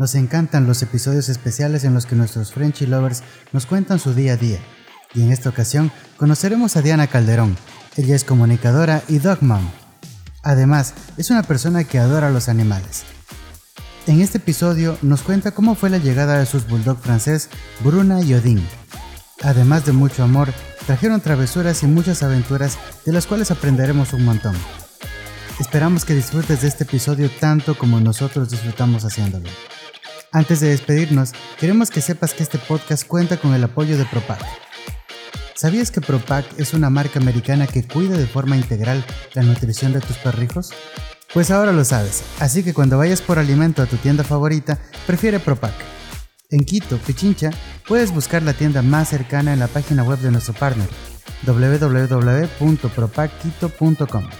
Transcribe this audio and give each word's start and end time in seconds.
Nos 0.00 0.14
encantan 0.14 0.66
los 0.66 0.80
episodios 0.80 1.28
especiales 1.28 1.84
en 1.84 1.92
los 1.92 2.06
que 2.06 2.16
nuestros 2.16 2.54
Frenchy 2.54 2.86
Lovers 2.86 3.22
nos 3.52 3.66
cuentan 3.66 3.98
su 3.98 4.14
día 4.14 4.32
a 4.32 4.36
día. 4.38 4.58
Y 5.12 5.20
en 5.20 5.30
esta 5.30 5.50
ocasión 5.50 5.92
conoceremos 6.16 6.74
a 6.78 6.80
Diana 6.80 7.06
Calderón. 7.06 7.54
Ella 7.98 8.16
es 8.16 8.24
comunicadora 8.24 9.02
y 9.08 9.18
dog 9.18 9.42
mom. 9.42 9.68
Además, 10.42 10.94
es 11.18 11.28
una 11.28 11.42
persona 11.42 11.84
que 11.84 11.98
adora 11.98 12.30
los 12.30 12.48
animales. 12.48 13.02
En 14.06 14.22
este 14.22 14.38
episodio 14.38 14.96
nos 15.02 15.20
cuenta 15.20 15.50
cómo 15.50 15.74
fue 15.74 15.90
la 15.90 15.98
llegada 15.98 16.38
de 16.38 16.46
sus 16.46 16.66
bulldog 16.66 16.96
francés 16.96 17.50
Bruna 17.84 18.22
y 18.22 18.32
Odin. 18.32 18.66
Además 19.42 19.84
de 19.84 19.92
mucho 19.92 20.24
amor, 20.24 20.48
trajeron 20.86 21.20
travesuras 21.20 21.82
y 21.82 21.86
muchas 21.86 22.22
aventuras 22.22 22.78
de 23.04 23.12
las 23.12 23.26
cuales 23.26 23.50
aprenderemos 23.50 24.14
un 24.14 24.24
montón. 24.24 24.56
Esperamos 25.58 26.06
que 26.06 26.14
disfrutes 26.14 26.62
de 26.62 26.68
este 26.68 26.84
episodio 26.84 27.30
tanto 27.38 27.76
como 27.76 28.00
nosotros 28.00 28.48
disfrutamos 28.48 29.04
haciéndolo. 29.04 29.50
Antes 30.32 30.60
de 30.60 30.68
despedirnos, 30.68 31.32
queremos 31.58 31.90
que 31.90 32.00
sepas 32.00 32.34
que 32.34 32.44
este 32.44 32.58
podcast 32.58 33.04
cuenta 33.04 33.38
con 33.38 33.52
el 33.52 33.64
apoyo 33.64 33.98
de 33.98 34.04
Propac. 34.04 34.38
¿Sabías 35.56 35.90
que 35.90 36.00
Propac 36.00 36.46
es 36.56 36.72
una 36.72 36.88
marca 36.88 37.18
americana 37.18 37.66
que 37.66 37.82
cuida 37.82 38.16
de 38.16 38.28
forma 38.28 38.56
integral 38.56 39.04
la 39.34 39.42
nutrición 39.42 39.92
de 39.92 39.98
tus 40.00 40.18
perrijos? 40.18 40.70
Pues 41.34 41.50
ahora 41.50 41.72
lo 41.72 41.84
sabes, 41.84 42.22
así 42.38 42.62
que 42.62 42.72
cuando 42.72 42.96
vayas 42.96 43.22
por 43.22 43.40
alimento 43.40 43.82
a 43.82 43.86
tu 43.86 43.96
tienda 43.96 44.22
favorita, 44.22 44.78
prefiere 45.04 45.40
Propac. 45.40 45.74
En 46.50 46.64
Quito, 46.64 46.96
Pichincha, 46.98 47.50
puedes 47.88 48.12
buscar 48.12 48.44
la 48.44 48.52
tienda 48.52 48.82
más 48.82 49.08
cercana 49.08 49.52
en 49.52 49.58
la 49.58 49.66
página 49.66 50.04
web 50.04 50.20
de 50.20 50.30
nuestro 50.30 50.54
partner, 50.54 50.88
www.propacquito.com. 51.44 54.30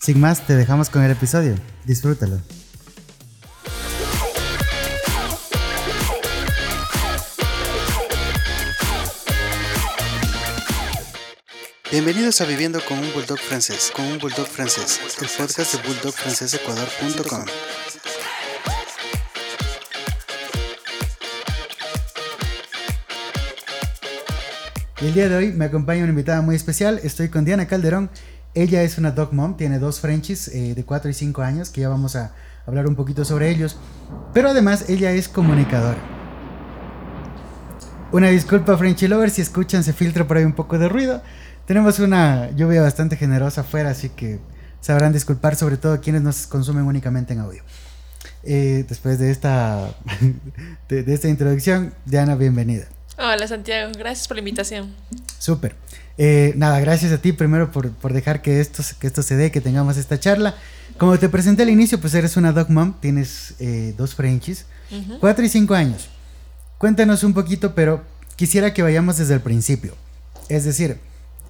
Sin 0.00 0.20
más, 0.20 0.46
te 0.46 0.56
dejamos 0.56 0.88
con 0.88 1.02
el 1.02 1.10
episodio. 1.10 1.54
Disfrútalo. 1.84 2.40
Bienvenidos 11.96 12.42
a 12.42 12.44
Viviendo 12.44 12.78
con 12.86 12.98
un 12.98 13.10
Bulldog 13.14 13.38
francés, 13.38 13.90
con 13.96 14.04
un 14.04 14.18
Bulldog 14.18 14.46
francés, 14.46 15.00
el 15.18 15.28
podcast 15.28 15.74
de 15.76 15.88
bulldogfrancesecuador.com. 15.88 17.44
El 25.00 25.14
día 25.14 25.30
de 25.30 25.36
hoy 25.36 25.52
me 25.52 25.64
acompaña 25.64 26.02
una 26.02 26.10
invitada 26.10 26.42
muy 26.42 26.54
especial. 26.54 27.00
Estoy 27.02 27.30
con 27.30 27.46
Diana 27.46 27.66
Calderón. 27.66 28.10
Ella 28.52 28.82
es 28.82 28.98
una 28.98 29.12
dog 29.12 29.32
mom, 29.32 29.56
tiene 29.56 29.78
dos 29.78 30.00
Frenchies 30.00 30.48
eh, 30.48 30.74
de 30.74 30.84
4 30.84 31.08
y 31.10 31.14
5 31.14 31.40
años, 31.40 31.70
que 31.70 31.80
ya 31.80 31.88
vamos 31.88 32.14
a 32.14 32.34
hablar 32.66 32.86
un 32.88 32.94
poquito 32.94 33.24
sobre 33.24 33.48
ellos. 33.48 33.78
Pero 34.34 34.50
además 34.50 34.90
ella 34.90 35.12
es 35.12 35.30
comunicadora. 35.30 36.16
Una 38.12 38.28
disculpa, 38.28 38.76
Frenchy 38.76 39.08
Lover, 39.08 39.30
si 39.30 39.40
escuchan, 39.40 39.82
se 39.82 39.94
filtra 39.94 40.26
por 40.26 40.36
ahí 40.36 40.44
un 40.44 40.52
poco 40.52 40.78
de 40.78 40.90
ruido. 40.90 41.22
Tenemos 41.66 41.98
una 41.98 42.50
lluvia 42.52 42.80
bastante 42.80 43.16
generosa 43.16 43.62
afuera, 43.62 43.90
así 43.90 44.08
que 44.08 44.38
sabrán 44.80 45.12
disculpar, 45.12 45.56
sobre 45.56 45.76
todo 45.76 46.00
quienes 46.00 46.22
nos 46.22 46.46
consumen 46.46 46.84
únicamente 46.84 47.32
en 47.32 47.40
audio. 47.40 47.62
Eh, 48.44 48.84
después 48.88 49.18
de 49.18 49.32
esta, 49.32 49.92
de, 50.88 51.02
de 51.02 51.14
esta 51.14 51.28
introducción, 51.28 51.92
Diana, 52.04 52.36
bienvenida. 52.36 52.86
Hola 53.18 53.48
Santiago, 53.48 53.90
gracias 53.98 54.28
por 54.28 54.36
la 54.36 54.40
invitación. 54.42 54.94
Súper. 55.38 55.74
Eh, 56.18 56.52
nada, 56.56 56.78
gracias 56.80 57.12
a 57.12 57.18
ti 57.18 57.32
primero 57.32 57.72
por, 57.72 57.90
por, 57.90 58.12
dejar 58.12 58.42
que 58.42 58.60
esto, 58.60 58.82
que 59.00 59.06
esto 59.08 59.22
se 59.22 59.36
dé, 59.36 59.50
que 59.50 59.60
tengamos 59.60 59.96
esta 59.96 60.20
charla. 60.20 60.54
Como 60.98 61.18
te 61.18 61.28
presenté 61.28 61.64
al 61.64 61.70
inicio, 61.70 62.00
pues 62.00 62.14
eres 62.14 62.36
una 62.36 62.52
dog 62.52 62.70
mom, 62.70 62.94
tienes 63.00 63.54
eh, 63.58 63.92
dos 63.98 64.14
Frenchies, 64.14 64.66
uh 64.92 65.18
cuatro 65.18 65.44
y 65.44 65.48
cinco 65.48 65.74
años. 65.74 66.08
Cuéntanos 66.78 67.24
un 67.24 67.34
poquito, 67.34 67.74
pero 67.74 68.04
quisiera 68.36 68.72
que 68.72 68.82
vayamos 68.82 69.16
desde 69.16 69.34
el 69.34 69.40
principio. 69.40 69.94
Es 70.48 70.64
decir, 70.64 70.98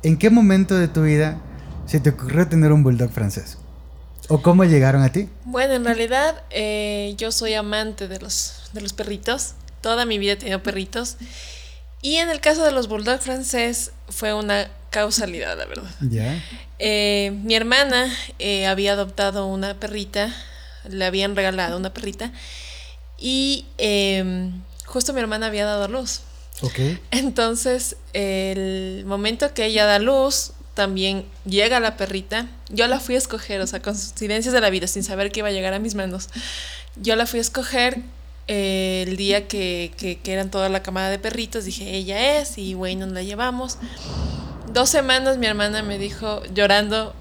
¿en 0.07 0.17
qué 0.17 0.31
momento 0.31 0.77
de 0.77 0.87
tu 0.87 1.03
vida 1.03 1.37
se 1.87 1.99
te 1.99 2.11
ocurrió 2.11 2.47
tener 2.47 2.71
un 2.71 2.85
bulldog 2.85 3.11
francés? 3.11 3.59
¿O 4.29 4.41
cómo 4.41 4.65
llegaron 4.65 5.03
a 5.03 5.11
ti? 5.11 5.29
Bueno, 5.45 5.75
en 5.75 5.85
realidad 5.85 6.45
eh, 6.51 7.15
yo 7.19 7.33
soy 7.33 7.55
amante 7.55 8.07
de 8.07 8.21
los, 8.21 8.71
de 8.73 8.83
los 8.83 8.93
perritos. 8.93 9.55
Toda 9.81 10.05
mi 10.05 10.19
vida 10.19 10.33
he 10.33 10.37
tenido 10.37 10.63
perritos. 10.63 11.17
Y 12.03 12.17
en 12.17 12.31
el 12.31 12.41
caso 12.41 12.65
de 12.65 12.71
los 12.71 12.87
bulldog 12.87 13.21
francés 13.21 13.91
fue 14.09 14.33
una 14.33 14.71
causalidad, 14.91 15.59
la 15.59 15.67
verdad. 15.67 15.91
¿Ya? 16.01 16.41
Eh, 16.79 17.37
mi 17.43 17.57
hermana 17.57 18.07
eh, 18.39 18.67
había 18.69 18.93
adoptado 18.93 19.49
una 19.49 19.75
perrita, 19.75 20.33
le 20.89 21.05
habían 21.05 21.35
regalado 21.35 21.77
una 21.77 21.93
perrita, 21.93 22.31
y 23.19 23.65
justo 24.85 25.13
mi 25.13 25.21
hermana 25.21 25.47
había 25.47 25.65
dado 25.65 25.85
a 25.85 25.89
luz. 25.89 26.21
Ok. 26.63 26.79
Entonces, 27.11 27.97
el 28.13 29.05
momento 29.07 29.53
que 29.53 29.67
ella 29.67 29.85
da 29.87 29.99
luz, 29.99 30.53
también 30.77 31.25
llega 31.47 31.81
la 31.81 31.97
perrita. 31.97 32.49
Yo 32.69 32.87
la 32.87 33.01
fui 33.01 33.15
a 33.15 33.19
escoger, 33.19 33.63
o 33.63 33.67
sea, 33.67 33.81
coincidencias 33.81 34.53
de 34.53 34.61
la 34.61 34.69
vida, 34.69 34.87
sin 34.87 35.03
saber 35.03 35.33
que 35.33 35.41
iba 35.41 35.49
a 35.49 35.53
llegar 35.53 35.73
a 35.73 35.79
mis 35.79 35.95
manos. 35.95 36.29
Yo 36.97 37.17
la 37.17 37.27
fui 37.27 37.39
a 37.39 37.41
escoger 37.41 38.03
eh, 38.47 39.05
el 39.09 39.17
día 39.17 39.49
que, 39.49 39.91
que, 39.97 40.21
eran 40.31 40.51
toda 40.51 40.69
la 40.69 40.83
camada 40.83 41.09
de 41.09 41.19
perritos, 41.19 41.65
dije, 41.65 41.97
ella 41.97 42.39
es, 42.39 42.59
y 42.59 42.75
bueno, 42.75 43.07
nos 43.07 43.15
la 43.15 43.23
llevamos. 43.23 43.79
Dos 44.71 44.91
semanas 44.91 45.39
mi 45.39 45.47
hermana 45.47 45.83
me 45.83 45.99
dijo, 45.99 46.43
llorando, 46.55 47.15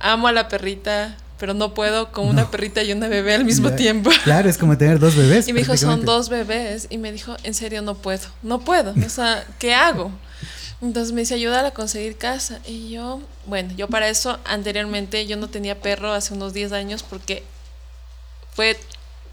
amo 0.00 0.28
a 0.28 0.32
la 0.32 0.48
perrita, 0.48 1.16
pero 1.38 1.54
no 1.54 1.74
puedo 1.74 2.12
con 2.12 2.26
una 2.26 2.50
perrita 2.50 2.82
y 2.82 2.92
una 2.92 3.08
bebé 3.08 3.34
al 3.34 3.44
mismo 3.44 3.72
tiempo. 3.72 4.10
Claro, 4.24 4.48
es 4.50 4.58
como 4.58 4.76
tener 4.76 4.98
dos 4.98 5.14
bebés. 5.14 5.48
Y 5.48 5.52
me 5.52 5.60
dijo, 5.60 5.76
son 5.76 6.04
dos 6.04 6.28
bebés. 6.28 6.86
Y 6.90 6.98
me 6.98 7.12
dijo, 7.12 7.36
en 7.44 7.54
serio, 7.54 7.80
no 7.82 7.94
puedo, 7.94 8.26
no 8.42 8.60
puedo. 8.60 8.94
O 9.04 9.08
sea, 9.08 9.46
¿qué 9.58 9.74
hago? 9.74 10.10
Entonces 10.82 11.12
me 11.12 11.22
dice, 11.22 11.34
ayúdala 11.34 11.68
a 11.68 11.70
conseguir 11.72 12.16
casa. 12.16 12.60
Y 12.66 12.90
yo, 12.90 13.20
bueno, 13.46 13.72
yo 13.76 13.88
para 13.88 14.08
eso 14.08 14.38
anteriormente 14.44 15.26
yo 15.26 15.36
no 15.36 15.48
tenía 15.48 15.80
perro 15.80 16.12
hace 16.12 16.34
unos 16.34 16.52
10 16.52 16.72
años 16.72 17.02
porque 17.02 17.42
fue 18.54 18.78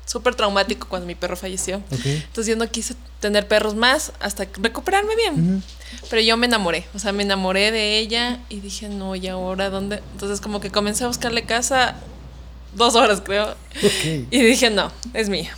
súper 0.06 0.36
traumático 0.36 0.88
cuando 0.88 1.08
mi 1.08 1.16
perro 1.16 1.36
falleció. 1.36 1.82
Entonces 1.92 2.48
yo 2.48 2.56
no 2.56 2.70
quise 2.70 2.96
tener 3.20 3.48
perros 3.48 3.76
más 3.76 4.12
hasta 4.20 4.48
recuperarme 4.62 5.16
bien. 5.16 5.64
Pero 6.10 6.22
yo 6.22 6.38
me 6.38 6.46
enamoré, 6.46 6.86
o 6.94 7.00
sea, 7.00 7.12
me 7.12 7.24
enamoré 7.24 7.72
de 7.72 7.98
ella 7.98 8.40
y 8.50 8.60
dije, 8.60 8.88
no, 8.90 9.16
¿y 9.16 9.28
ahora 9.28 9.70
dónde? 9.70 10.02
Entonces 10.14 10.42
como 10.42 10.62
que 10.62 10.70
comencé 10.70 11.04
a 11.04 11.08
buscarle 11.08 11.44
casa 11.44 11.96
dos 12.76 12.96
horas, 12.96 13.22
creo. 13.26 13.56
Y 14.30 14.42
dije, 14.42 14.70
no, 14.70 14.92
es 15.14 15.30
mía. 15.30 15.56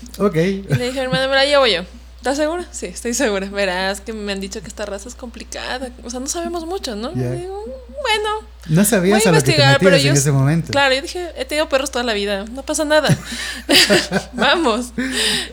Y 0.69 0.75
le 0.75 0.87
dije, 0.87 0.99
hermana, 0.99 1.27
me 1.27 1.35
la 1.35 1.45
llevo 1.45 1.65
yo. 1.67 1.81
¿Estás 2.27 2.43
segura? 2.43 2.65
Sí, 2.71 2.87
estoy 2.87 3.13
segura. 3.13 3.47
Verás 3.49 4.01
que 4.01 4.11
me 4.11 4.33
han 4.33 4.41
dicho 4.41 4.59
que 4.61 4.67
esta 4.67 4.85
raza 4.85 5.07
es 5.07 5.15
complicada. 5.15 5.91
O 6.03 6.09
sea, 6.09 6.19
no 6.19 6.27
sabemos 6.27 6.65
mucho, 6.65 6.93
¿no? 6.97 7.11
Digo, 7.11 7.63
bueno, 8.01 8.29
No 8.67 8.83
sabías 8.83 9.23
voy 9.23 9.27
a 9.27 9.29
a 9.29 9.31
lo 9.31 9.37
que 9.39 9.43
te 9.45 9.51
investigar, 9.51 9.79
pero 9.79 9.95
yo. 9.95 10.09
en 10.11 10.17
ese 10.17 10.31
momento. 10.33 10.73
Claro, 10.73 10.93
yo 10.93 11.01
dije, 11.01 11.29
he 11.37 11.45
tenido 11.45 11.69
perros 11.69 11.89
toda 11.89 12.03
la 12.03 12.13
vida, 12.13 12.43
no 12.51 12.63
pasa 12.63 12.83
nada. 12.83 13.07
Vamos. 14.33 14.87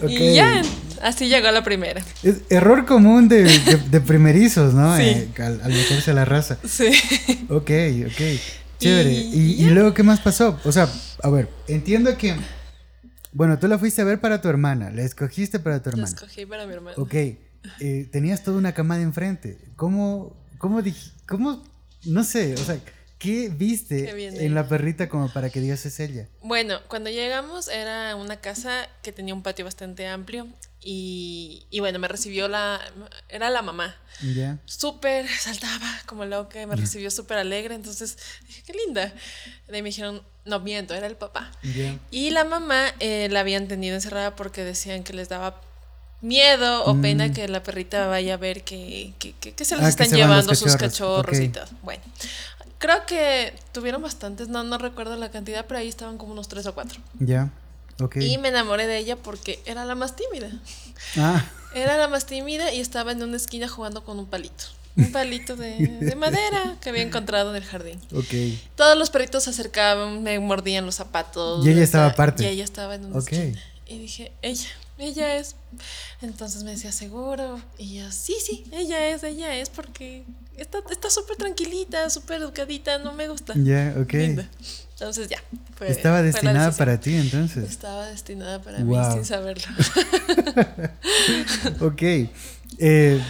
Y 0.08 0.34
ya, 0.34 0.62
así 1.00 1.28
llegó 1.28 1.48
la 1.52 1.62
primera. 1.62 2.02
Es 2.24 2.38
error 2.50 2.86
común 2.86 3.28
de, 3.28 3.44
de, 3.44 3.76
de 3.76 4.00
primerizos, 4.00 4.74
¿no? 4.74 4.96
Sí. 4.96 5.02
Eh, 5.04 5.28
al, 5.38 5.60
al 5.62 5.70
meterse 5.72 6.10
a 6.10 6.14
la 6.14 6.24
raza. 6.24 6.58
Sí. 6.68 6.88
Ok, 7.50 7.70
ok. 8.06 8.20
Chévere. 8.80 9.12
Y- 9.12 9.54
Y, 9.60 9.64
y 9.66 9.70
luego, 9.70 9.94
¿qué 9.94 10.02
más 10.02 10.18
pasó? 10.18 10.58
O 10.64 10.72
sea, 10.72 10.88
a 11.22 11.30
ver, 11.30 11.48
entiendo 11.68 12.18
que. 12.18 12.34
Bueno, 13.34 13.58
tú 13.58 13.66
la 13.68 13.78
fuiste 13.78 14.00
a 14.00 14.04
ver 14.04 14.20
para 14.20 14.40
tu 14.40 14.48
hermana, 14.48 14.90
la 14.90 15.02
escogiste 15.02 15.58
para 15.58 15.82
tu 15.82 15.90
La 15.90 15.94
hermana. 15.96 16.08
escogí 16.14 16.46
para 16.46 16.66
mi 16.66 16.72
hermana. 16.72 16.96
Ok, 16.96 17.14
eh, 17.14 18.08
tenías 18.10 18.42
toda 18.44 18.56
una 18.58 18.72
camada 18.72 19.02
enfrente. 19.02 19.58
¿Cómo, 19.76 20.36
cómo, 20.58 20.80
dij- 20.80 21.12
cómo, 21.26 21.62
no 22.06 22.22
sé, 22.24 22.54
o 22.54 22.58
sea, 22.58 22.78
qué 23.18 23.48
viste 23.48 24.04
Qué 24.04 24.26
en 24.28 24.36
ella. 24.36 24.50
la 24.54 24.68
perrita 24.68 25.08
como 25.08 25.32
para 25.32 25.50
que 25.50 25.60
digas 25.60 25.84
es 25.86 25.98
ella? 26.00 26.28
Bueno, 26.42 26.80
cuando 26.88 27.10
llegamos 27.10 27.68
era 27.68 28.16
una 28.16 28.36
casa 28.40 28.88
que 29.02 29.12
tenía 29.12 29.32
un 29.34 29.42
patio 29.42 29.64
bastante 29.64 30.06
amplio 30.06 30.46
y, 30.82 31.66
y 31.70 31.80
bueno, 31.80 31.98
me 31.98 32.08
recibió 32.08 32.48
la, 32.48 32.80
era 33.28 33.48
la 33.50 33.62
mamá. 33.62 33.96
¿Ya? 34.34 34.58
Súper, 34.66 35.26
saltaba 35.28 35.90
como 36.06 36.24
loca, 36.26 36.64
me 36.66 36.76
recibió 36.76 37.10
súper 37.10 37.38
alegre, 37.38 37.74
entonces 37.74 38.16
dije, 38.46 38.62
qué 38.66 38.72
linda. 38.74 39.12
De 39.68 39.76
ahí 39.76 39.82
me 39.82 39.88
dijeron, 39.88 40.22
no 40.44 40.60
miento, 40.60 40.94
era 40.94 41.06
el 41.06 41.16
papá. 41.16 41.50
¿Ya? 41.74 41.98
Y 42.10 42.30
la 42.30 42.44
mamá 42.44 42.92
eh, 43.00 43.28
la 43.30 43.40
habían 43.40 43.66
tenido 43.68 43.94
encerrada 43.94 44.36
porque 44.36 44.62
decían 44.64 45.02
que 45.04 45.14
les 45.14 45.28
daba 45.30 45.60
miedo 46.20 46.84
o 46.84 46.94
Mm. 46.94 47.02
pena 47.02 47.32
que 47.32 47.48
la 47.48 47.62
perrita 47.62 48.06
vaya 48.06 48.34
a 48.34 48.36
ver 48.38 48.62
que, 48.64 49.12
que, 49.18 49.32
que- 49.40 49.52
que 49.54 49.64
se 49.64 49.76
les 49.76 49.84
Ah, 49.84 49.88
están 49.88 50.08
se 50.08 50.12
van 50.16 50.20
los 50.20 50.28
llevando 50.28 50.54
sus 50.54 50.76
cachorros, 50.76 51.24
cachorros 51.26 51.40
y 51.40 51.48
todo. 51.48 51.66
Bueno, 51.82 52.02
creo 52.78 53.06
que 53.06 53.54
tuvieron 53.72 54.02
bastantes, 54.02 54.48
no, 54.48 54.62
no 54.64 54.78
recuerdo 54.78 55.16
la 55.16 55.30
cantidad, 55.30 55.64
pero 55.66 55.80
ahí 55.80 55.88
estaban 55.88 56.18
como 56.18 56.32
unos 56.32 56.48
tres 56.48 56.66
o 56.66 56.74
cuatro. 56.74 57.00
¿Ya? 57.18 57.50
Ok. 58.00 58.16
Y 58.16 58.38
me 58.38 58.48
enamoré 58.48 58.86
de 58.86 58.98
ella 58.98 59.16
porque 59.16 59.60
era 59.66 59.84
la 59.84 59.94
más 59.94 60.16
tímida. 60.16 60.50
Ah, 61.16 61.44
Era 61.74 61.96
la 61.96 62.06
más 62.06 62.24
tímida 62.26 62.72
y 62.72 62.78
estaba 62.80 63.10
en 63.10 63.20
una 63.22 63.36
esquina 63.36 63.66
jugando 63.66 64.04
con 64.04 64.18
un 64.20 64.26
palito. 64.26 64.64
Un 64.96 65.10
palito 65.10 65.56
de, 65.56 65.74
de 66.00 66.14
madera 66.14 66.76
que 66.80 66.90
había 66.90 67.02
encontrado 67.02 67.50
en 67.50 67.56
el 67.56 67.64
jardín. 67.64 68.00
ok. 68.14 68.32
Todos 68.76 68.96
los 68.96 69.10
perritos 69.10 69.42
se 69.42 69.50
acercaban, 69.50 70.22
me 70.22 70.38
mordían 70.38 70.86
los 70.86 70.94
zapatos. 70.94 71.66
Y 71.66 71.70
ella 71.70 71.82
estaba 71.82 72.06
aparte. 72.06 72.44
Y 72.44 72.46
ella 72.46 72.62
estaba 72.62 72.94
en 72.94 73.06
una 73.06 73.18
Ok. 73.18 73.32
esquina. 73.32 73.60
Y 73.88 73.98
dije, 73.98 74.30
ella. 74.40 74.68
ella 74.98 75.34
es. 75.36 75.56
Entonces 76.22 76.62
me 76.62 76.70
decía, 76.70 76.92
seguro. 76.92 77.60
Y 77.76 77.96
yo, 77.98 78.12
sí, 78.12 78.36
sí, 78.40 78.64
ella 78.70 79.08
es, 79.08 79.24
ella 79.24 79.56
es, 79.56 79.68
porque 79.68 80.22
está 80.56 81.10
súper 81.10 81.36
tranquilita, 81.36 82.08
súper 82.10 82.40
educadita, 82.40 82.98
no 82.98 83.12
me 83.12 83.28
gusta. 83.28 83.54
Ya, 83.56 83.94
ok. 83.98 84.14
Entonces 84.14 85.28
ya. 85.28 85.42
Estaba 85.86 86.22
destinada 86.22 86.70
para 86.72 87.00
ti 87.00 87.14
entonces. 87.14 87.68
Estaba 87.68 88.06
destinada 88.06 88.62
para 88.62 88.78
mí 88.78 88.94
sin 89.12 89.24
saberlo. 89.24 89.64
ok. 91.80 92.02
Eh, 92.78 93.20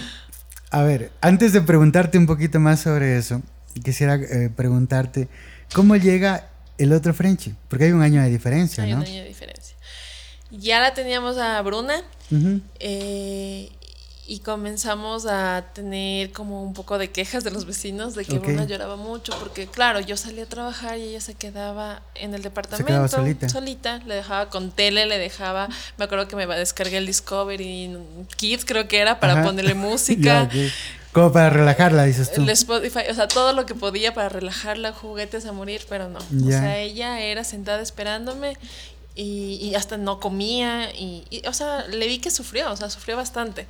a 0.70 0.82
ver, 0.82 1.10
antes 1.20 1.52
de 1.52 1.62
preguntarte 1.62 2.18
un 2.18 2.26
poquito 2.26 2.60
más 2.60 2.80
sobre 2.80 3.16
eso, 3.16 3.42
quisiera 3.82 4.16
eh, 4.16 4.50
preguntarte, 4.54 5.28
¿cómo 5.72 5.96
llega 5.96 6.48
el 6.78 6.92
otro 6.92 7.14
Frenchy? 7.14 7.54
Porque 7.68 7.84
hay 7.86 7.92
un 7.92 8.02
año 8.02 8.22
de 8.22 8.28
diferencia, 8.28 8.84
¿no? 8.84 8.88
Hay 8.88 8.94
un 8.94 9.02
año 9.02 9.22
de 9.22 9.28
diferencia. 9.28 9.76
Ya 10.50 10.80
la 10.80 10.94
teníamos 10.94 11.38
a 11.38 11.60
Bruna 11.62 12.02
eh, 12.78 13.70
y 14.26 14.38
comenzamos 14.38 15.26
a 15.26 15.66
tener 15.74 16.32
como 16.32 16.62
un 16.62 16.72
poco 16.72 16.96
de 16.96 17.10
quejas 17.10 17.44
de 17.44 17.50
los 17.50 17.66
vecinos 17.66 18.14
de 18.14 18.24
que 18.24 18.38
Bruna 18.38 18.64
lloraba 18.64 18.96
mucho 18.96 19.34
porque 19.38 19.66
claro, 19.66 20.00
yo 20.00 20.16
salía 20.16 20.44
a 20.44 20.46
trabajar 20.46 20.98
y 20.98 21.02
ella 21.02 21.20
se 21.20 21.34
quedaba 21.34 22.02
en 22.14 22.34
el 22.34 22.42
departamento 22.42 23.08
solita. 23.48 24.00
le 24.06 24.14
dejaba 24.14 24.48
con 24.48 24.70
tele, 24.70 25.06
le 25.06 25.18
dejaba, 25.18 25.68
me 25.98 26.06
acuerdo 26.06 26.26
que 26.26 26.36
me 26.36 26.46
descargué 26.46 26.98
el 26.98 27.06
Discovery 27.06 27.96
Kids 28.36 28.64
creo 28.64 28.88
que 28.88 28.98
era 28.98 29.20
para 29.20 29.42
ponerle 29.42 29.74
música. 29.74 30.48
Como 31.12 31.30
para 31.30 31.48
relajarla, 31.48 32.04
dices 32.04 32.32
tú. 32.32 32.42
El 32.42 32.50
Spotify, 32.50 33.02
o 33.08 33.14
sea, 33.14 33.28
todo 33.28 33.52
lo 33.52 33.66
que 33.66 33.76
podía 33.76 34.12
para 34.14 34.28
relajarla, 34.28 34.92
juguetes 34.92 35.46
a 35.46 35.52
morir, 35.52 35.82
pero 35.88 36.08
no. 36.08 36.18
O 36.18 36.48
sea, 36.48 36.78
ella 36.78 37.20
era 37.20 37.44
sentada 37.44 37.82
esperándome 37.82 38.56
y, 39.14 39.74
hasta 39.76 39.96
no 39.96 40.18
comía 40.18 40.90
y, 40.92 41.42
o 41.46 41.52
sea, 41.52 41.86
le 41.86 42.06
vi 42.06 42.18
que 42.18 42.30
sufrió, 42.30 42.72
o 42.72 42.76
sea, 42.76 42.90
sufrió 42.90 43.16
bastante. 43.16 43.66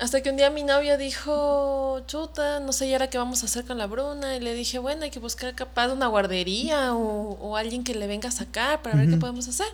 Hasta 0.00 0.22
que 0.22 0.30
un 0.30 0.36
día 0.36 0.50
mi 0.50 0.62
novio 0.62 0.96
dijo, 0.96 2.00
chuta, 2.06 2.60
no 2.60 2.72
sé, 2.72 2.86
¿y 2.86 2.92
ahora 2.94 3.08
qué 3.10 3.18
vamos 3.18 3.42
a 3.42 3.46
hacer 3.46 3.64
con 3.64 3.76
la 3.78 3.86
Bruna? 3.86 4.36
Y 4.36 4.40
le 4.40 4.54
dije, 4.54 4.78
bueno, 4.78 5.04
hay 5.04 5.10
que 5.10 5.20
buscar 5.20 5.54
capaz 5.54 5.92
una 5.92 6.06
guardería 6.06 6.94
o, 6.94 7.56
alguien 7.56 7.84
que 7.84 7.94
le 7.94 8.06
venga 8.06 8.30
a 8.30 8.32
sacar 8.32 8.82
para 8.82 8.96
ver 8.96 9.10
qué 9.10 9.16
podemos 9.16 9.48
hacer. 9.48 9.66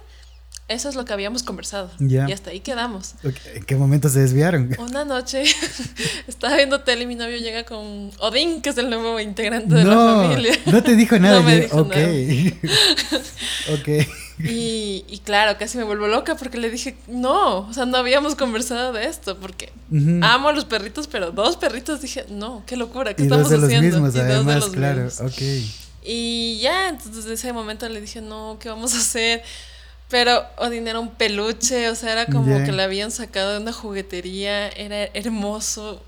Eso 0.66 0.90
es 0.90 0.96
lo 0.96 1.06
que 1.06 1.14
habíamos 1.14 1.42
conversado. 1.42 1.90
Y 1.98 2.18
hasta 2.18 2.50
ahí 2.50 2.60
quedamos. 2.60 3.14
¿En 3.54 3.64
qué 3.64 3.74
momento 3.76 4.10
se 4.10 4.20
desviaron? 4.20 4.76
Una 4.78 5.04
noche 5.06 5.44
estaba 6.26 6.56
viendo 6.56 6.82
tele 6.82 7.04
y 7.04 7.06
mi 7.06 7.14
novio 7.14 7.38
llega 7.38 7.64
con 7.64 8.10
Odín, 8.18 8.60
que 8.60 8.68
es 8.70 8.76
el 8.78 8.90
nuevo 8.90 9.18
integrante 9.18 9.74
de 9.74 9.84
la 9.84 9.96
familia. 9.96 10.52
No 10.66 10.82
te 10.82 10.94
dijo 10.94 11.18
nada. 11.20 11.40
no 11.40 11.46
me 11.46 11.60
dijo 11.60 11.84
nada. 11.84 12.02
ok. 13.72 14.27
Y, 14.40 15.20
claro, 15.24 15.58
casi 15.58 15.78
me 15.78 15.84
vuelvo 15.84 16.06
loca 16.06 16.36
porque 16.36 16.58
le 16.58 16.70
dije, 16.70 16.96
no, 17.08 17.68
o 17.68 17.72
sea, 17.72 17.86
no 17.86 17.96
habíamos 17.96 18.34
conversado 18.34 18.92
de 18.92 19.06
esto, 19.06 19.36
porque 19.38 19.72
amo 20.22 20.48
a 20.48 20.52
los 20.52 20.64
perritos, 20.64 21.06
pero 21.06 21.32
dos 21.32 21.56
perritos 21.56 22.00
dije, 22.00 22.26
no, 22.30 22.62
qué 22.66 22.76
locura, 22.76 23.14
¿qué 23.14 23.24
estamos 23.24 23.50
dos 23.50 23.60
de 23.60 23.74
los 23.74 23.82
Mismos, 23.82 24.14
además, 24.14 24.66
claro, 24.66 25.08
ok. 25.20 25.42
Y 26.04 26.58
ya, 26.62 26.88
entonces 26.88 27.26
en 27.26 27.32
ese 27.32 27.52
momento 27.52 27.88
le 27.88 28.00
dije, 28.00 28.20
no, 28.20 28.56
¿qué 28.60 28.68
vamos 28.68 28.94
a 28.94 28.98
hacer? 28.98 29.42
Pero 30.08 30.42
Odin 30.56 30.88
era 30.88 31.00
un 31.00 31.10
peluche, 31.10 31.90
o 31.90 31.94
sea, 31.94 32.12
era 32.12 32.26
como 32.26 32.64
que 32.64 32.72
la 32.72 32.84
habían 32.84 33.10
sacado 33.10 33.52
de 33.52 33.58
una 33.58 33.72
juguetería, 33.72 34.68
era 34.68 35.04
hermoso. 35.12 36.02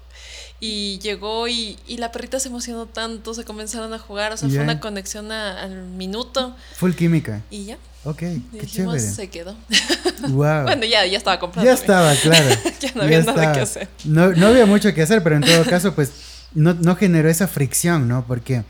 Y 0.61 0.99
llegó 0.99 1.49
y, 1.49 1.79
y, 1.87 1.97
la 1.97 2.13
perrita 2.13 2.39
se 2.39 2.49
emocionó 2.49 2.85
tanto, 2.87 3.33
se 3.33 3.45
comenzaron 3.45 3.95
a 3.95 3.99
jugar, 3.99 4.33
o 4.33 4.37
sea, 4.37 4.49
fue 4.49 4.59
una 4.59 4.79
conexión 4.79 5.33
al 5.33 5.87
minuto. 5.87 6.55
Full 6.77 6.93
química. 6.93 7.41
Y 7.51 7.65
ya. 7.65 7.79
Ok, 8.05 8.19
qué 8.19 8.67
chévere. 8.67 9.01
Se 9.01 9.29
quedó. 9.29 9.57
Wow. 10.29 10.65
bueno, 10.65 10.85
ya, 10.85 11.07
ya 11.07 11.17
estaba 11.17 11.41
comprando. 11.41 11.71
Ya 11.71 11.75
estaba, 11.75 12.15
claro. 12.15 12.49
ya 12.81 12.93
no 12.95 13.03
había 13.03 13.23
nada 13.23 13.53
que 13.55 13.61
hacer. 13.61 13.89
No, 14.05 14.33
no, 14.33 14.49
había 14.49 14.67
mucho 14.67 14.93
que 14.93 15.01
hacer, 15.01 15.23
pero 15.23 15.37
en 15.37 15.43
todo 15.43 15.65
caso, 15.65 15.95
pues, 15.95 16.13
no, 16.53 16.75
no 16.75 16.95
generó 16.95 17.31
esa 17.31 17.49
fricción, 17.49 18.07
¿no? 18.07 18.27
Porque 18.27 18.63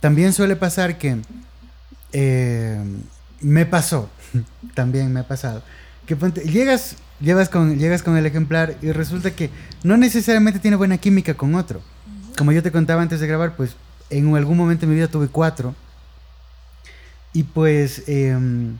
también 0.00 0.34
suele 0.34 0.54
pasar 0.54 0.98
que 0.98 1.16
eh, 2.12 2.78
me 3.40 3.64
pasó 3.64 4.10
también 4.74 5.12
me 5.12 5.20
ha 5.20 5.28
pasado. 5.28 5.62
Que 6.06 6.16
llegas, 6.44 6.96
llevas 7.22 7.48
con, 7.48 7.78
llegas 7.78 8.02
con 8.02 8.16
el 8.16 8.26
ejemplar 8.26 8.76
y 8.82 8.92
resulta 8.92 9.30
que 9.30 9.50
no 9.82 9.96
necesariamente 9.96 10.58
tiene 10.58 10.76
buena 10.76 10.98
química 10.98 11.34
con 11.34 11.54
otro. 11.54 11.80
Como 12.36 12.52
yo 12.52 12.62
te 12.62 12.72
contaba 12.72 13.02
antes 13.02 13.20
de 13.20 13.26
grabar, 13.26 13.56
pues 13.56 13.76
en 14.10 14.34
algún 14.36 14.56
momento 14.56 14.82
de 14.82 14.88
mi 14.88 14.96
vida 14.96 15.08
tuve 15.08 15.28
cuatro. 15.28 15.74
Y 17.32 17.44
pues 17.44 18.02
em, 18.08 18.76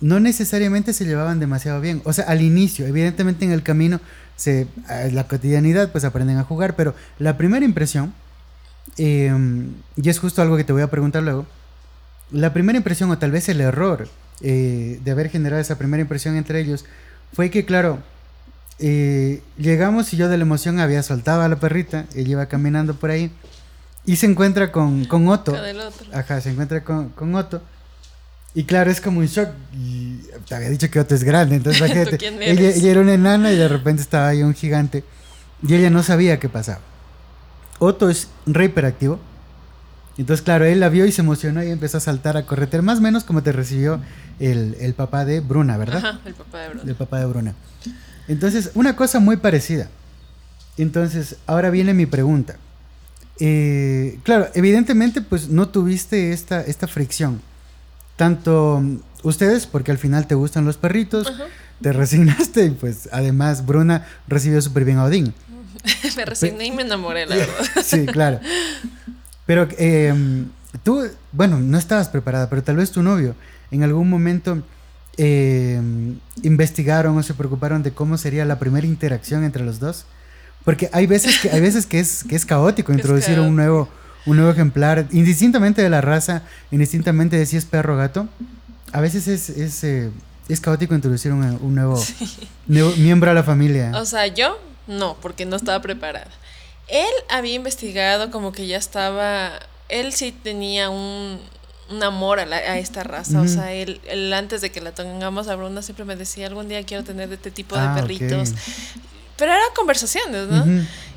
no 0.00 0.20
necesariamente 0.20 0.92
se 0.92 1.04
llevaban 1.04 1.40
demasiado 1.40 1.80
bien. 1.80 2.02
O 2.04 2.12
sea, 2.12 2.24
al 2.26 2.42
inicio, 2.42 2.86
evidentemente 2.86 3.44
en 3.44 3.52
el 3.52 3.62
camino, 3.62 4.00
se, 4.36 4.68
la 5.12 5.26
cotidianidad, 5.26 5.90
pues 5.90 6.04
aprenden 6.04 6.38
a 6.38 6.44
jugar. 6.44 6.76
Pero 6.76 6.94
la 7.18 7.36
primera 7.36 7.64
impresión, 7.64 8.12
em, 8.96 9.72
y 9.96 10.08
es 10.08 10.18
justo 10.18 10.42
algo 10.42 10.56
que 10.56 10.64
te 10.64 10.72
voy 10.72 10.82
a 10.82 10.90
preguntar 10.90 11.22
luego, 11.22 11.46
la 12.30 12.52
primera 12.52 12.76
impresión 12.76 13.10
o 13.10 13.18
tal 13.18 13.30
vez 13.30 13.48
el 13.48 13.60
error 13.60 14.08
eh, 14.40 15.00
de 15.02 15.10
haber 15.10 15.30
generado 15.30 15.60
esa 15.60 15.78
primera 15.78 16.00
impresión 16.00 16.36
entre 16.36 16.60
ellos 16.60 16.84
fue 17.32 17.50
que, 17.50 17.64
claro, 17.64 17.98
eh, 18.78 19.42
llegamos 19.56 20.12
y 20.12 20.16
yo 20.16 20.28
de 20.28 20.36
la 20.36 20.42
emoción 20.42 20.80
había 20.80 21.02
soltado 21.02 21.42
a 21.42 21.48
la 21.48 21.56
perrita, 21.56 22.06
ella 22.14 22.30
iba 22.30 22.46
caminando 22.46 22.94
por 22.94 23.10
ahí 23.10 23.32
y 24.04 24.16
se 24.16 24.26
encuentra 24.26 24.72
con, 24.72 25.04
con 25.04 25.28
Otto. 25.28 25.56
Ajá, 26.12 26.40
se 26.40 26.50
encuentra 26.50 26.82
con, 26.84 27.10
con, 27.10 27.34
Otto. 27.34 27.62
Y 28.54 28.64
claro, 28.64 28.90
es 28.90 29.00
como 29.00 29.20
un 29.20 29.26
shock. 29.26 29.50
Y 29.74 30.18
te 30.48 30.54
había 30.54 30.70
dicho 30.70 30.90
que 30.90 31.00
Otto 31.00 31.14
es 31.14 31.24
grande, 31.24 31.56
entonces 31.56 31.82
ella, 32.40 32.70
ella 32.70 32.90
era 32.90 33.00
una 33.00 33.14
enana 33.14 33.52
y 33.52 33.56
de 33.56 33.68
repente 33.68 34.02
estaba 34.02 34.28
ahí 34.28 34.42
un 34.42 34.54
gigante 34.54 35.04
y 35.62 35.74
ella 35.74 35.90
no 35.90 36.02
sabía 36.02 36.38
qué 36.38 36.48
pasaba. 36.48 36.80
Otto 37.78 38.08
es 38.08 38.28
re 38.46 38.66
hiperactivo 38.66 39.20
entonces, 40.18 40.42
claro, 40.42 40.64
él 40.64 40.80
la 40.80 40.88
vio 40.88 41.06
y 41.06 41.12
se 41.12 41.22
emocionó 41.22 41.62
y 41.62 41.70
empezó 41.70 41.98
a 41.98 42.00
saltar, 42.00 42.36
a 42.36 42.44
correter, 42.44 42.82
más 42.82 42.98
o 42.98 43.00
menos 43.00 43.24
como 43.24 43.42
te 43.42 43.52
recibió 43.52 44.00
el, 44.40 44.76
el 44.80 44.94
papá 44.94 45.24
de 45.24 45.40
Bruna, 45.40 45.76
¿verdad? 45.78 46.04
Ajá, 46.04 46.20
el 46.24 46.34
papá 46.34 46.58
de 46.58 46.68
Bruna. 46.68 46.82
El 46.86 46.94
papá 46.96 47.18
de 47.20 47.26
Bruna. 47.26 47.54
Entonces, 48.26 48.70
una 48.74 48.96
cosa 48.96 49.20
muy 49.20 49.36
parecida. 49.36 49.88
Entonces, 50.76 51.36
ahora 51.46 51.70
viene 51.70 51.94
mi 51.94 52.06
pregunta. 52.06 52.56
Eh, 53.40 54.18
claro, 54.24 54.48
evidentemente, 54.54 55.22
pues 55.22 55.48
no 55.48 55.68
tuviste 55.68 56.32
esta, 56.32 56.60
esta 56.62 56.86
fricción. 56.88 57.40
Tanto 58.16 58.82
ustedes, 59.22 59.66
porque 59.66 59.92
al 59.92 59.98
final 59.98 60.26
te 60.26 60.34
gustan 60.34 60.64
los 60.64 60.76
perritos, 60.76 61.32
te 61.80 61.92
resignaste 61.92 62.64
y 62.64 62.70
pues 62.70 63.08
además 63.12 63.64
Bruna 63.64 64.06
recibió 64.26 64.60
súper 64.60 64.84
bien 64.84 64.98
a 64.98 65.04
Odín. 65.04 65.32
me 66.16 66.24
resigné 66.24 66.66
y 66.66 66.72
me 66.72 66.82
enamoré, 66.82 67.26
la 67.26 67.36
verdad. 67.36 67.54
sí, 67.84 68.06
claro. 68.06 68.40
Pero 69.48 69.66
em, 69.78 70.44
tú, 70.82 71.08
bueno, 71.32 71.58
no 71.58 71.78
estabas 71.78 72.10
preparada, 72.10 72.50
pero 72.50 72.62
tal 72.62 72.76
vez 72.76 72.90
tu 72.90 73.02
novio 73.02 73.34
en 73.70 73.82
algún 73.82 74.10
momento 74.10 74.62
em, 75.16 76.18
investigaron 76.42 77.16
o 77.16 77.22
se 77.22 77.32
preocuparon 77.32 77.82
de 77.82 77.92
cómo 77.92 78.18
sería 78.18 78.44
la 78.44 78.58
primera 78.58 78.86
interacción 78.86 79.44
entre 79.44 79.64
los 79.64 79.80
dos. 79.80 80.04
Porque 80.66 80.90
hay 80.92 81.06
veces 81.06 81.38
que, 81.38 81.50
hay 81.50 81.62
veces 81.62 81.86
que, 81.86 81.98
es, 81.98 82.24
que 82.24 82.36
es 82.36 82.44
caótico 82.44 82.92
introducir 82.98 83.40
un 83.40 83.56
nuevo, 83.56 83.88
un 84.26 84.36
nuevo 84.36 84.52
ejemplar, 84.52 85.06
indistintamente 85.12 85.80
de 85.80 85.88
la 85.88 86.02
raza, 86.02 86.42
indistintamente 86.70 87.38
de 87.38 87.46
si 87.46 87.56
es 87.56 87.64
perro 87.64 87.94
o 87.94 87.96
gato. 87.96 88.28
A 88.92 89.00
veces 89.00 89.28
es, 89.28 89.48
es, 89.48 89.82
eh, 89.82 90.10
es 90.50 90.60
caótico 90.60 90.94
introducir 90.94 91.32
un, 91.32 91.42
un 91.62 91.74
nuevo, 91.74 91.98
nuevo 92.66 92.94
miembro 92.96 93.30
a 93.30 93.34
la 93.34 93.44
familia. 93.44 93.92
O 93.94 94.04
sea, 94.04 94.26
yo 94.26 94.58
no, 94.86 95.16
porque 95.22 95.46
no 95.46 95.56
estaba 95.56 95.80
preparada. 95.80 96.28
Él 96.88 97.12
había 97.28 97.54
investigado 97.54 98.30
como 98.30 98.52
que 98.52 98.66
ya 98.66 98.78
estaba, 98.78 99.58
él 99.88 100.12
sí 100.12 100.32
tenía 100.32 100.90
un, 100.90 101.40
amor 102.02 102.40
a, 102.40 102.78
esta 102.78 103.02
raza, 103.02 103.40
o 103.40 103.48
sea, 103.48 103.72
él, 103.72 104.00
antes 104.34 104.60
de 104.60 104.70
que 104.70 104.80
la 104.80 104.92
tengamos 104.92 105.48
a 105.48 105.56
Bruna 105.56 105.82
siempre 105.82 106.04
me 106.04 106.16
decía, 106.16 106.46
algún 106.46 106.68
día 106.68 106.82
quiero 106.84 107.04
tener 107.04 107.28
de 107.28 107.36
este 107.36 107.50
tipo 107.50 107.76
de 107.76 107.82
ah, 107.82 107.94
perritos. 107.94 108.52
Pero 109.36 109.52
eran 109.52 109.68
conversaciones, 109.74 110.48
¿no? 110.48 110.64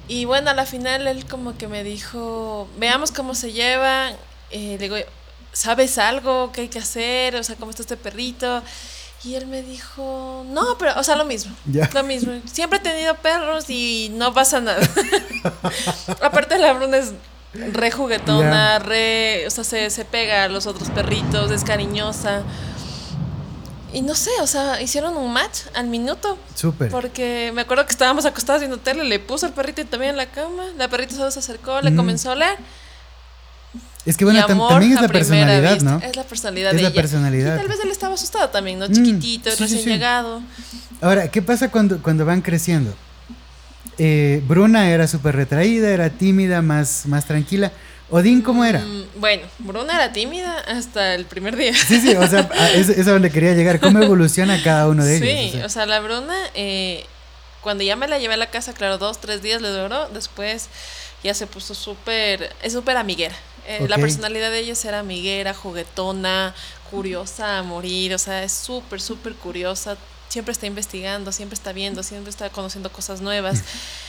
Y 0.07 0.25
bueno, 0.25 0.49
a 0.49 0.53
la 0.53 0.65
final 0.65 1.07
él 1.07 1.25
como 1.25 1.57
que 1.57 1.67
me 1.67 1.83
dijo, 1.83 2.69
veamos 2.77 3.11
cómo 3.11 3.33
se 3.33 3.51
lleva, 3.53 4.11
eh, 4.51 4.77
le 4.77 4.77
digo, 4.77 4.97
¿sabes 5.53 5.97
algo? 5.97 6.51
¿Qué 6.51 6.61
hay 6.61 6.67
que 6.67 6.79
hacer? 6.79 7.35
O 7.35 7.43
sea, 7.43 7.55
¿cómo 7.55 7.71
está 7.71 7.81
este 7.81 7.97
perrito? 7.97 8.61
Y 9.23 9.35
él 9.35 9.45
me 9.45 9.61
dijo, 9.61 10.43
no, 10.49 10.77
pero, 10.79 10.99
o 10.99 11.03
sea, 11.03 11.15
lo 11.15 11.25
mismo. 11.25 11.55
Lo 11.93 12.03
mismo. 12.03 12.33
Siempre 12.51 12.79
he 12.79 12.81
tenido 12.81 13.13
perros 13.15 13.69
y 13.69 14.09
no 14.13 14.33
pasa 14.33 14.59
nada. 14.61 14.79
Aparte, 16.21 16.57
la 16.57 16.73
Bruna 16.73 16.97
es 16.97 17.13
re 17.53 17.91
juguetona, 17.91 18.79
re, 18.79 19.45
o 19.45 19.49
sea, 19.51 19.63
se, 19.63 19.89
se, 19.89 20.05
pega 20.05 20.45
a 20.45 20.47
los 20.47 20.65
otros 20.65 20.89
perritos, 20.89 21.51
es 21.51 21.63
cariñosa. 21.63 22.43
Y 23.93 24.01
no 24.01 24.15
sé, 24.15 24.31
o 24.41 24.47
sea, 24.47 24.81
hicieron 24.81 25.17
un 25.17 25.31
match 25.33 25.63
al 25.75 25.87
minuto. 25.87 26.37
Súper. 26.55 26.89
Porque 26.89 27.51
me 27.53 27.61
acuerdo 27.61 27.85
que 27.85 27.91
estábamos 27.91 28.25
acostados 28.25 28.61
viendo 28.61 28.77
tele, 28.77 29.03
le 29.03 29.19
puso 29.19 29.45
al 29.45 29.53
perrito 29.53 29.81
y 29.81 29.85
también 29.85 30.11
en 30.11 30.17
la 30.17 30.27
cama. 30.27 30.63
La 30.77 30.87
perrita 30.87 31.15
solo 31.15 31.29
se 31.29 31.39
acercó, 31.39 31.81
le 31.81 31.95
comenzó 31.95 32.29
a 32.29 32.33
oler. 32.33 32.57
Es 34.05 34.17
que 34.17 34.25
bueno, 34.25 34.43
también 34.45 34.93
es 34.93 35.01
la 35.01 35.07
personalidad, 35.07 35.81
¿no? 35.81 35.99
Es 35.99 36.15
la 36.15 36.23
personalidad 36.23 36.71
es 36.71 36.77
de 36.77 36.83
la 36.83 36.91
personalidad. 36.91 37.55
Y 37.55 37.59
tal 37.59 37.67
vez 37.67 37.79
él 37.83 37.91
estaba 37.91 38.15
asustado 38.15 38.49
también, 38.49 38.79
¿no? 38.79 38.87
Mm, 38.87 38.93
Chiquitito, 38.93 39.49
recién 39.57 39.85
llegado. 39.85 40.41
Ahora, 41.01 41.29
¿qué 41.29 41.41
pasa 41.41 41.69
cuando, 41.69 42.01
cuando 42.01 42.25
van 42.25 42.41
creciendo? 42.41 42.93
Eh, 43.97 44.41
Bruna 44.47 44.89
era 44.89 45.07
súper 45.07 45.35
retraída, 45.35 45.89
era 45.89 46.09
tímida, 46.09 46.61
más, 46.61 47.05
más 47.05 47.25
tranquila. 47.25 47.71
Odín, 48.09 48.41
¿cómo 48.41 48.65
era? 48.65 48.79
Mm, 48.79 49.05
bueno, 49.17 49.43
Bruna 49.59 49.95
era 49.95 50.11
tímida 50.11 50.57
hasta 50.67 51.13
el 51.13 51.25
primer 51.25 51.55
día. 51.55 51.73
Sí, 51.73 52.01
sí, 52.01 52.15
o 52.15 52.27
sea, 52.27 52.49
es, 52.73 52.89
es 52.89 53.07
a 53.07 53.11
donde 53.11 53.29
quería 53.29 53.53
llegar. 53.53 53.79
¿Cómo 53.79 54.01
evoluciona 54.01 54.61
cada 54.63 54.87
uno 54.87 55.05
de 55.05 55.17
ellos? 55.17 55.51
Sí, 55.53 55.61
o 55.61 55.69
sea, 55.69 55.85
la 55.85 55.99
Bruna, 55.99 56.35
eh, 56.55 57.05
cuando 57.61 57.83
ya 57.83 57.95
me 57.95 58.07
la 58.07 58.17
llevé 58.17 58.33
a 58.33 58.37
la 58.37 58.49
casa, 58.49 58.73
claro, 58.73 58.97
dos, 58.97 59.21
tres 59.21 59.41
días 59.41 59.61
le 59.61 59.69
duró, 59.69 60.09
después 60.09 60.67
ya 61.23 61.33
se 61.33 61.47
puso 61.47 61.75
súper, 61.75 62.53
es 62.61 62.73
súper 62.73 62.97
amiguera. 62.97 63.35
Eh, 63.67 63.85
la 63.87 63.97
personalidad 63.97 64.51
de 64.51 64.59
ella 64.59 64.73
era 64.83 64.99
amiguera, 64.99 65.53
juguetona, 65.53 66.55
curiosa 66.89 67.59
a 67.59 67.63
morir, 67.63 68.13
o 68.13 68.17
sea, 68.17 68.43
es 68.43 68.51
súper, 68.51 69.01
súper 69.01 69.33
curiosa, 69.35 69.97
siempre 70.29 70.51
está 70.51 70.65
investigando, 70.65 71.31
siempre 71.31 71.55
está 71.55 71.71
viendo, 71.71 72.03
siempre 72.03 72.29
está 72.29 72.49
conociendo 72.49 72.91
cosas 72.91 73.21
nuevas. 73.21 73.63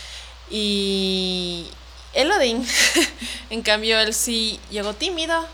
y 0.51 1.67
Elodin, 2.15 2.67
en 3.51 3.63
cambio, 3.63 4.01
él 4.01 4.15
sí 4.15 4.59
llegó 4.71 4.95
tímido, 4.95 5.47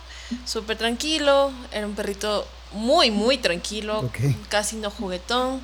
súper 0.44 0.78
tranquilo, 0.78 1.52
era 1.72 1.86
un 1.86 1.94
perrito 1.94 2.46
muy, 2.72 3.10
muy 3.10 3.38
tranquilo, 3.38 4.10
casi 4.48 4.76
no 4.76 4.90
juguetón. 4.90 5.60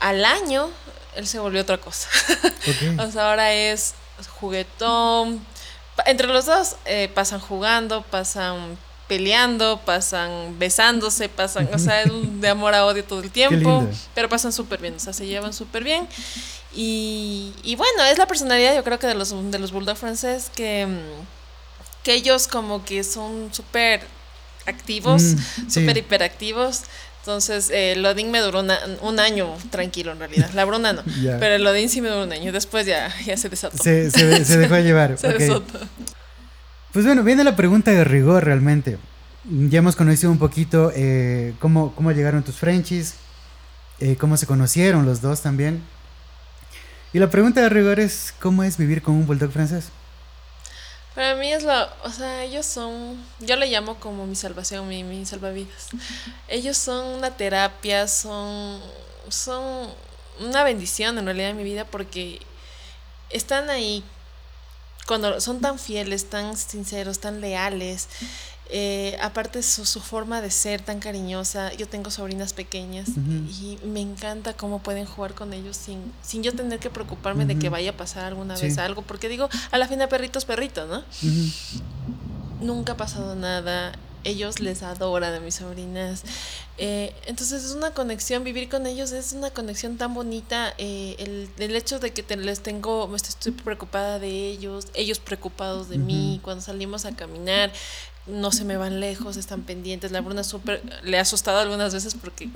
Al 0.00 0.24
año, 0.24 0.70
él 1.14 1.26
se 1.26 1.38
volvió 1.38 1.62
otra 1.62 1.78
cosa. 1.78 2.08
o 2.98 3.10
sea, 3.10 3.30
ahora 3.30 3.52
es 3.52 3.94
juguetón. 4.40 5.44
Entre 6.04 6.26
los 6.26 6.46
dos 6.46 6.76
eh, 6.84 7.10
pasan 7.14 7.40
jugando, 7.40 8.02
pasan 8.02 8.78
peleando, 9.08 9.80
pasan 9.84 10.58
besándose, 10.58 11.28
pasan, 11.28 11.68
o 11.72 11.78
sea, 11.78 12.04
de 12.04 12.48
amor 12.48 12.74
a 12.74 12.84
odio 12.84 13.04
todo 13.04 13.20
el 13.20 13.30
tiempo, 13.32 13.86
pero 14.14 14.28
pasan 14.28 14.52
súper 14.52 14.80
bien, 14.80 14.94
o 14.96 15.00
sea, 15.00 15.12
se 15.12 15.26
llevan 15.26 15.52
súper 15.52 15.84
bien. 15.84 16.08
Y, 16.74 17.54
y, 17.62 17.76
bueno, 17.76 18.04
es 18.04 18.18
la 18.18 18.26
personalidad 18.26 18.74
yo 18.74 18.84
creo 18.84 18.98
que 18.98 19.06
de 19.06 19.14
los, 19.14 19.30
de 19.50 19.58
los 19.58 19.72
bulldog 19.72 19.96
francés 19.96 20.50
que, 20.54 20.86
que 22.02 22.12
ellos 22.12 22.48
como 22.48 22.84
que 22.84 23.02
son 23.02 23.48
súper 23.52 24.06
activos, 24.66 25.22
mm, 25.22 25.70
súper 25.70 25.96
hiperactivos. 25.96 26.82
Entonces, 27.26 27.70
eh, 27.70 27.94
el 27.94 28.06
Odín 28.06 28.30
me 28.30 28.38
duró 28.38 28.62
un 29.00 29.18
año 29.18 29.56
tranquilo 29.70 30.12
en 30.12 30.20
realidad. 30.20 30.48
La 30.54 30.64
Bruna 30.64 30.92
no. 30.92 31.02
Pero 31.04 31.56
el 31.56 31.66
Odín 31.66 31.88
sí 31.88 32.00
me 32.00 32.08
duró 32.08 32.22
un 32.22 32.30
año. 32.30 32.52
Después 32.52 32.86
ya, 32.86 33.12
ya 33.24 33.36
se 33.36 33.48
desató. 33.48 33.82
Se, 33.82 34.12
se, 34.12 34.56
dejó 34.56 34.78
llevar. 34.78 35.18
se 35.18 35.32
desató. 35.32 35.80
Pues 36.92 37.04
bueno, 37.04 37.24
viene 37.24 37.42
la 37.42 37.56
pregunta 37.56 37.90
de 37.90 38.04
rigor 38.04 38.44
realmente. 38.44 38.98
Ya 39.42 39.80
hemos 39.80 39.96
conocido 39.96 40.30
un 40.30 40.38
poquito 40.38 40.92
eh, 40.94 41.52
cómo, 41.58 41.96
cómo 41.96 42.12
llegaron 42.12 42.44
tus 42.44 42.54
Frenchies, 42.54 43.16
eh, 43.98 44.14
cómo 44.14 44.36
se 44.36 44.46
conocieron 44.46 45.04
los 45.04 45.20
dos 45.20 45.42
también. 45.42 45.82
Y 47.12 47.18
la 47.18 47.28
pregunta 47.28 47.60
de 47.60 47.68
rigor 47.70 47.98
es, 47.98 48.34
¿cómo 48.40 48.62
es 48.62 48.76
vivir 48.76 49.02
con 49.02 49.14
un 49.16 49.26
bulldog 49.26 49.50
francés? 49.50 49.88
Para 51.16 51.34
mí 51.34 51.50
es 51.50 51.62
lo, 51.62 51.72
o 52.04 52.10
sea, 52.10 52.44
ellos 52.44 52.66
son, 52.66 53.24
yo 53.40 53.56
le 53.56 53.68
llamo 53.68 53.98
como 53.98 54.26
mi 54.26 54.36
salvación, 54.36 54.86
mi, 54.86 55.02
mi 55.02 55.24
salvavidas. 55.24 55.88
Ellos 56.48 56.76
son 56.76 57.06
una 57.06 57.30
terapia, 57.30 58.06
son, 58.06 58.78
son 59.30 59.88
una 60.40 60.62
bendición 60.62 61.16
en 61.16 61.24
realidad 61.24 61.50
en 61.50 61.56
mi 61.56 61.64
vida 61.64 61.86
porque 61.86 62.40
están 63.30 63.70
ahí 63.70 64.04
cuando 65.06 65.40
son 65.40 65.62
tan 65.62 65.78
fieles, 65.78 66.28
tan 66.28 66.54
sinceros, 66.54 67.18
tan 67.18 67.40
leales, 67.40 68.08
eh, 68.68 69.16
aparte 69.22 69.62
su, 69.62 69.84
su, 69.84 70.00
forma 70.00 70.40
de 70.40 70.50
ser 70.50 70.80
tan 70.80 70.98
cariñosa, 70.98 71.72
yo 71.74 71.86
tengo 71.86 72.10
sobrinas 72.10 72.52
pequeñas 72.52 73.08
y 73.08 73.78
me 73.84 74.00
encanta 74.00 74.54
cómo 74.54 74.80
pueden 74.80 75.06
jugar 75.06 75.34
con 75.34 75.52
ellos 75.52 75.76
sin, 75.76 76.12
sin 76.22 76.42
yo 76.42 76.52
tener 76.52 76.80
que 76.80 76.90
preocuparme 76.90 77.46
de 77.46 77.58
que 77.58 77.68
vaya 77.68 77.90
a 77.90 77.96
pasar 77.96 78.24
alguna 78.24 78.56
vez 78.56 78.78
algo, 78.78 79.02
porque 79.02 79.28
digo, 79.28 79.48
a 79.70 79.78
la 79.78 79.86
fin 79.86 79.98
de 80.00 80.08
perritos, 80.08 80.44
perritos, 80.44 80.88
¿no? 80.88 81.04
Nunca 82.60 82.94
ha 82.94 82.96
pasado 82.96 83.36
nada, 83.36 83.92
ellos 84.26 84.58
les 84.60 84.82
adoran 84.82 85.32
a 85.34 85.40
mis 85.40 85.54
sobrinas. 85.56 86.24
Eh, 86.78 87.14
entonces 87.26 87.64
es 87.64 87.72
una 87.72 87.92
conexión, 87.92 88.44
vivir 88.44 88.68
con 88.68 88.86
ellos 88.86 89.12
es 89.12 89.32
una 89.32 89.50
conexión 89.50 89.96
tan 89.96 90.12
bonita. 90.12 90.74
Eh, 90.78 91.14
el, 91.18 91.48
el, 91.58 91.76
hecho 91.76 91.98
de 92.00 92.12
que 92.12 92.22
te, 92.22 92.36
les 92.36 92.60
tengo, 92.60 93.14
estoy 93.14 93.52
preocupada 93.52 94.18
de 94.18 94.48
ellos, 94.48 94.88
ellos 94.94 95.20
preocupados 95.20 95.88
de 95.88 95.98
mí, 95.98 96.40
cuando 96.42 96.62
salimos 96.62 97.04
a 97.04 97.14
caminar, 97.14 97.72
no 98.26 98.50
se 98.50 98.64
me 98.64 98.76
van 98.76 99.00
lejos, 99.00 99.36
están 99.36 99.62
pendientes. 99.62 100.10
La 100.10 100.20
Bruna 100.20 100.42
súper 100.42 100.82
le 101.04 101.18
ha 101.18 101.22
asustado 101.22 101.60
algunas 101.60 101.94
veces 101.94 102.14
porque 102.14 102.48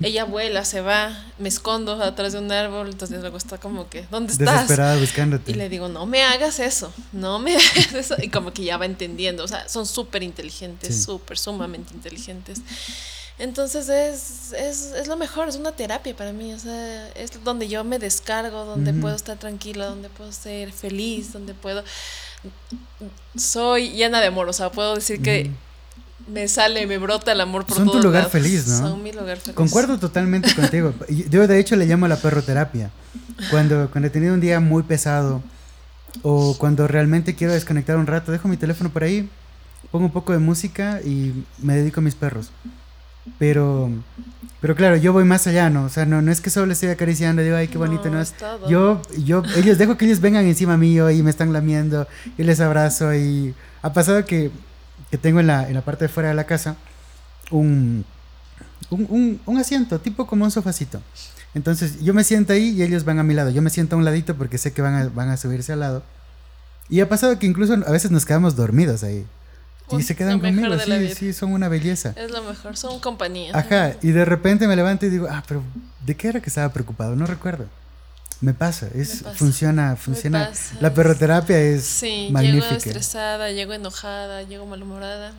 ella 0.00 0.24
vuela, 0.24 0.64
se 0.64 0.80
va, 0.80 1.16
me 1.38 1.48
escondo 1.48 2.02
atrás 2.02 2.34
de 2.34 2.38
un 2.38 2.52
árbol, 2.52 2.88
entonces 2.88 3.20
luego 3.20 3.36
está 3.36 3.58
como 3.58 3.88
que, 3.88 4.06
¿dónde 4.10 4.32
estás? 4.32 4.54
Desesperada 4.54 4.98
buscándote. 4.98 5.50
Y 5.50 5.54
le 5.54 5.68
digo, 5.68 5.88
no 5.88 6.06
me 6.06 6.22
hagas 6.22 6.60
eso, 6.60 6.92
no 7.12 7.38
me 7.38 7.56
hagas 7.56 7.94
eso. 7.94 8.16
Y 8.22 8.28
como 8.28 8.52
que 8.52 8.64
ya 8.64 8.76
va 8.76 8.84
entendiendo, 8.84 9.44
o 9.44 9.48
sea, 9.48 9.68
son 9.68 9.86
súper 9.86 10.22
inteligentes, 10.22 11.02
súper, 11.04 11.38
sumamente 11.38 11.94
inteligentes. 11.94 12.60
Entonces 13.38 13.88
es, 13.88 14.52
es, 14.52 14.92
es, 14.92 15.06
lo 15.06 15.16
mejor, 15.16 15.48
es 15.48 15.54
una 15.54 15.70
terapia 15.70 16.14
para 16.14 16.32
mí, 16.32 16.52
o 16.52 16.58
sea, 16.58 17.08
es 17.10 17.42
donde 17.44 17.68
yo 17.68 17.84
me 17.84 18.00
descargo, 18.00 18.64
donde 18.64 18.92
puedo 18.92 19.14
estar 19.14 19.38
tranquila, 19.38 19.86
donde 19.86 20.08
puedo 20.08 20.32
ser 20.32 20.72
feliz, 20.72 21.32
donde 21.32 21.54
puedo 21.54 21.84
soy 23.36 23.90
llena 23.90 24.20
de 24.20 24.26
amor, 24.26 24.48
o 24.48 24.52
sea, 24.52 24.70
puedo 24.70 24.94
decir 24.94 25.22
que 25.22 25.50
me 26.28 26.46
sale, 26.48 26.86
me 26.86 26.98
brota 26.98 27.32
el 27.32 27.40
amor 27.40 27.64
por 27.64 27.76
Son 27.76 27.90
tu 27.90 28.00
lugar 28.00 28.28
feliz, 28.28 28.66
¿no? 28.68 28.78
Son 28.78 29.02
mi 29.02 29.12
lugar 29.12 29.38
feliz. 29.38 29.54
Concuerdo 29.54 29.98
totalmente 29.98 30.54
contigo. 30.54 30.92
Yo 31.30 31.46
de 31.46 31.58
hecho 31.58 31.76
le 31.76 31.86
llamo 31.86 32.06
la 32.08 32.16
perroterapia. 32.16 32.90
Cuando, 33.50 33.88
cuando 33.90 34.08
he 34.08 34.10
tenido 34.10 34.34
un 34.34 34.40
día 34.40 34.60
muy 34.60 34.82
pesado 34.82 35.42
o 36.22 36.56
cuando 36.58 36.88
realmente 36.88 37.34
quiero 37.34 37.52
desconectar 37.52 37.96
un 37.96 38.06
rato, 38.06 38.32
dejo 38.32 38.48
mi 38.48 38.56
teléfono 38.56 38.90
por 38.90 39.04
ahí, 39.04 39.28
pongo 39.90 40.06
un 40.06 40.12
poco 40.12 40.32
de 40.32 40.38
música 40.38 41.00
y 41.02 41.44
me 41.58 41.76
dedico 41.76 42.00
a 42.00 42.02
mis 42.02 42.14
perros. 42.14 42.50
Pero, 43.38 43.90
pero 44.60 44.74
claro, 44.74 44.96
yo 44.96 45.12
voy 45.12 45.24
más 45.24 45.46
allá, 45.46 45.70
¿no? 45.70 45.84
O 45.84 45.88
sea, 45.88 46.06
no, 46.06 46.22
no 46.22 46.32
es 46.32 46.40
que 46.40 46.50
solo 46.50 46.72
estoy 46.72 46.88
acariciando 46.88 47.42
digo, 47.42 47.56
ay, 47.56 47.68
qué 47.68 47.78
bonito, 47.78 48.10
¿no? 48.10 48.20
Es, 48.20 48.34
yo, 48.68 49.00
yo, 49.24 49.42
ellos, 49.56 49.78
dejo 49.78 49.96
que 49.96 50.04
ellos 50.06 50.20
vengan 50.20 50.46
encima 50.46 50.76
mío 50.76 51.10
y 51.10 51.22
me 51.22 51.30
están 51.30 51.52
lamiendo 51.52 52.06
y 52.36 52.42
les 52.42 52.60
abrazo 52.60 53.14
y 53.14 53.54
ha 53.82 53.92
pasado 53.92 54.24
que, 54.24 54.50
que 55.10 55.18
tengo 55.18 55.40
en 55.40 55.46
la, 55.46 55.68
en 55.68 55.74
la 55.74 55.82
parte 55.82 56.04
de 56.04 56.08
fuera 56.08 56.30
de 56.30 56.34
la 56.34 56.44
casa 56.44 56.76
un, 57.50 58.04
un, 58.90 59.06
un, 59.08 59.40
un 59.46 59.58
asiento, 59.58 60.00
tipo 60.00 60.26
como 60.26 60.44
un 60.44 60.50
sofacito. 60.50 61.00
Entonces 61.54 62.00
yo 62.02 62.12
me 62.14 62.24
siento 62.24 62.52
ahí 62.52 62.70
y 62.70 62.82
ellos 62.82 63.04
van 63.04 63.18
a 63.18 63.22
mi 63.22 63.34
lado. 63.34 63.50
Yo 63.50 63.62
me 63.62 63.70
siento 63.70 63.96
a 63.96 63.98
un 63.98 64.04
ladito 64.04 64.36
porque 64.36 64.58
sé 64.58 64.72
que 64.72 64.82
van 64.82 64.94
a, 64.94 65.08
van 65.08 65.30
a 65.30 65.36
subirse 65.36 65.72
al 65.72 65.80
lado. 65.80 66.02
Y 66.88 67.00
ha 67.00 67.08
pasado 67.08 67.38
que 67.38 67.46
incluso 67.46 67.74
a 67.74 67.90
veces 67.90 68.10
nos 68.10 68.24
quedamos 68.24 68.56
dormidos 68.56 69.02
ahí 69.02 69.26
y 69.92 70.02
se 70.02 70.16
quedan 70.16 70.40
conmigo, 70.40 70.78
sí, 70.78 71.14
sí, 71.14 71.32
son 71.32 71.52
una 71.52 71.68
belleza. 71.68 72.12
Es 72.16 72.30
lo 72.30 72.42
mejor, 72.42 72.76
son 72.76 73.00
compañía. 73.00 73.56
Ajá, 73.56 73.94
y 74.02 74.10
de 74.10 74.24
repente 74.24 74.66
me 74.66 74.76
levanto 74.76 75.06
y 75.06 75.10
digo, 75.10 75.26
ah, 75.30 75.42
pero 75.46 75.62
¿de 76.04 76.16
qué 76.16 76.28
era 76.28 76.40
que 76.40 76.50
estaba 76.50 76.72
preocupado? 76.72 77.16
No 77.16 77.26
recuerdo. 77.26 77.66
Me 78.40 78.54
pasa, 78.54 78.88
es, 78.94 79.24
funciona, 79.34 79.96
funciona. 79.96 80.52
La 80.80 80.94
perroterapia 80.94 81.58
es 81.58 81.84
sí, 81.84 82.28
magnífica. 82.30 82.66
llego 82.66 82.76
estresada, 82.76 83.50
llego 83.50 83.72
enojada, 83.72 84.42
llego 84.42 84.64
malhumorada. 84.64 85.32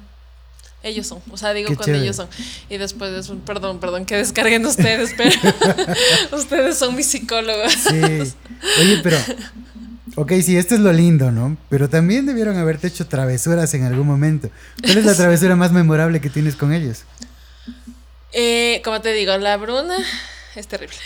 Ellos 0.84 1.08
son, 1.08 1.22
o 1.30 1.38
sea, 1.38 1.54
digo 1.54 1.76
cuando 1.76 1.96
ellos 1.96 2.16
son. 2.16 2.28
Y 2.70 2.78
después, 2.78 3.12
es 3.12 3.30
un, 3.30 3.40
perdón, 3.42 3.80
perdón, 3.80 4.06
que 4.06 4.16
descarguen 4.16 4.66
ustedes, 4.66 5.14
pero 5.16 5.32
ustedes 6.38 6.78
son 6.78 6.96
mis 6.96 7.06
psicólogos. 7.06 7.74
Sí. 7.74 8.02
Oye, 8.02 9.00
pero 9.04 9.18
Ok, 10.16 10.34
sí, 10.44 10.58
esto 10.58 10.76
es 10.76 10.82
lo 10.82 10.92
lindo, 10.92 11.32
¿no? 11.32 11.58
Pero 11.70 11.90
también 11.90 12.26
debieron 12.26 12.58
haberte 12.58 12.88
hecho 12.88 13.08
travesuras 13.08 13.74
en 13.74 13.84
algún 13.84 14.08
momento. 14.08 14.50
¿Cuál 14.82 14.98
es 14.98 15.06
la 15.06 15.16
travesura 15.18 15.56
más 15.56 15.72
memorable 15.72 16.22
que 16.22 16.30
tienes 16.30 16.56
con 16.56 16.74
ellos? 16.74 17.04
Eh, 18.32 18.82
como 18.84 19.02
te 19.02 19.14
digo, 19.14 19.36
la 19.38 19.58
Bruna 19.58 19.96
es 20.56 20.68
terrible. 20.68 20.98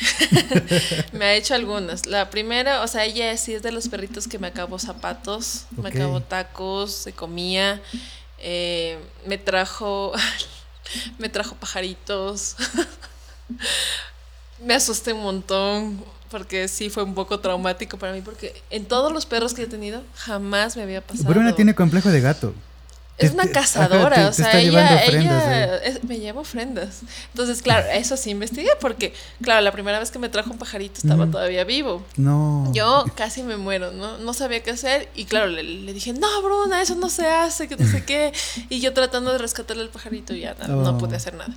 me 1.13 1.25
ha 1.25 1.33
hecho 1.35 1.55
algunas. 1.55 2.05
La 2.05 2.29
primera, 2.29 2.81
o 2.81 2.87
sea, 2.87 3.05
ella 3.05 3.35
sí 3.37 3.53
es 3.53 3.61
de 3.61 3.71
los 3.71 3.87
perritos 3.87 4.27
que 4.27 4.39
me 4.39 4.47
acabó 4.47 4.79
zapatos, 4.79 5.65
me 5.77 5.89
acabó 5.89 6.21
tacos, 6.21 6.91
se 6.93 7.13
comía, 7.13 7.81
eh, 8.39 8.97
me 9.25 9.37
trajo, 9.37 10.13
me 11.17 11.29
trajo 11.29 11.55
pajaritos. 11.55 12.55
me 14.63 14.73
asusté 14.73 15.13
un 15.13 15.23
montón 15.23 16.03
porque 16.33 16.67
sí 16.67 16.89
fue 16.89 17.03
un 17.03 17.13
poco 17.13 17.39
traumático 17.39 17.99
para 17.99 18.11
mí, 18.11 18.21
porque 18.21 18.59
en 18.71 18.85
todos 18.85 19.13
los 19.13 19.27
perros 19.27 19.53
que 19.53 19.61
he 19.61 19.67
tenido 19.67 20.01
jamás 20.15 20.75
me 20.75 20.81
había 20.81 20.99
pasado. 20.99 21.29
Bruna 21.29 21.53
tiene 21.53 21.75
complejo 21.75 22.09
de 22.09 22.21
gato. 22.21 22.55
es 23.19 23.33
una 23.33 23.45
cazadora, 23.45 24.29
o 24.29 24.33
sea, 24.33 24.59
ella, 24.59 25.05
ella 25.05 25.79
me 26.01 26.17
lleva 26.17 26.41
ofrendas. 26.41 27.01
Entonces, 27.29 27.61
claro, 27.61 27.85
eso 27.93 28.17
sí 28.17 28.31
investigué 28.31 28.71
porque, 28.81 29.13
claro, 29.43 29.61
la 29.61 29.71
primera 29.71 29.99
vez 29.99 30.09
que 30.09 30.17
me 30.17 30.27
trajo 30.27 30.49
un 30.49 30.57
pajarito 30.57 30.95
estaba 30.95 31.27
todavía 31.27 31.65
vivo. 31.65 32.03
No. 32.17 32.67
Yo 32.73 33.05
casi 33.15 33.43
me 33.43 33.55
muero, 33.55 33.91
¿no? 33.91 34.17
No 34.17 34.33
sabía 34.33 34.63
qué 34.63 34.71
hacer 34.71 35.09
y, 35.13 35.25
claro, 35.25 35.45
le, 35.51 35.93
dije, 35.93 36.13
no, 36.13 36.41
Bruna, 36.41 36.81
eso 36.81 36.95
no 36.95 37.09
se 37.09 37.27
hace, 37.27 37.67
que 37.67 37.77
no 37.77 37.87
sé 37.87 38.03
qué. 38.05 38.33
Y 38.69 38.79
yo 38.79 38.91
tratando 38.91 39.31
de 39.33 39.37
rescatarle 39.37 39.83
el 39.83 39.89
pajarito 39.89 40.33
ya 40.33 40.55
no 40.67 40.89
oh. 40.89 40.97
pude 40.97 41.15
hacer 41.15 41.35
nada. 41.35 41.53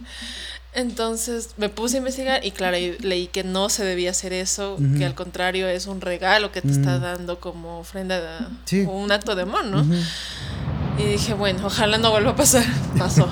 Entonces 0.77 1.51
me 1.57 1.71
puse 1.71 1.97
a 1.97 1.99
investigar 1.99 2.45
y 2.45 2.51
claro, 2.51 2.77
leí 3.01 3.29
que 3.29 3.45
no 3.45 3.71
se 3.71 3.83
debía 3.83 4.11
hacer 4.11 4.35
eso, 4.35 4.77
que 4.99 5.07
al 5.07 5.15
contrario 5.15 5.67
es 5.69 5.87
un 5.87 6.03
regalo 6.03 6.53
que 6.53 6.61
te 6.61 6.71
está 6.71 6.99
dando 6.99 7.41
como 7.41 7.79
ofrenda 7.79 8.51
o 8.87 8.91
un 8.91 9.11
acto 9.11 9.35
de 9.35 9.43
amor, 9.43 9.65
¿no? 9.65 9.85
Y 10.99 11.05
dije, 11.05 11.33
bueno, 11.33 11.61
ojalá 11.65 11.97
no 11.97 12.11
vuelva 12.11 12.33
a 12.33 12.37
pasar. 12.37 12.65
Pasó. 12.99 13.29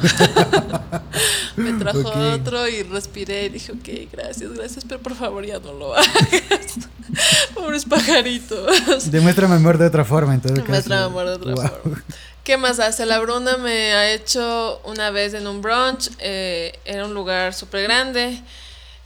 me 1.57 1.73
trajo 1.75 2.11
otro 2.33 2.69
y 2.69 2.83
respiré 2.83 3.47
y 3.47 3.49
dije, 3.51 3.73
ok, 3.73 4.11
gracias, 4.13 4.53
gracias, 4.53 4.85
pero 4.87 5.01
por 5.01 5.15
favor 5.15 5.45
ya 5.45 5.59
no 5.61 5.73
lo 5.73 5.95
hagas. 5.95 6.89
Pobres 7.55 7.85
pajaritos. 7.85 9.11
Demuéstrame 9.11 9.55
amor 9.55 9.77
de 9.77 9.87
otra 9.87 10.05
forma, 10.05 10.35
entonces. 10.35 10.65
Demuéstrame 10.65 11.05
amor 11.05 11.27
de 11.27 11.53
otra 11.53 11.69
forma. 11.69 12.03
¿Qué 12.45 12.59
más 12.59 12.79
hace? 12.79 13.07
La 13.07 13.19
Bruna 13.21 13.57
me 13.57 13.95
ha 13.95 14.13
hecho 14.13 14.81
una 14.85 15.11
vez 15.11 15.33
en 15.33 15.47
un 15.47 15.63
brunch. 15.63 16.11
Eh, 16.19 16.79
era 16.85 17.07
un 17.07 17.15
lugar 17.15 17.55
súper 17.55 17.85
grande. 17.85 18.39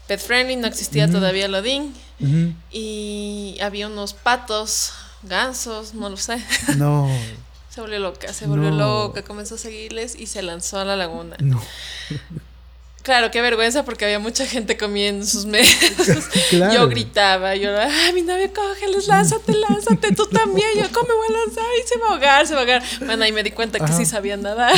Pet 0.08 0.20
friendly, 0.20 0.56
no 0.56 0.66
existía 0.66 1.08
todavía 1.08 1.46
el 1.46 1.54
Odín. 1.54 1.94
Y 2.72 3.56
había 3.62 3.86
unos 3.86 4.12
patos, 4.12 4.92
gansos, 5.22 5.94
no 5.94 6.10
lo 6.10 6.16
sé. 6.16 6.42
No. 6.76 7.08
Se 7.70 7.80
volvió 7.82 8.00
loca, 8.00 8.32
se 8.32 8.46
volvió 8.46 8.72
loca, 8.72 9.22
comenzó 9.22 9.54
a 9.54 9.58
seguirles 9.58 10.16
y 10.16 10.26
se 10.26 10.42
lanzó 10.42 10.80
a 10.80 10.84
la 10.84 10.96
laguna. 10.96 11.36
No. 11.38 11.62
Claro, 13.08 13.30
qué 13.30 13.40
vergüenza 13.40 13.86
porque 13.86 14.04
había 14.04 14.18
mucha 14.18 14.44
gente 14.44 14.76
comiendo 14.76 15.24
sus 15.24 15.46
mesas. 15.46 16.28
Yo 16.74 16.88
gritaba, 16.88 17.54
yo, 17.54 17.70
ay, 17.74 18.12
mi 18.12 18.20
novio, 18.20 18.52
cógeles, 18.52 19.08
lánzate, 19.08 19.54
lánzate, 19.54 20.14
tú 20.14 20.26
también. 20.26 20.68
Yo, 20.76 20.92
¿cómo 20.92 21.08
me 21.08 21.14
voy 21.14 21.26
a 21.28 21.46
lanzar? 21.46 21.64
Y 21.82 21.88
se 21.88 21.98
va 21.98 22.06
a 22.06 22.10
ahogar, 22.10 22.46
se 22.46 22.52
va 22.52 22.60
a 22.60 22.62
ahogar. 22.64 22.82
Bueno, 23.00 23.24
ahí 23.24 23.32
me 23.32 23.42
di 23.42 23.50
cuenta 23.50 23.78
que 23.78 23.94
sí 23.94 24.04
sabía 24.04 24.36
nadar. 24.36 24.74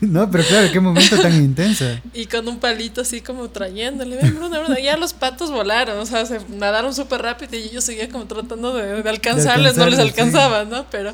No, 0.14 0.30
pero 0.30 0.44
claro, 0.44 0.70
qué 0.72 0.80
momento 0.80 1.20
tan 1.20 1.34
intenso. 1.34 1.84
Y 2.12 2.26
con 2.26 2.46
un 2.46 2.58
palito 2.58 3.00
así 3.00 3.20
como 3.20 3.48
trayéndole, 3.48 4.16
ven, 4.16 4.34
Bruno, 4.34 4.60
Bruno. 4.60 4.78
Ya 4.78 4.96
los 4.96 5.12
patos 5.12 5.50
volaron, 5.50 5.98
o 5.98 6.06
sea, 6.06 6.26
se 6.26 6.40
nadaron 6.48 6.94
súper 6.94 7.22
rápido 7.22 7.56
y 7.56 7.70
yo 7.70 7.80
seguía 7.80 8.08
como 8.08 8.26
tratando 8.26 8.74
de, 8.74 9.08
alcanzarles, 9.08 9.76
no 9.76 9.86
les 9.86 9.98
alcanzaba, 9.98 10.64
¿no? 10.64 10.86
Pero 10.90 11.12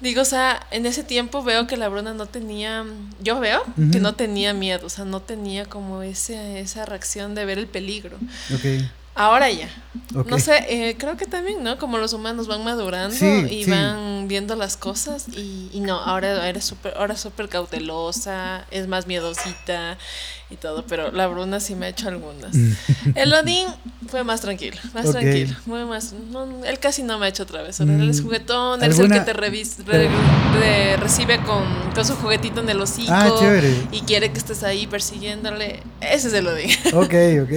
digo, 0.00 0.22
o 0.22 0.24
sea, 0.24 0.66
en 0.70 0.86
ese 0.86 1.02
tiempo 1.04 1.42
veo 1.42 1.66
que 1.66 1.76
la 1.76 1.88
Bruna 1.88 2.14
no 2.14 2.26
tenía, 2.26 2.84
yo 3.22 3.40
veo 3.40 3.62
que 3.92 4.00
no 4.00 4.14
tenía 4.14 4.52
miedo, 4.54 4.86
o 4.86 4.90
sea, 4.90 5.04
no 5.04 5.20
tenía 5.20 5.66
como 5.66 6.02
ese, 6.02 6.60
esa 6.60 6.84
reacción 6.86 7.34
de 7.34 7.44
ver 7.44 7.58
el 7.58 7.66
peligro. 7.66 8.16
Ahora 9.20 9.50
ya. 9.50 9.68
No 10.14 10.38
sé, 10.38 10.64
eh, 10.68 10.96
creo 10.96 11.18
que 11.18 11.26
también, 11.26 11.62
¿no? 11.62 11.76
Como 11.76 11.98
los 11.98 12.14
humanos 12.14 12.46
van 12.46 12.64
madurando 12.64 13.16
y 13.50 13.66
van 13.66 14.28
viendo 14.28 14.56
las 14.56 14.78
cosas 14.78 15.26
y, 15.28 15.78
no, 15.80 16.00
ahora 16.00 16.48
eres 16.48 16.64
súper 16.64 16.94
ahora 16.96 17.18
súper 17.18 17.50
cautelosa, 17.50 18.64
es 18.70 18.88
más 18.88 19.06
miedosita 19.06 19.98
y 20.48 20.56
todo, 20.56 20.86
pero 20.86 21.12
la 21.12 21.26
Bruna 21.26 21.60
sí 21.60 21.74
me 21.74 21.84
ha 21.84 21.88
hecho 21.90 22.08
algunas. 22.08 22.52
El 23.14 23.34
Odín 23.34 23.66
fue 24.08 24.24
más 24.24 24.40
tranquilo, 24.40 24.78
más 24.94 25.10
tranquilo, 25.10 25.54
muy 25.66 25.84
más, 25.84 26.14
él 26.64 26.78
casi 26.78 27.02
no 27.02 27.18
me 27.18 27.26
ha 27.26 27.28
hecho 27.28 27.42
otra 27.42 27.60
vez, 27.60 27.78
él 27.80 28.08
es 28.08 28.22
mm, 28.22 28.24
juguetón, 28.24 28.82
él 28.82 28.90
es 28.90 28.98
el 28.98 29.12
que 29.12 29.20
te 29.20 29.34
recibe 30.96 31.38
con, 31.42 31.64
con, 31.94 32.06
su 32.06 32.16
juguetito 32.16 32.60
en 32.60 32.70
el 32.70 32.80
hocico 32.80 33.12
ah, 33.12 33.60
y 33.92 34.00
quiere 34.00 34.32
que 34.32 34.38
estés 34.38 34.62
ahí 34.62 34.86
persiguiéndole, 34.86 35.82
ese 36.00 36.28
es 36.28 36.34
el 36.34 36.46
Odín. 36.46 36.70
Ok, 36.94 37.14
ok. 37.42 37.50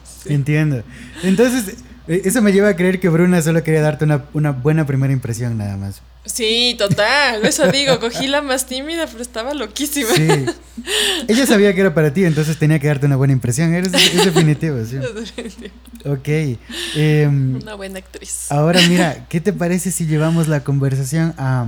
Entiendo. 0.28 0.82
Entonces, 1.22 1.76
eh, 2.08 2.22
eso 2.24 2.42
me 2.42 2.52
lleva 2.52 2.68
a 2.68 2.76
creer 2.76 3.00
que 3.00 3.08
Bruna 3.08 3.42
solo 3.42 3.62
quería 3.62 3.82
darte 3.82 4.04
una, 4.04 4.24
una 4.32 4.52
buena 4.52 4.86
primera 4.86 5.12
impresión 5.12 5.58
nada 5.58 5.76
más. 5.76 6.02
Sí, 6.26 6.74
total. 6.76 7.44
Eso 7.46 7.70
digo, 7.70 8.00
cogí 8.00 8.26
la 8.26 8.42
más 8.42 8.66
tímida, 8.66 9.06
pero 9.06 9.22
estaba 9.22 9.54
loquísima. 9.54 10.10
Sí. 10.14 10.28
Ella 11.28 11.46
sabía 11.46 11.72
que 11.72 11.80
era 11.80 11.94
para 11.94 12.12
ti, 12.12 12.24
entonces 12.24 12.58
tenía 12.58 12.80
que 12.80 12.88
darte 12.88 13.06
una 13.06 13.16
buena 13.16 13.32
impresión. 13.32 13.72
es 13.74 13.92
definitivo, 13.92 14.84
sí. 14.84 14.96
Ok. 16.04 16.58
Em, 16.96 17.56
una 17.62 17.74
buena 17.74 17.98
actriz. 17.98 18.50
Ahora, 18.50 18.80
mira, 18.88 19.26
¿qué 19.28 19.40
te 19.40 19.52
parece 19.52 19.90
si 19.92 20.06
llevamos 20.06 20.48
la 20.48 20.64
conversación 20.64 21.32
a. 21.38 21.66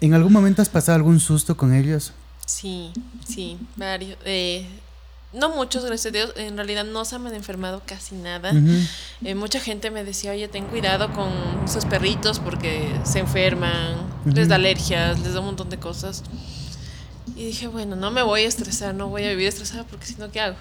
¿En 0.00 0.14
algún 0.14 0.32
momento 0.32 0.60
has 0.60 0.68
pasado 0.68 0.96
algún 0.96 1.20
susto 1.20 1.56
con 1.56 1.74
ellos? 1.74 2.12
Sí, 2.44 2.92
sí, 3.26 3.56
varios. 3.76 4.18
Eh, 4.24 4.66
no 5.32 5.48
muchos, 5.48 5.84
gracias 5.84 6.06
a 6.06 6.10
Dios, 6.10 6.32
en 6.36 6.56
realidad 6.56 6.84
no 6.84 7.04
se 7.04 7.18
me 7.18 7.30
han 7.30 7.34
enfermado 7.34 7.82
casi 7.86 8.14
nada. 8.14 8.52
Eh, 9.24 9.34
mucha 9.34 9.60
gente 9.60 9.90
me 9.90 10.04
decía, 10.04 10.32
oye, 10.32 10.48
ten 10.48 10.66
cuidado 10.66 11.12
con 11.12 11.30
esos 11.64 11.86
perritos 11.86 12.38
porque 12.38 12.92
se 13.04 13.20
enferman, 13.20 13.96
les 14.26 14.48
da 14.48 14.56
alergias, 14.56 15.20
les 15.20 15.34
da 15.34 15.40
un 15.40 15.46
montón 15.46 15.70
de 15.70 15.78
cosas. 15.78 16.22
Y 17.34 17.46
dije, 17.46 17.66
bueno, 17.66 17.96
no 17.96 18.10
me 18.10 18.22
voy 18.22 18.42
a 18.42 18.48
estresar, 18.48 18.94
no 18.94 19.08
voy 19.08 19.24
a 19.24 19.30
vivir 19.30 19.48
estresada 19.48 19.84
porque 19.84 20.06
si 20.06 20.16
no, 20.16 20.30
¿qué 20.30 20.40
hago? 20.40 20.56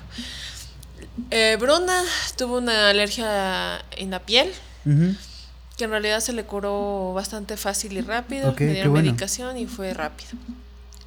Eh, 1.32 1.58
Bruna 1.60 2.02
tuvo 2.38 2.58
una 2.58 2.90
alergia 2.90 3.84
en 3.98 4.12
la 4.12 4.20
piel, 4.20 4.52
que 4.86 5.84
en 5.84 5.90
realidad 5.90 6.22
se 6.22 6.32
le 6.32 6.46
curó 6.46 7.14
bastante 7.14 7.58
fácil 7.58 7.98
y 7.98 8.02
rápido. 8.02 8.56
me 8.58 8.74
dieron 8.74 8.94
medicación 8.94 9.58
y 9.58 9.66
fue 9.66 9.94
rápido. 9.94 10.32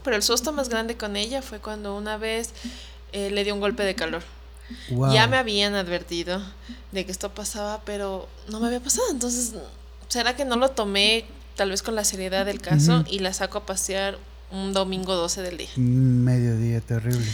Pero 0.02 0.16
el 0.16 0.22
susto 0.22 0.52
más 0.52 0.68
grande 0.68 0.96
con 0.98 1.16
ella 1.16 1.40
fue 1.40 1.60
cuando 1.60 1.96
una 1.96 2.18
vez 2.18 2.52
eh, 3.14 3.30
le 3.30 3.44
dio 3.44 3.54
un 3.54 3.60
golpe 3.60 3.84
de 3.84 3.94
calor. 3.94 4.22
Ya 5.12 5.26
me 5.28 5.36
habían 5.36 5.74
advertido 5.74 6.42
de 6.90 7.06
que 7.06 7.12
esto 7.12 7.32
pasaba, 7.32 7.82
pero 7.84 8.28
no 8.48 8.58
me 8.60 8.66
había 8.66 8.80
pasado. 8.80 9.06
Entonces, 9.10 9.54
¿será 10.08 10.34
que 10.36 10.44
no 10.44 10.56
lo 10.56 10.70
tomé 10.70 11.24
tal 11.54 11.70
vez 11.70 11.82
con 11.82 11.94
la 11.94 12.02
seriedad 12.02 12.44
del 12.44 12.60
caso 12.60 13.04
y 13.08 13.20
la 13.20 13.32
saco 13.32 13.58
a 13.58 13.66
pasear 13.66 14.18
un 14.50 14.72
domingo 14.72 15.14
12 15.14 15.42
del 15.42 15.58
día? 15.58 15.68
Mediodía, 15.76 16.80
terrible. 16.80 17.24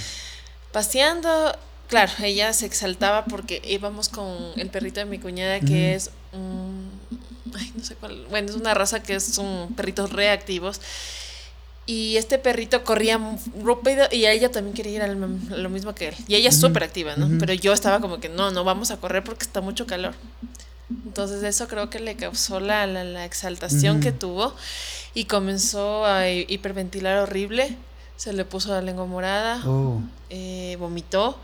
Paseando, 0.71 1.57
claro, 1.89 2.13
ella 2.23 2.53
se 2.53 2.67
exaltaba 2.67 3.25
porque 3.25 3.63
íbamos 3.65 4.11
con 4.11 4.37
el 4.57 4.69
perrito 4.69 5.01
de 5.01 5.07
mi 5.07 5.19
cuñada 5.19 5.61
que 5.61 5.95
es 5.95 6.11
Ay, 7.55 7.73
no 7.75 7.85
sé 7.85 7.95
cuál. 7.95 8.27
Bueno, 8.29 8.51
es 8.51 8.57
una 8.57 8.75
raza 8.75 9.03
que 9.03 9.19
son 9.19 9.73
perritos 9.75 10.13
reactivos 10.13 10.81
y 11.91 12.17
este 12.19 12.39
perrito 12.39 12.85
corría 12.85 13.19
rápido 13.65 14.07
y 14.13 14.25
a 14.25 14.31
ella 14.31 14.49
también 14.53 14.77
quería 14.77 14.93
ir 14.93 15.03
a 15.03 15.09
lo 15.09 15.69
mismo 15.69 15.93
que 15.93 16.11
él. 16.11 16.15
Y 16.29 16.37
ella 16.37 16.51
es 16.51 16.61
súper 16.61 16.85
activa, 16.85 17.17
¿no? 17.17 17.29
Pero 17.41 17.53
yo 17.53 17.73
estaba 17.73 17.99
como 17.99 18.21
que 18.21 18.29
no, 18.29 18.53
no 18.53 18.63
vamos 18.63 18.93
a 18.93 18.99
correr 18.99 19.25
porque 19.25 19.43
está 19.43 19.61
mucho 19.61 19.89
calor. 19.89 20.15
Entonces 20.89 21.43
eso 21.43 21.67
creo 21.67 21.91
que 21.91 21.99
le 21.99 22.15
causó 22.15 22.61
la, 22.61 22.87
la, 22.87 23.25
exaltación 23.25 23.99
que 23.99 24.13
tuvo 24.13 24.55
y 25.15 25.25
comenzó 25.25 26.07
a 26.07 26.31
hiperventilar 26.31 27.19
horrible. 27.19 27.77
Se 28.17 28.33
le 28.35 28.45
puso 28.45 28.71
la 28.71 28.83
lengua 28.83 29.07
morada, 29.07 29.61
oh. 29.67 30.01
eh, 30.29 30.77
vomitó 30.79 31.41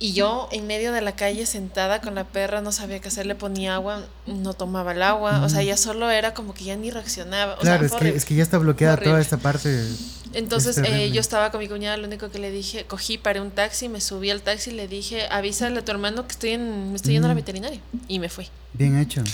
y 0.00 0.12
yo 0.12 0.48
en 0.52 0.66
medio 0.66 0.92
de 0.92 1.00
la 1.00 1.16
calle 1.16 1.44
sentada 1.44 2.00
con 2.00 2.14
la 2.14 2.24
perra, 2.24 2.60
no 2.60 2.70
sabía 2.70 3.00
qué 3.00 3.08
hacer, 3.08 3.26
le 3.26 3.34
ponía 3.34 3.74
agua, 3.74 4.04
no 4.26 4.54
tomaba 4.54 4.92
el 4.92 5.02
agua, 5.02 5.42
o 5.44 5.48
sea, 5.48 5.62
ya 5.62 5.76
solo 5.76 6.10
era 6.10 6.34
como 6.34 6.54
que 6.54 6.64
ya 6.64 6.76
ni 6.76 6.90
reaccionaba. 6.90 7.58
claro, 7.58 7.84
es, 7.84 7.92
que, 7.92 8.08
es, 8.10 8.24
que, 8.24 8.34
ya 8.36 8.42
está 8.42 8.58
bloqueada 8.58 8.96
toda 8.96 9.20
esta 9.20 9.38
parte. 9.38 9.86
Entonces 10.34 10.78
eh, 10.78 11.10
yo 11.10 11.20
estaba 11.20 11.50
con 11.50 11.60
mi 11.60 11.68
cuñada, 11.68 11.96
lo 11.96 12.06
único 12.06 12.30
que 12.30 12.38
le 12.38 12.50
dije, 12.50 12.84
cogí, 12.84 13.18
paré 13.18 13.40
un 13.40 13.50
taxi, 13.50 13.88
me 13.88 14.00
subí 14.00 14.30
al 14.30 14.42
taxi 14.42 14.70
y 14.70 14.74
le 14.74 14.86
dije, 14.86 15.26
avísale 15.30 15.78
a 15.78 15.84
tu 15.84 15.90
hermano 15.90 16.26
que 16.26 16.32
estoy 16.32 16.50
en, 16.50 16.90
me 16.90 16.96
estoy 16.96 17.14
yendo 17.14 17.26
a 17.26 17.30
la 17.30 17.34
veterinaria. 17.34 17.80
Y 18.06 18.18
me 18.18 18.28
fui. 18.28 18.46
Bien 18.74 18.98
hecho. 18.98 19.24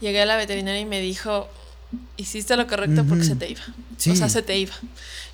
Llegué 0.00 0.22
a 0.22 0.26
la 0.26 0.36
veterinaria 0.36 0.80
y 0.80 0.84
me 0.84 1.00
dijo, 1.00 1.48
hiciste 2.16 2.56
lo 2.56 2.66
correcto 2.66 3.04
porque 3.04 3.24
se 3.24 3.36
te 3.36 3.50
iba. 3.50 3.62
O 4.10 4.16
sea, 4.16 4.28
se 4.28 4.42
te 4.42 4.58
iba. 4.58 4.74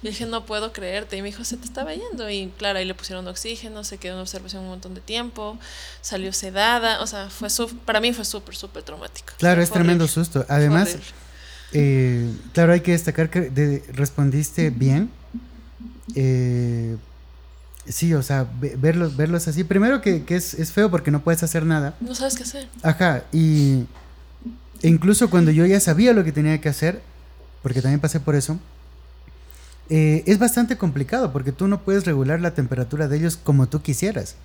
Y 0.02 0.08
dije, 0.08 0.26
no 0.26 0.46
puedo 0.46 0.72
creerte. 0.72 1.16
Y 1.16 1.22
me 1.22 1.28
dijo, 1.28 1.44
se 1.44 1.56
te 1.56 1.64
estaba 1.64 1.92
yendo. 1.94 2.28
Y 2.30 2.52
claro, 2.56 2.78
ahí 2.78 2.84
le 2.84 2.94
pusieron 2.94 3.26
oxígeno, 3.26 3.84
se 3.84 3.98
quedó 3.98 4.14
en 4.14 4.20
observación 4.20 4.62
un 4.62 4.68
montón 4.68 4.94
de 4.94 5.00
tiempo, 5.00 5.58
salió 6.00 6.32
sedada. 6.32 7.00
O 7.02 7.06
sea, 7.06 7.30
fue 7.30 7.48
para 7.84 8.00
mí 8.00 8.12
fue 8.12 8.24
súper, 8.24 8.54
súper 8.54 8.82
traumático. 8.82 9.32
Claro, 9.38 9.62
es 9.62 9.70
tremendo 9.70 10.06
susto. 10.06 10.44
Además, 10.48 10.96
eh, 11.72 12.32
claro, 12.52 12.72
hay 12.72 12.80
que 12.80 12.92
destacar 12.92 13.30
que 13.30 13.82
respondiste 13.92 14.70
bien. 14.70 15.10
Eh, 16.14 16.96
sí, 17.88 18.14
o 18.14 18.22
sea, 18.22 18.46
verlos, 18.60 19.16
verlos 19.16 19.48
así. 19.48 19.64
Primero 19.64 20.00
que, 20.00 20.24
es, 20.28 20.54
es 20.54 20.72
feo 20.72 20.90
porque 20.90 21.10
no 21.10 21.22
puedes 21.22 21.42
hacer 21.42 21.64
nada. 21.64 21.94
No 22.00 22.14
sabes 22.14 22.36
qué 22.36 22.44
hacer. 22.44 22.68
Ajá, 22.82 23.24
y 23.32 23.86
incluso 24.82 25.30
cuando 25.30 25.50
yo 25.50 25.66
ya 25.66 25.80
sabía 25.80 26.12
lo 26.12 26.24
que 26.24 26.32
tenía 26.32 26.60
que 26.60 26.68
hacer, 26.68 27.00
porque 27.62 27.82
también 27.82 28.00
pasé 28.00 28.20
por 28.20 28.34
eso, 28.34 28.58
eh, 29.90 30.22
es 30.26 30.38
bastante 30.38 30.76
complicado 30.76 31.32
porque 31.32 31.50
tú 31.52 31.66
no 31.66 31.80
puedes 31.80 32.04
regular 32.04 32.40
la 32.40 32.52
temperatura 32.54 33.08
de 33.08 33.16
ellos 33.16 33.36
como 33.42 33.68
tú 33.68 33.80
quisieras. 33.82 34.36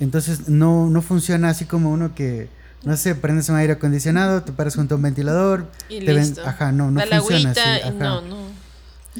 Entonces 0.00 0.48
no, 0.48 0.90
no 0.90 1.02
funciona 1.02 1.48
así 1.50 1.64
como 1.64 1.90
uno 1.90 2.14
que 2.14 2.48
No 2.84 2.96
sé, 2.98 3.14
prendes 3.14 3.48
un 3.48 3.56
aire 3.56 3.72
acondicionado, 3.74 4.42
te 4.42 4.52
paras 4.52 4.74
junto 4.74 4.94
a 4.94 4.96
un 4.98 5.02
ventilador. 5.02 5.70
Y 5.88 6.00
te 6.00 6.12
ven- 6.12 6.16
listo. 6.24 6.46
ajá, 6.46 6.70
no, 6.72 6.90
no 6.90 7.00
Da 7.00 7.06
funciona 7.20 7.52
así. 7.52 7.60
agüita 7.60 7.78
y 7.78 7.80
ajá. 7.88 7.92
no, 8.04 8.20
no. 8.22 8.36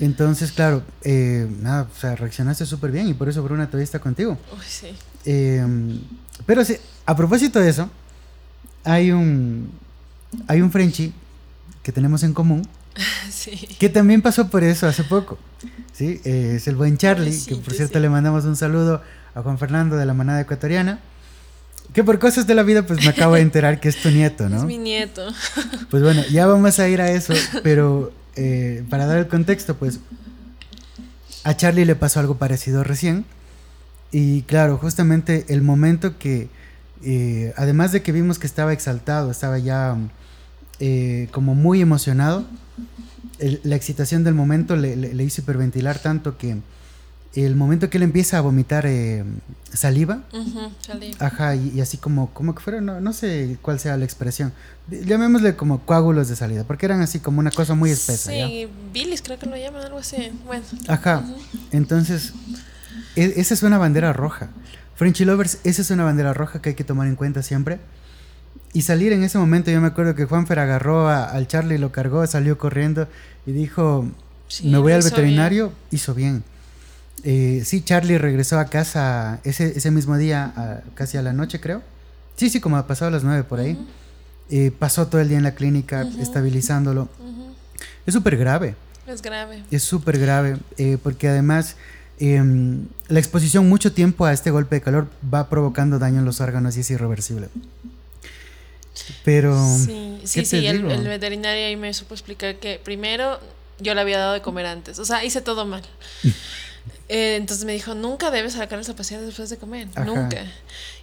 Entonces, 0.00 0.52
claro, 0.52 0.82
eh, 1.02 1.48
nada, 1.62 1.88
o 1.90 1.98
sea, 2.00 2.14
reaccionaste 2.16 2.66
súper 2.66 2.90
bien 2.90 3.08
y 3.08 3.14
por 3.14 3.28
eso 3.28 3.42
Bruna 3.42 3.66
todavía 3.66 3.84
está 3.84 4.00
contigo. 4.00 4.36
Uy, 4.52 4.58
sí. 4.68 4.88
Eh, 5.24 5.64
pero 6.44 6.62
sí, 6.64 6.76
a 7.06 7.16
propósito 7.16 7.58
de 7.60 7.70
eso, 7.70 7.88
hay 8.82 9.12
un, 9.12 9.70
hay 10.48 10.60
un 10.60 10.70
Frenchie 10.70 11.12
que 11.82 11.92
tenemos 11.92 12.22
en 12.22 12.32
común 12.34 12.66
Sí. 13.30 13.52
que 13.78 13.88
también 13.88 14.22
pasó 14.22 14.48
por 14.48 14.62
eso 14.64 14.86
hace 14.86 15.04
poco. 15.04 15.38
¿sí? 15.92 16.20
Eh, 16.24 16.54
es 16.56 16.68
el 16.68 16.76
buen 16.76 16.96
Charlie, 16.96 17.38
que 17.46 17.56
por 17.56 17.74
cierto 17.74 17.98
le 18.00 18.08
mandamos 18.08 18.44
un 18.44 18.56
saludo 18.56 19.02
a 19.34 19.42
Juan 19.42 19.58
Fernando 19.58 19.96
de 19.96 20.06
la 20.06 20.14
manada 20.14 20.40
ecuatoriana, 20.40 21.00
que 21.92 22.04
por 22.04 22.18
cosas 22.18 22.46
de 22.46 22.54
la 22.54 22.62
vida 22.62 22.86
pues 22.86 23.02
me 23.04 23.08
acabo 23.10 23.34
de 23.34 23.40
enterar 23.40 23.80
que 23.80 23.88
es 23.88 24.00
tu 24.00 24.10
nieto, 24.10 24.44
Es 24.46 24.50
¿no? 24.52 24.64
mi 24.64 24.78
nieto. 24.78 25.26
Pues 25.90 26.02
bueno, 26.02 26.22
ya 26.30 26.46
vamos 26.46 26.78
a 26.78 26.88
ir 26.88 27.00
a 27.00 27.10
eso, 27.10 27.34
pero 27.62 28.12
eh, 28.36 28.84
para 28.90 29.06
dar 29.06 29.18
el 29.18 29.28
contexto, 29.28 29.76
pues 29.76 29.98
a 31.44 31.56
Charlie 31.56 31.84
le 31.84 31.94
pasó 31.96 32.20
algo 32.20 32.36
parecido 32.38 32.84
recién. 32.84 33.24
Y 34.12 34.42
claro, 34.42 34.78
justamente 34.78 35.44
el 35.48 35.60
momento 35.62 36.18
que, 36.18 36.48
eh, 37.04 37.52
además 37.56 37.90
de 37.92 38.02
que 38.02 38.12
vimos 38.12 38.38
que 38.38 38.46
estaba 38.46 38.72
exaltado, 38.72 39.30
estaba 39.30 39.58
ya 39.58 39.96
eh, 40.80 41.28
como 41.32 41.54
muy 41.54 41.80
emocionado, 41.80 42.44
el- 43.38 43.60
la 43.64 43.76
excitación 43.76 44.24
del 44.24 44.34
momento 44.34 44.76
le, 44.76 44.96
le- 44.96 45.14
le 45.14 45.24
hizo 45.24 45.40
hiperventilar 45.42 45.98
tanto 45.98 46.36
que 46.38 46.56
el 47.34 47.56
momento 47.56 47.90
que 47.90 47.96
él 47.96 48.04
empieza 48.04 48.38
a 48.38 48.40
vomitar 48.42 48.86
eh, 48.86 49.24
saliva, 49.72 50.22
Ujú, 50.32 50.70
salí. 50.86 51.10
Ajá, 51.18 51.56
y, 51.56 51.70
y 51.74 51.80
así 51.80 51.96
como, 51.96 52.30
como 52.32 52.54
que 52.54 52.60
fuera, 52.62 52.80
no, 52.80 53.00
no 53.00 53.12
sé 53.12 53.58
cuál 53.60 53.80
sea 53.80 53.96
la 53.96 54.04
expresión. 54.04 54.52
Llamémosle 54.88 55.56
como 55.56 55.80
coágulos 55.84 56.28
de 56.28 56.36
salida, 56.36 56.62
porque 56.62 56.86
eran 56.86 57.00
así 57.02 57.18
como 57.18 57.40
una 57.40 57.50
cosa 57.50 57.74
muy 57.74 57.90
espesa. 57.90 58.32
¿ya? 58.32 58.46
Sí, 58.46 58.68
Billis 58.92 59.20
creo 59.22 59.36
que 59.38 59.46
lo 59.46 59.56
llaman, 59.56 59.82
algo 59.82 59.98
así. 59.98 60.30
Bueno. 60.46 60.62
Ajá, 60.86 61.24
Ujú. 61.28 61.34
entonces, 61.72 62.32
e- 63.16 63.34
esa 63.36 63.54
es 63.54 63.62
una 63.64 63.78
bandera 63.78 64.12
roja. 64.12 64.50
Frenchy 64.94 65.24
Lovers, 65.24 65.58
esa 65.64 65.82
es 65.82 65.90
una 65.90 66.04
bandera 66.04 66.34
roja 66.34 66.62
que 66.62 66.68
hay 66.68 66.74
que 66.76 66.84
tomar 66.84 67.08
en 67.08 67.16
cuenta 67.16 67.42
siempre. 67.42 67.80
Y 68.74 68.82
salir 68.82 69.12
en 69.12 69.22
ese 69.22 69.38
momento, 69.38 69.70
yo 69.70 69.80
me 69.80 69.86
acuerdo 69.86 70.14
que 70.14 70.24
Juanfer 70.26 70.58
agarró 70.58 71.08
a- 71.08 71.24
al 71.24 71.46
Charlie, 71.46 71.78
lo 71.78 71.92
cargó, 71.92 72.26
salió 72.26 72.58
corriendo 72.58 73.08
y 73.46 73.52
dijo, 73.52 74.06
Sí, 74.48 74.68
me 74.68 74.76
voy 74.78 74.92
al 74.92 75.02
veterinario, 75.02 75.72
hizo 75.90 76.12
bien. 76.14 76.42
Eh, 77.22 77.62
sí, 77.64 77.82
Charlie 77.82 78.18
regresó 78.18 78.58
a 78.58 78.66
casa 78.66 79.40
ese, 79.44 79.72
ese 79.78 79.90
mismo 79.90 80.18
día, 80.18 80.52
a- 80.56 80.80
casi 80.94 81.16
a 81.16 81.22
la 81.22 81.32
noche 81.32 81.60
creo. 81.60 81.82
Sí, 82.36 82.50
sí, 82.50 82.60
como 82.60 82.76
ha 82.76 82.86
pasado 82.86 83.08
a 83.08 83.12
las 83.12 83.24
nueve 83.24 83.44
por 83.44 83.60
ahí. 83.60 83.78
Eh, 84.50 84.70
pasó 84.78 85.06
todo 85.06 85.20
el 85.22 85.28
día 85.28 85.38
en 85.38 85.44
la 85.44 85.54
clínica 85.54 86.02
estabilizándolo. 86.20 87.08
Es 88.06 88.12
súper 88.12 88.36
grave, 88.36 88.74
Es 89.06 89.22
grave. 89.22 89.62
es 89.70 89.82
súper 89.82 90.18
grave, 90.18 90.58
eh, 90.76 90.98
porque 91.02 91.28
además 91.28 91.76
em, 92.20 92.86
la 93.08 93.18
exposición 93.18 93.68
mucho 93.68 93.92
tiempo 93.92 94.24
a 94.26 94.32
este 94.32 94.50
golpe 94.50 94.76
de 94.76 94.82
calor 94.82 95.08
va 95.32 95.48
provocando 95.48 95.98
daño 95.98 96.18
en 96.20 96.24
los 96.24 96.40
órganos 96.40 96.76
y 96.76 96.80
es 96.80 96.90
irreversible. 96.90 97.48
Pero, 99.24 99.56
Sí, 99.84 100.20
sí, 100.24 100.44
sí. 100.44 100.66
El, 100.66 100.82
veterinario 100.82 101.66
ahí 101.66 101.76
me 101.76 101.92
supo 101.94 102.14
explicar 102.14 102.56
que 102.56 102.80
primero 102.82 103.40
yo 103.78 103.94
le 103.94 104.00
había 104.00 104.18
dado 104.18 104.32
de 104.34 104.42
comer 104.42 104.66
antes. 104.66 104.98
O 104.98 105.04
sea, 105.04 105.24
hice 105.24 105.40
todo 105.40 105.64
mal. 105.66 105.82
Eh, 107.08 107.36
entonces 107.36 107.64
me 107.66 107.72
dijo, 107.72 107.94
nunca 107.94 108.30
debes 108.30 108.54
sacarles 108.54 108.88
a 108.88 108.96
pasear 108.96 109.20
después 109.20 109.50
de 109.50 109.58
comer. 109.58 109.88
Ajá. 109.94 110.04
Nunca. 110.04 110.44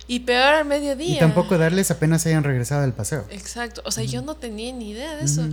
Y 0.08 0.22
peor 0.22 0.54
al 0.54 0.66
mediodía. 0.66 1.16
y 1.16 1.20
tampoco 1.20 1.58
darles 1.58 1.92
apenas 1.92 2.26
hayan 2.26 2.44
regresado 2.44 2.82
del 2.82 2.94
paseo. 2.94 3.26
Exacto. 3.30 3.82
O 3.86 3.92
sea, 3.92 4.04
yo 4.04 4.22
no 4.22 4.36
tenía 4.36 4.74
ni 4.74 4.92
idea 4.92 5.16
de 5.16 5.26
eso. 5.26 5.48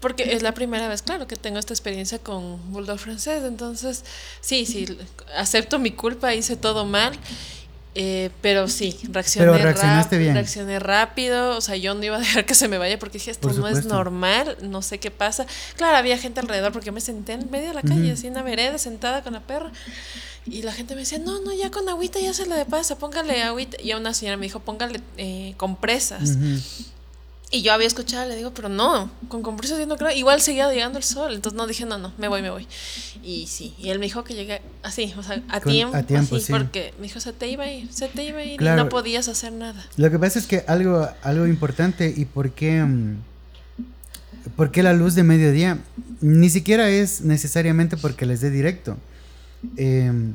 Porque 0.00 0.34
es 0.34 0.42
la 0.42 0.54
primera 0.54 0.86
vez, 0.88 1.02
claro, 1.02 1.26
que 1.26 1.36
tengo 1.36 1.58
esta 1.58 1.72
experiencia 1.72 2.18
con 2.18 2.72
Bulldog 2.72 2.98
francés. 2.98 3.42
Entonces, 3.44 4.04
sí, 4.40 4.66
sí, 4.66 4.86
acepto 5.36 5.78
mi 5.78 5.92
culpa, 5.92 6.34
hice 6.34 6.56
todo 6.56 6.84
mal. 6.84 7.12
Eh, 7.96 8.30
pero 8.40 8.66
sí, 8.68 8.98
reaccioné, 9.10 9.52
Pero 9.52 9.62
reaccionaste 9.62 10.18
bien. 10.18 10.34
reaccioné 10.34 10.80
rápido. 10.80 11.56
O 11.56 11.60
sea, 11.60 11.76
yo 11.76 11.94
no 11.94 12.04
iba 12.04 12.16
a 12.16 12.18
dejar 12.18 12.44
que 12.44 12.54
se 12.54 12.66
me 12.68 12.78
vaya 12.78 12.98
porque 12.98 13.18
dije, 13.18 13.30
esto 13.30 13.48
Por 13.48 13.56
no 13.58 13.68
es 13.68 13.84
normal, 13.84 14.56
no 14.62 14.82
sé 14.82 14.98
qué 14.98 15.10
pasa. 15.10 15.46
Claro, 15.76 15.96
había 15.96 16.18
gente 16.18 16.40
alrededor 16.40 16.72
porque 16.72 16.86
yo 16.86 16.92
me 16.92 17.00
senté 17.00 17.34
en 17.34 17.50
medio 17.50 17.68
de 17.68 17.74
la 17.74 17.82
calle, 17.82 18.12
así 18.12 18.26
en 18.26 18.34
la 18.34 18.42
vereda, 18.42 18.78
sentada 18.78 19.22
con 19.22 19.32
la 19.32 19.40
perra. 19.40 19.70
Y 20.46 20.62
la 20.62 20.72
gente 20.72 20.94
me 20.94 21.00
decía, 21.00 21.18
no, 21.18 21.40
no, 21.40 21.52
ya 21.54 21.70
con 21.70 21.88
agüita 21.88 22.18
ya 22.20 22.34
se 22.34 22.46
le 22.46 22.64
pasa, 22.66 22.98
póngale 22.98 23.42
agüita. 23.42 23.80
Y 23.80 23.92
una 23.94 24.12
señora 24.12 24.36
me 24.36 24.46
dijo, 24.46 24.60
póngale 24.60 25.00
eh, 25.16 25.54
compresas. 25.56 26.36
Y 27.50 27.62
yo 27.62 27.72
había 27.72 27.86
escuchado, 27.86 28.28
le 28.28 28.34
digo, 28.34 28.52
pero 28.52 28.68
no, 28.68 29.10
con 29.28 29.42
compresas 29.42 29.78
yo 29.78 29.86
no 29.86 29.96
creo. 29.96 30.10
Igual 30.10 30.40
seguía 30.40 30.68
llegando 30.72 30.98
el 30.98 31.04
sol, 31.04 31.34
entonces 31.34 31.56
no 31.56 31.68
dije, 31.68 31.86
no, 31.86 31.98
no, 31.98 32.12
me 32.18 32.26
voy, 32.26 32.42
me 32.42 32.50
voy. 32.50 32.66
Y 33.22 33.46
sí, 33.46 33.74
y 33.78 33.90
él 33.90 34.00
me 34.00 34.06
dijo 34.06 34.24
que 34.24 34.34
llegué 34.34 34.60
así, 34.84 35.12
o 35.16 35.22
sea, 35.22 35.42
a 35.48 35.60
Con- 35.60 35.72
tiempo, 35.72 35.96
a 35.96 36.02
tiempo, 36.02 36.36
así, 36.36 36.44
sí. 36.46 36.52
porque 36.52 36.94
me 36.98 37.04
dijo, 37.08 37.18
se 37.20 37.32
te 37.32 37.48
iba 37.48 37.64
a 37.64 37.72
ir, 37.72 37.92
se 37.92 38.06
te 38.08 38.24
iba 38.24 38.38
a 38.38 38.44
ir 38.44 38.58
Claro. 38.58 38.80
y 38.82 38.84
no 38.84 38.88
podías 38.90 39.26
hacer 39.28 39.52
nada. 39.52 39.84
Lo 39.96 40.10
que 40.10 40.18
pasa 40.18 40.38
es 40.38 40.46
que 40.46 40.64
algo, 40.66 41.08
algo 41.22 41.46
importante 41.46 42.12
y 42.16 42.24
por 42.26 42.52
qué, 42.52 42.82
mm, 42.82 43.16
por 44.56 44.70
qué 44.70 44.82
la 44.82 44.92
luz 44.92 45.14
de 45.14 45.22
mediodía 45.24 45.78
ni 46.20 46.48
siquiera 46.50 46.88
es 46.90 47.22
necesariamente 47.22 47.96
porque 47.96 48.26
les 48.26 48.40
dé 48.40 48.50
directo, 48.50 48.96
em, 49.76 50.34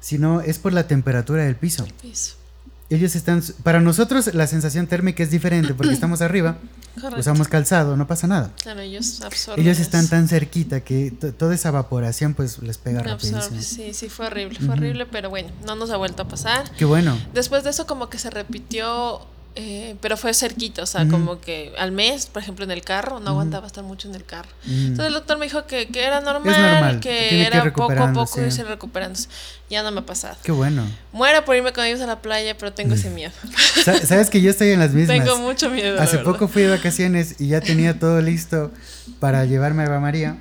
sino 0.00 0.40
es 0.40 0.58
por 0.58 0.72
la 0.72 0.86
temperatura 0.86 1.44
del 1.44 1.56
piso. 1.56 1.86
Piso. 2.00 2.36
Ellos 2.90 3.14
están, 3.16 3.42
para 3.62 3.80
nosotros 3.80 4.32
la 4.34 4.46
sensación 4.46 4.86
térmica 4.86 5.22
es 5.22 5.30
diferente 5.30 5.74
porque 5.74 5.92
estamos 5.98 6.22
arriba, 6.22 6.56
Correcto. 6.94 7.20
usamos 7.20 7.46
calzado, 7.48 7.96
no 7.98 8.06
pasa 8.06 8.26
nada. 8.26 8.50
Claro, 8.62 8.80
ellos 8.80 9.20
absorben. 9.20 9.62
Ellos 9.64 9.78
están 9.78 10.00
eso. 10.02 10.10
tan 10.10 10.26
cerquita 10.28 10.80
que 10.80 11.10
to- 11.10 11.32
toda 11.34 11.54
esa 11.54 11.68
evaporación 11.68 12.32
pues 12.34 12.58
les 12.62 12.78
pega 12.78 13.02
rapidísimo. 13.02 13.60
Sí, 13.60 13.92
sí, 13.92 14.08
fue 14.08 14.26
horrible, 14.26 14.56
fue 14.58 14.68
Ujú. 14.68 14.72
horrible, 14.78 15.04
pero 15.06 15.28
bueno, 15.28 15.50
no 15.66 15.74
nos 15.74 15.90
ha 15.90 15.96
vuelto 15.98 16.22
a 16.22 16.28
pasar. 16.28 16.70
Qué 16.78 16.86
bueno. 16.86 17.18
Después 17.34 17.62
de 17.62 17.70
eso 17.70 17.86
como 17.86 18.08
que 18.08 18.18
se 18.18 18.30
repitió, 18.30 19.20
eh, 19.60 19.96
pero 20.00 20.16
fue 20.16 20.32
cerquita, 20.34 20.84
o 20.84 20.86
sea, 20.86 21.08
como 21.08 21.40
que 21.40 21.72
al 21.78 21.90
mes, 21.90 22.26
por 22.26 22.40
ejemplo, 22.40 22.64
en 22.64 22.70
el 22.70 22.82
carro, 22.82 23.18
no 23.18 23.30
aguantaba 23.30 23.66
estar 23.66 23.82
mucho 23.82 24.08
en 24.08 24.14
el 24.14 24.24
carro. 24.24 24.48
Mm. 24.64 24.70
Entonces 24.86 25.06
el 25.06 25.14
doctor 25.14 25.36
me 25.36 25.46
dijo 25.46 25.66
que, 25.66 25.88
que 25.88 26.04
era 26.04 26.20
normal, 26.20 26.54
normal, 26.60 27.00
que 27.00 27.42
era 27.44 27.64
poco 27.72 27.90
a 27.92 28.12
poco 28.12 28.40
irse 28.40 28.62
recuperándose. 28.62 29.28
Ya 29.68 29.82
no 29.82 29.90
me 29.90 29.98
ha 30.00 30.06
pasado. 30.06 30.36
Qué 30.44 30.52
bueno. 30.52 30.86
Muero 31.12 31.44
por 31.44 31.56
irme 31.56 31.72
con 31.72 31.84
ellos 31.84 32.00
a 32.00 32.06
la 32.06 32.22
playa, 32.22 32.56
pero 32.56 32.72
tengo 32.72 32.94
ese 32.94 33.10
miedo. 33.10 33.32
Sa- 33.84 33.98
Sabes 34.06 34.30
que 34.30 34.40
yo 34.40 34.50
estoy 34.50 34.70
en 34.70 34.78
las 34.78 34.92
mismas. 34.94 35.18
tengo 35.18 35.38
mucho 35.38 35.68
miedo. 35.70 36.00
Hace 36.00 36.18
poco 36.18 36.46
fui 36.46 36.62
de 36.62 36.68
vacaciones 36.70 37.40
y 37.40 37.48
ya 37.48 37.60
tenía 37.60 37.98
todo 37.98 38.20
listo 38.22 38.70
para 39.18 39.44
llevarme 39.44 39.82
a 39.82 39.86
Eva 39.86 39.98
María. 39.98 40.36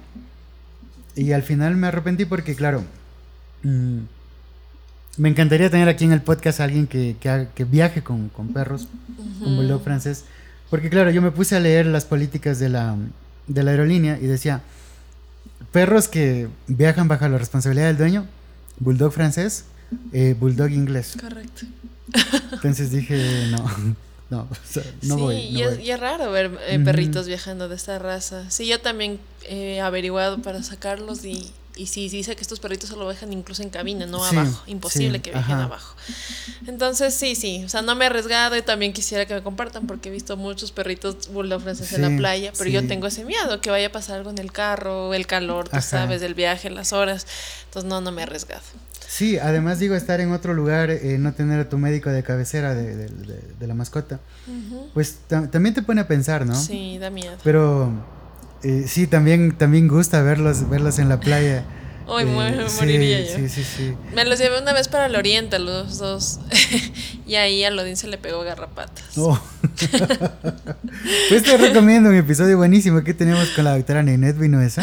Y 1.15 1.31
al 1.31 1.41
final 1.41 1.75
me 1.75 1.87
arrepentí 1.87 2.25
porque, 2.25 2.55
claro, 2.55 2.83
mm, 3.63 4.01
me 5.17 5.29
encantaría 5.29 5.69
tener 5.69 5.89
aquí 5.89 6.05
en 6.05 6.11
el 6.13 6.21
podcast 6.21 6.59
a 6.59 6.63
alguien 6.65 6.87
que, 6.87 7.15
que, 7.19 7.47
que 7.55 7.63
viaje 7.65 8.03
con, 8.03 8.29
con 8.29 8.49
perros, 8.53 8.87
con 9.17 9.47
Ujú. 9.49 9.55
bulldog 9.57 9.83
francés. 9.83 10.25
Porque, 10.69 10.89
claro, 10.89 11.09
yo 11.11 11.21
me 11.21 11.31
puse 11.31 11.55
a 11.55 11.59
leer 11.59 11.85
las 11.85 12.05
políticas 12.05 12.59
de 12.59 12.69
la, 12.69 12.95
de 13.47 13.63
la 13.63 13.71
aerolínea 13.71 14.17
y 14.21 14.25
decía, 14.25 14.61
perros 15.71 16.07
que 16.07 16.47
viajan 16.67 17.07
bajo 17.07 17.27
la 17.27 17.37
responsabilidad 17.37 17.87
del 17.87 17.97
dueño, 17.97 18.25
bulldog 18.79 19.13
francés, 19.13 19.65
eh, 20.11 20.35
bulldog 20.39 20.69
inglés. 20.71 21.15
Correcto. 21.19 21.65
Entonces 22.51 22.91
dije, 22.91 23.47
no, 23.51 23.65
no, 24.29 24.39
o 24.41 24.55
sea, 24.69 24.83
no 25.03 25.15
sí, 25.15 25.21
voy. 25.21 25.35
y, 25.35 25.53
no 25.53 25.69
es, 25.69 25.77
voy. 25.77 25.85
y 25.85 25.91
es 25.91 25.99
raro 25.99 26.31
ver 26.31 26.59
eh, 26.67 26.79
perritos 26.79 27.27
viajando 27.27 27.69
de 27.69 27.75
esta 27.75 27.97
raza. 27.97 28.49
Sí, 28.49 28.67
yo 28.67 28.79
también 28.81 29.19
he 29.49 29.79
averiguado 29.81 30.41
para 30.41 30.61
sacarlos 30.63 31.23
y, 31.25 31.51
y 31.77 31.87
sí, 31.87 32.09
dice 32.09 32.35
que 32.35 32.41
estos 32.41 32.59
perritos 32.59 32.89
solo 32.89 33.07
viajan 33.07 33.31
incluso 33.33 33.61
en 33.63 33.69
cabina, 33.69 34.05
no 34.05 34.19
Sí, 34.27 34.35
abajo. 34.35 34.63
Imposible 34.67 35.17
sí, 35.17 35.21
que 35.21 35.31
viajen 35.31 35.55
ajá. 35.55 35.63
abajo. 35.65 35.95
Entonces, 36.67 37.13
sí, 37.13 37.35
sí, 37.35 37.63
o 37.65 37.69
sea, 37.69 37.81
no 37.81 37.95
me 37.95 38.03
he 38.05 38.07
arriesgado 38.07 38.55
y 38.57 38.61
también 38.61 38.93
quisiera 38.93 39.25
que 39.25 39.33
me 39.35 39.43
compartan 39.43 39.87
porque 39.87 40.09
he 40.09 40.11
visto 40.11 40.35
muchos 40.37 40.71
perritos 40.71 41.29
bulldog 41.31 41.61
franceses 41.61 41.93
en 41.93 42.01
la 42.11 42.17
playa, 42.17 42.51
pero 42.57 42.69
yo 42.69 42.85
tengo 42.87 43.07
ese 43.07 43.23
miedo, 43.25 43.61
que 43.61 43.69
vaya 43.69 43.87
a 43.87 43.91
pasar 43.91 44.17
algo 44.17 44.29
en 44.29 44.37
el 44.39 44.51
carro, 44.51 45.13
el 45.13 45.27
calor, 45.27 45.69
tú 45.69 45.77
Ajá. 45.77 45.81
sabes, 45.87 46.21
el 46.21 46.33
viaje, 46.33 46.69
las 46.69 46.93
horas. 46.93 47.25
Entonces, 47.65 47.87
no, 47.89 48.01
no 48.01 48.11
me 48.11 48.21
he 48.21 48.23
arriesgado. 48.23 48.61
Sí, 49.07 49.37
además 49.37 49.79
digo, 49.79 49.95
estar 49.95 50.19
en 50.19 50.33
otro 50.33 50.53
lugar, 50.53 50.89
eh, 50.91 51.17
no 51.17 51.33
tener 51.33 51.59
a 51.61 51.69
tu 51.69 51.77
médico 51.77 52.09
de 52.09 52.23
cabecera 52.23 52.75
de, 52.75 52.93
de- 52.95 53.07
de- 53.07 53.41
de 53.57 53.67
la 53.67 53.73
mascota, 53.73 54.19
Ujú. 54.47 54.89
pues 54.93 55.15
ta- 55.27 55.49
también 55.49 55.73
te 55.73 55.81
pone 55.81 56.01
a 56.01 56.07
pensar, 56.07 56.45
¿no? 56.45 56.55
Sí, 56.61 56.97
da 56.97 57.09
miedo. 57.09 57.37
Pero 57.43 57.89
eh, 58.63 58.85
sí, 58.87 59.07
también, 59.07 59.57
también 59.57 59.87
gusta 59.87 60.21
verlos, 60.21 60.69
verlos 60.69 60.99
en 60.99 61.09
la 61.09 61.19
playa. 61.19 61.63
Hoy 62.09 62.23
Eh, 62.23 62.67
moriría 62.79 63.19
yo. 63.19 63.35
Sí, 63.35 63.49
sí, 63.49 63.63
sí. 63.63 63.93
Me 64.15 64.23
los 64.23 64.39
llevé 64.39 64.61
una 64.61 64.71
vez 64.71 64.87
para 64.87 65.07
el 65.07 65.15
oriente, 65.15 65.59
los 65.59 65.97
dos. 65.97 66.39
y 67.27 67.35
ahí 67.35 67.65
a 67.65 67.69
Lodín 67.69 67.97
se 67.97 68.07
le 68.07 68.17
pegó 68.17 68.43
garrapatas. 68.43 69.17
Oh. 69.17 69.37
pues 71.29 71.43
te 71.43 71.57
recomiendo 71.57 72.09
un 72.09 72.15
episodio 72.15 72.55
buenísimo 72.55 73.03
que 73.03 73.13
tenemos 73.13 73.49
con 73.49 73.65
la 73.65 73.75
doctora 73.75 74.03
Ninette 74.03 74.37
Vinuesa. 74.37 74.81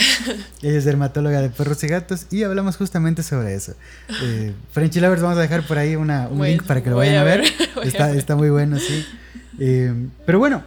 Ella 0.60 0.78
es 0.78 0.84
dermatóloga 0.84 1.40
de 1.40 1.48
perros 1.48 1.82
y 1.82 1.88
gatos 1.88 2.26
y 2.30 2.42
hablamos 2.42 2.76
justamente 2.76 3.22
sobre 3.22 3.54
eso. 3.54 3.74
Eh, 4.22 4.52
Frenchy 4.72 5.00
Lovers, 5.00 5.22
vamos 5.22 5.38
a 5.38 5.40
dejar 5.40 5.66
por 5.66 5.78
ahí 5.78 5.96
una, 5.96 6.28
un 6.28 6.36
Bueno, 6.36 6.52
link 6.52 6.66
para 6.66 6.82
que 6.82 6.90
lo 6.90 6.96
vayan 6.96 7.16
a 7.16 7.24
ver. 7.24 7.42
está 7.84 8.36
muy 8.36 8.50
bueno, 8.50 8.78
sí. 8.78 9.06
Eh, 9.58 9.94
pero 10.26 10.38
bueno, 10.38 10.62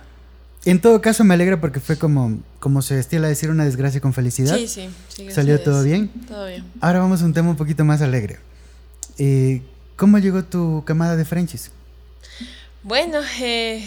en 0.66 0.82
todo 0.82 1.02
caso 1.02 1.24
me 1.24 1.34
alegra 1.34 1.62
porque 1.62 1.80
fue 1.80 1.98
como, 1.98 2.40
como 2.60 2.82
se 2.82 3.00
estila 3.00 3.28
decir, 3.28 3.50
una 3.50 3.66
desgracia 3.66 4.02
con 4.02 4.14
felicidad. 4.14 4.56
Sí, 4.58 4.68
sí. 4.68 4.90
sí 5.08 5.32
¿Salió 5.32 5.60
todo 5.62 5.84
bien? 5.84 6.10
Todo 6.28 6.48
bien. 6.48 6.64
Ahora 6.82 7.00
vamos 7.00 7.22
a 7.22 7.26
un 7.26 7.34
tema 7.34 7.50
un 7.50 7.56
poquito 7.56 7.86
más 7.86 8.02
alegre. 8.02 8.40
Eh, 9.18 9.62
¿Cómo 9.96 10.20
llegó 10.20 10.44
tu 10.44 10.84
camada 10.86 11.16
de 11.16 11.26
Frenchies? 11.26 11.72
Bueno, 12.84 13.20
eh, 13.40 13.84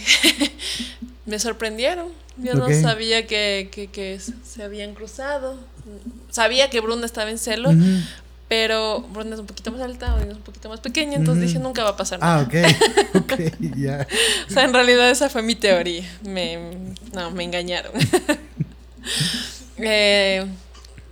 me 1.26 1.38
sorprendieron. 1.38 2.08
Yo 2.36 2.54
no 2.54 2.68
sabía 2.80 3.26
que, 3.26 3.68
que, 3.70 3.88
que, 3.88 4.18
se 4.18 4.62
habían 4.62 4.94
cruzado. 4.94 5.58
Sabía 6.30 6.70
que 6.70 6.80
Bruna 6.80 7.04
estaba 7.04 7.30
en 7.30 7.38
celo, 7.38 7.70
pero 8.50 9.02
Bruna 9.12 9.34
es 9.34 9.40
un 9.40 9.46
poquito 9.46 9.70
más 9.70 9.80
alta, 9.80 10.18
es 10.28 10.34
un 10.34 10.42
poquito 10.42 10.68
más 10.68 10.80
pequeña, 10.80 11.14
entonces 11.14 11.44
dije, 11.44 11.60
nunca 11.60 11.84
va 11.84 11.90
a 11.90 11.96
pasar 11.96 12.18
nada. 12.18 12.40
Ah, 12.40 12.42
ok, 12.42 13.14
ok, 13.22 13.40
ya. 13.76 14.08
o 14.48 14.52
sea, 14.52 14.64
en 14.64 14.74
realidad 14.74 15.08
esa 15.08 15.28
fue 15.28 15.40
mi 15.40 15.54
teoría. 15.54 16.02
Me, 16.24 16.58
no, 17.14 17.30
me 17.30 17.44
engañaron. 17.44 17.92
eh, 19.78 20.44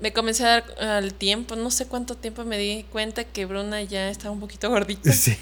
me 0.00 0.12
comencé 0.12 0.44
a 0.44 0.48
dar 0.48 0.64
al 0.80 1.14
tiempo, 1.14 1.56
no 1.56 1.70
sé 1.70 1.86
cuánto 1.86 2.14
tiempo 2.14 2.44
me 2.44 2.56
di 2.56 2.84
cuenta 2.92 3.24
que 3.24 3.46
Bruna 3.46 3.82
ya 3.82 4.10
estaba 4.10 4.30
un 4.30 4.40
poquito 4.40 4.68
gordita. 4.70 5.12
Sí. 5.12 5.36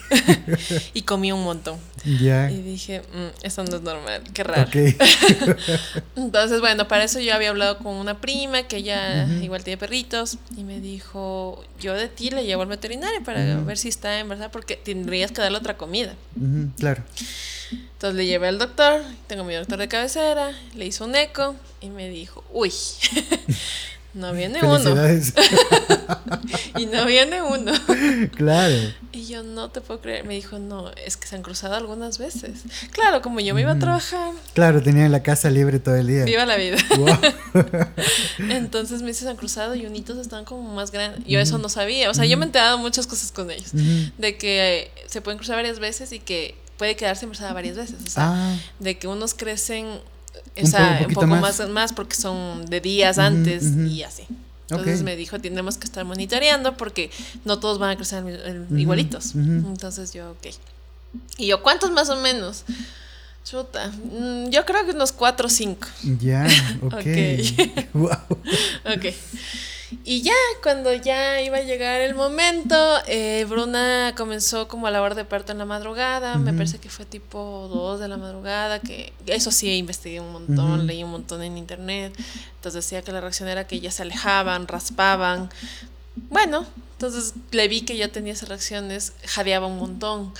y 0.94 1.02
comí 1.02 1.30
un 1.32 1.44
montón. 1.44 1.78
Ya. 2.04 2.50
Y 2.50 2.62
dije, 2.62 3.00
mm, 3.00 3.44
esto 3.44 3.64
no 3.64 3.76
es 3.76 3.82
normal, 3.82 4.22
qué 4.32 4.44
raro. 4.44 4.70
Entonces, 6.16 6.60
bueno, 6.60 6.88
para 6.88 7.04
eso 7.04 7.20
yo 7.20 7.34
había 7.34 7.50
hablado 7.50 7.78
con 7.78 7.94
una 7.96 8.20
prima 8.20 8.62
que 8.62 8.78
ella 8.78 9.26
igual 9.42 9.62
tiene 9.62 9.76
perritos 9.76 10.38
y 10.56 10.64
me 10.64 10.80
dijo, 10.80 11.62
yo 11.78 11.94
de 11.94 12.08
ti 12.08 12.30
le 12.30 12.44
llevo 12.44 12.62
al 12.62 12.68
veterinario 12.68 13.22
para 13.22 13.56
ver 13.60 13.76
si 13.76 13.88
está 13.88 14.18
en 14.18 14.28
verdad, 14.28 14.50
porque 14.50 14.76
tendrías 14.76 15.32
que 15.32 15.42
darle 15.42 15.58
otra 15.58 15.76
comida. 15.76 16.14
Claro. 16.78 17.02
Entonces 17.70 18.16
le 18.16 18.26
llevé 18.26 18.48
al 18.48 18.58
doctor, 18.58 19.02
tengo 19.26 19.44
mi 19.44 19.54
doctor 19.54 19.78
de 19.78 19.88
cabecera, 19.88 20.52
le 20.74 20.86
hizo 20.86 21.04
un 21.04 21.14
eco 21.14 21.56
y 21.80 21.90
me 21.90 22.08
dijo, 22.08 22.44
uy. 22.52 22.72
No 24.16 24.32
viene 24.32 24.60
uno. 24.62 24.78
y 26.78 26.86
no 26.86 27.04
viene 27.04 27.42
uno. 27.42 27.72
Claro. 28.34 28.74
Y 29.12 29.26
yo 29.26 29.42
no 29.42 29.68
te 29.68 29.82
puedo 29.82 30.00
creer. 30.00 30.24
Me 30.24 30.32
dijo, 30.32 30.58
no, 30.58 30.90
es 30.92 31.18
que 31.18 31.28
se 31.28 31.36
han 31.36 31.42
cruzado 31.42 31.74
algunas 31.74 32.16
veces. 32.16 32.62
Claro, 32.92 33.20
como 33.20 33.40
yo 33.40 33.54
me 33.54 33.60
iba 33.60 33.72
a 33.72 33.78
trabajar. 33.78 34.32
Claro, 34.54 34.82
tenía 34.82 35.06
la 35.10 35.22
casa 35.22 35.50
libre 35.50 35.80
todo 35.80 35.96
el 35.96 36.06
día. 36.06 36.24
Viva 36.24 36.46
la 36.46 36.56
vida. 36.56 36.78
Entonces 38.38 39.02
me 39.02 39.08
dice, 39.08 39.24
se 39.24 39.28
han 39.28 39.36
cruzado 39.36 39.74
y 39.74 39.84
unitos 39.84 40.16
están 40.16 40.46
como 40.46 40.74
más 40.74 40.92
grandes. 40.92 41.22
Yo 41.26 41.38
eso 41.38 41.58
no 41.58 41.68
sabía. 41.68 42.10
O 42.10 42.14
sea, 42.14 42.24
yo 42.24 42.38
me 42.38 42.44
he 42.44 42.46
enterado 42.46 42.78
muchas 42.78 43.06
cosas 43.06 43.32
con 43.32 43.50
ellos. 43.50 43.72
De 44.16 44.38
que 44.38 44.90
se 45.08 45.20
pueden 45.20 45.36
cruzar 45.36 45.56
varias 45.56 45.78
veces 45.78 46.10
y 46.12 46.20
que 46.20 46.54
puede 46.78 46.96
quedarse 46.96 47.26
embarazada 47.26 47.52
varias 47.52 47.76
veces. 47.76 47.96
O 48.06 48.08
sea, 48.08 48.28
ah. 48.28 48.56
de 48.78 48.98
que 48.98 49.08
unos 49.08 49.34
crecen 49.34 50.00
o 50.62 50.66
sea, 50.66 51.04
un, 51.06 51.14
poco 51.14 51.26
más. 51.26 51.68
más. 51.68 51.92
porque 51.92 52.14
son 52.14 52.66
de 52.66 52.80
días 52.80 53.18
antes 53.18 53.64
y 53.64 54.02
así. 54.02 54.24
Entonces 54.68 55.02
me 55.02 55.14
dijo, 55.14 55.38
tenemos 55.38 55.78
que 55.78 55.84
estar 55.84 56.04
monitoreando 56.04 56.76
porque 56.76 57.10
no 57.44 57.60
todos 57.60 57.78
van 57.78 57.90
a 57.90 57.96
crecer 57.96 58.24
igualitos. 58.70 59.34
Entonces 59.34 60.12
yo, 60.12 60.32
ok. 60.32 60.46
Y 61.38 61.46
yo, 61.46 61.62
¿cuántos 61.62 61.90
más 61.92 62.10
o 62.10 62.16
menos? 62.16 62.64
Chuta, 63.44 63.88
mm, 63.88 64.50
yo 64.50 64.64
creo 64.64 64.84
que 64.84 64.90
unos 64.90 65.12
cuatro 65.12 65.46
o 65.46 65.50
cinco. 65.50 65.86
Ya, 66.20 66.48
ok. 66.82 66.94
okay. 66.94 67.88
wow. 67.94 68.10
ok. 68.84 69.14
Y 70.04 70.22
ya, 70.22 70.34
cuando 70.62 70.94
ya 70.94 71.40
iba 71.40 71.58
a 71.58 71.62
llegar 71.62 72.00
el 72.00 72.14
momento, 72.14 72.76
eh, 73.08 73.44
Bruna 73.48 74.14
comenzó 74.16 74.68
como 74.68 74.86
a 74.86 74.90
la 74.90 75.02
hora 75.02 75.14
de 75.14 75.24
parto 75.24 75.52
en 75.52 75.58
la 75.58 75.64
madrugada, 75.64 76.36
me 76.36 76.52
parece 76.52 76.78
que 76.78 76.88
fue 76.88 77.04
tipo 77.04 77.68
2 77.72 78.00
de 78.00 78.08
la 78.08 78.16
madrugada, 78.16 78.78
que 78.80 79.12
eso 79.26 79.50
sí 79.50 79.76
investigué 79.76 80.20
un 80.20 80.32
montón, 80.32 80.86
leí 80.86 81.02
un 81.02 81.10
montón 81.10 81.42
en 81.42 81.58
internet, 81.58 82.14
entonces 82.54 82.84
decía 82.84 83.02
que 83.02 83.10
la 83.10 83.20
reacción 83.20 83.48
era 83.48 83.66
que 83.66 83.80
ya 83.80 83.90
se 83.90 84.02
alejaban, 84.02 84.68
raspaban. 84.68 85.50
Bueno, 86.30 86.66
entonces 86.92 87.34
le 87.50 87.68
vi 87.68 87.82
que 87.82 87.96
ya 87.96 88.08
tenía 88.08 88.32
esas 88.32 88.48
reacciones, 88.48 89.12
jadeaba 89.24 89.66
un 89.66 89.78
montón. 89.78 90.32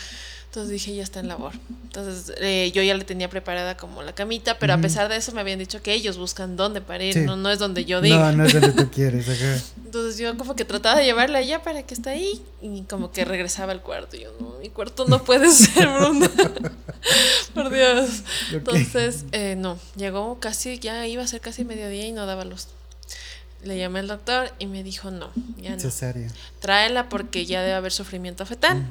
Entonces 0.57 0.73
dije, 0.73 0.97
ya 0.97 1.03
está 1.03 1.21
en 1.21 1.29
labor. 1.29 1.53
Entonces 1.85 2.35
eh, 2.41 2.73
yo 2.75 2.83
ya 2.83 2.95
le 2.95 3.05
tenía 3.05 3.29
preparada 3.29 3.77
como 3.77 4.03
la 4.03 4.15
camita, 4.15 4.59
pero 4.59 4.73
a 4.73 4.79
pesar 4.79 5.11
de 5.11 5.17
eso 5.17 5.33
me 5.33 5.43
habían 5.43 5.59
dicho 5.59 5.83
que 5.83 5.93
ellos 5.93 6.17
buscan 6.17 6.57
dónde 6.57 6.81
parir, 6.81 7.15
no, 7.27 7.37
no 7.37 7.51
es 7.51 7.59
donde 7.59 7.85
yo 7.85 8.01
digo. 8.01 8.17
No, 8.17 8.33
no 8.33 8.47
es 8.47 8.55
donde 8.55 8.73
tú 8.73 8.91
quieres. 8.95 9.27
Entonces 9.85 10.17
yo 10.17 10.35
como 10.39 10.57
que 10.57 10.65
trataba 10.65 10.99
de 10.99 11.05
llevarla 11.05 11.41
allá 11.41 11.63
para 11.63 11.83
que 11.83 11.93
esté 11.93 12.09
ahí 12.09 12.43
y 12.63 12.85
como 12.85 13.13
que 13.13 13.27
regresaba 13.27 13.73
al 13.73 13.83
cuarto. 13.83 14.17
Y 14.17 14.21
yo, 14.21 14.33
no, 14.41 14.55
mi 14.59 14.71
cuarto 14.71 15.05
no 15.05 15.25
puede 15.25 15.51
ser, 15.51 15.89
Bruno. 15.89 16.27
Por 17.55 17.71
Dios. 17.71 18.23
Entonces, 18.51 19.27
eh, 19.33 19.57
no, 19.59 19.79
llegó 19.95 20.41
casi, 20.41 20.79
ya 20.79 21.07
iba 21.07 21.23
a 21.23 21.27
ser 21.27 21.43
casi 21.43 21.67
mediodía 21.67 22.07
y 22.07 22.13
no 22.13 22.25
daba 22.25 22.47
luz. 22.47 22.69
Le 23.63 23.77
llamé 23.77 23.99
al 23.99 24.09
doctor 24.09 24.51
y 24.59 24.65
me 24.65 24.83
dijo, 24.83 25.11
no, 25.11 25.31
ya 25.59 25.77
no. 25.77 25.91
Tráela 26.61 27.11
porque 27.11 27.45
ya 27.45 27.61
debe 27.61 27.75
haber 27.75 27.93
sufrimiento 27.93 28.47
fetal 28.47 28.83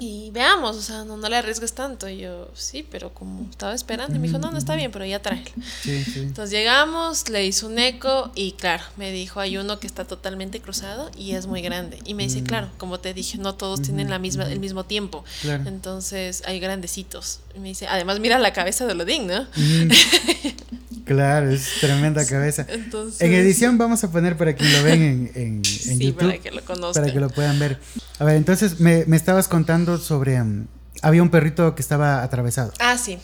y 0.00 0.30
veamos, 0.32 0.76
o 0.76 0.82
sea, 0.82 1.04
no, 1.04 1.16
no 1.16 1.28
le 1.28 1.36
arriesgues 1.36 1.72
tanto. 1.72 2.08
Y 2.08 2.18
yo, 2.18 2.50
sí, 2.54 2.86
pero 2.88 3.12
como 3.14 3.48
estaba 3.50 3.74
esperando, 3.74 4.16
y 4.16 4.18
me 4.18 4.26
dijo, 4.26 4.38
no, 4.38 4.50
no 4.50 4.58
está 4.58 4.74
bien, 4.74 4.90
pero 4.90 5.04
ya 5.04 5.20
tráelo. 5.20 5.50
Entonces 5.84 6.50
llegamos, 6.50 7.28
le 7.28 7.46
hizo 7.46 7.66
un 7.68 7.78
eco 7.78 8.32
y 8.34 8.52
claro, 8.52 8.82
me 8.96 9.12
dijo, 9.12 9.40
hay 9.40 9.56
uno 9.56 9.78
que 9.78 9.86
está 9.86 10.04
totalmente 10.04 10.60
cruzado 10.60 11.10
y 11.16 11.32
es 11.32 11.46
muy 11.46 11.62
grande. 11.62 11.98
Y 12.04 12.14
me 12.14 12.24
dice, 12.24 12.42
mm. 12.42 12.44
claro, 12.44 12.70
como 12.78 12.98
te 12.98 13.14
dije, 13.14 13.38
no 13.38 13.54
todos 13.54 13.82
tienen 13.82 14.10
la 14.10 14.18
misma, 14.18 14.44
el 14.50 14.60
mismo 14.60 14.84
tiempo. 14.84 15.24
Entonces 15.44 16.42
hay 16.46 16.58
grandecitos. 16.60 17.40
Y 17.54 17.60
me 17.60 17.68
dice, 17.68 17.86
además 17.86 18.20
mira 18.20 18.38
la 18.38 18.52
cabeza 18.52 18.86
de 18.86 18.94
Lodín, 18.94 19.26
¿no? 19.26 19.46
Claro, 21.08 21.50
es 21.50 21.80
tremenda 21.80 22.24
cabeza. 22.26 22.66
en 22.68 23.34
edición 23.34 23.78
vamos 23.78 24.04
a 24.04 24.12
poner 24.12 24.36
para 24.36 24.54
que 24.54 24.64
lo 24.64 24.82
ven 24.82 25.02
en, 25.02 25.30
en, 25.34 25.64
sí, 25.64 25.98
YouTube. 25.98 26.26
Para 26.26 26.38
que 26.38 26.50
lo 26.50 26.64
conozcan. 26.64 27.02
Para 27.02 27.12
que 27.12 27.20
lo 27.20 27.30
puedan 27.30 27.58
ver. 27.58 27.78
A 28.18 28.24
ver, 28.24 28.36
entonces 28.36 28.78
me, 28.78 29.04
me 29.06 29.16
estabas 29.16 29.48
contando 29.48 29.98
sobre... 29.98 30.40
Um, 30.40 30.66
había 31.02 31.22
un 31.22 31.30
perrito 31.30 31.74
que 31.74 31.82
estaba 31.82 32.22
atravesado. 32.22 32.72
Ah, 32.78 32.98
sí. 32.98 33.18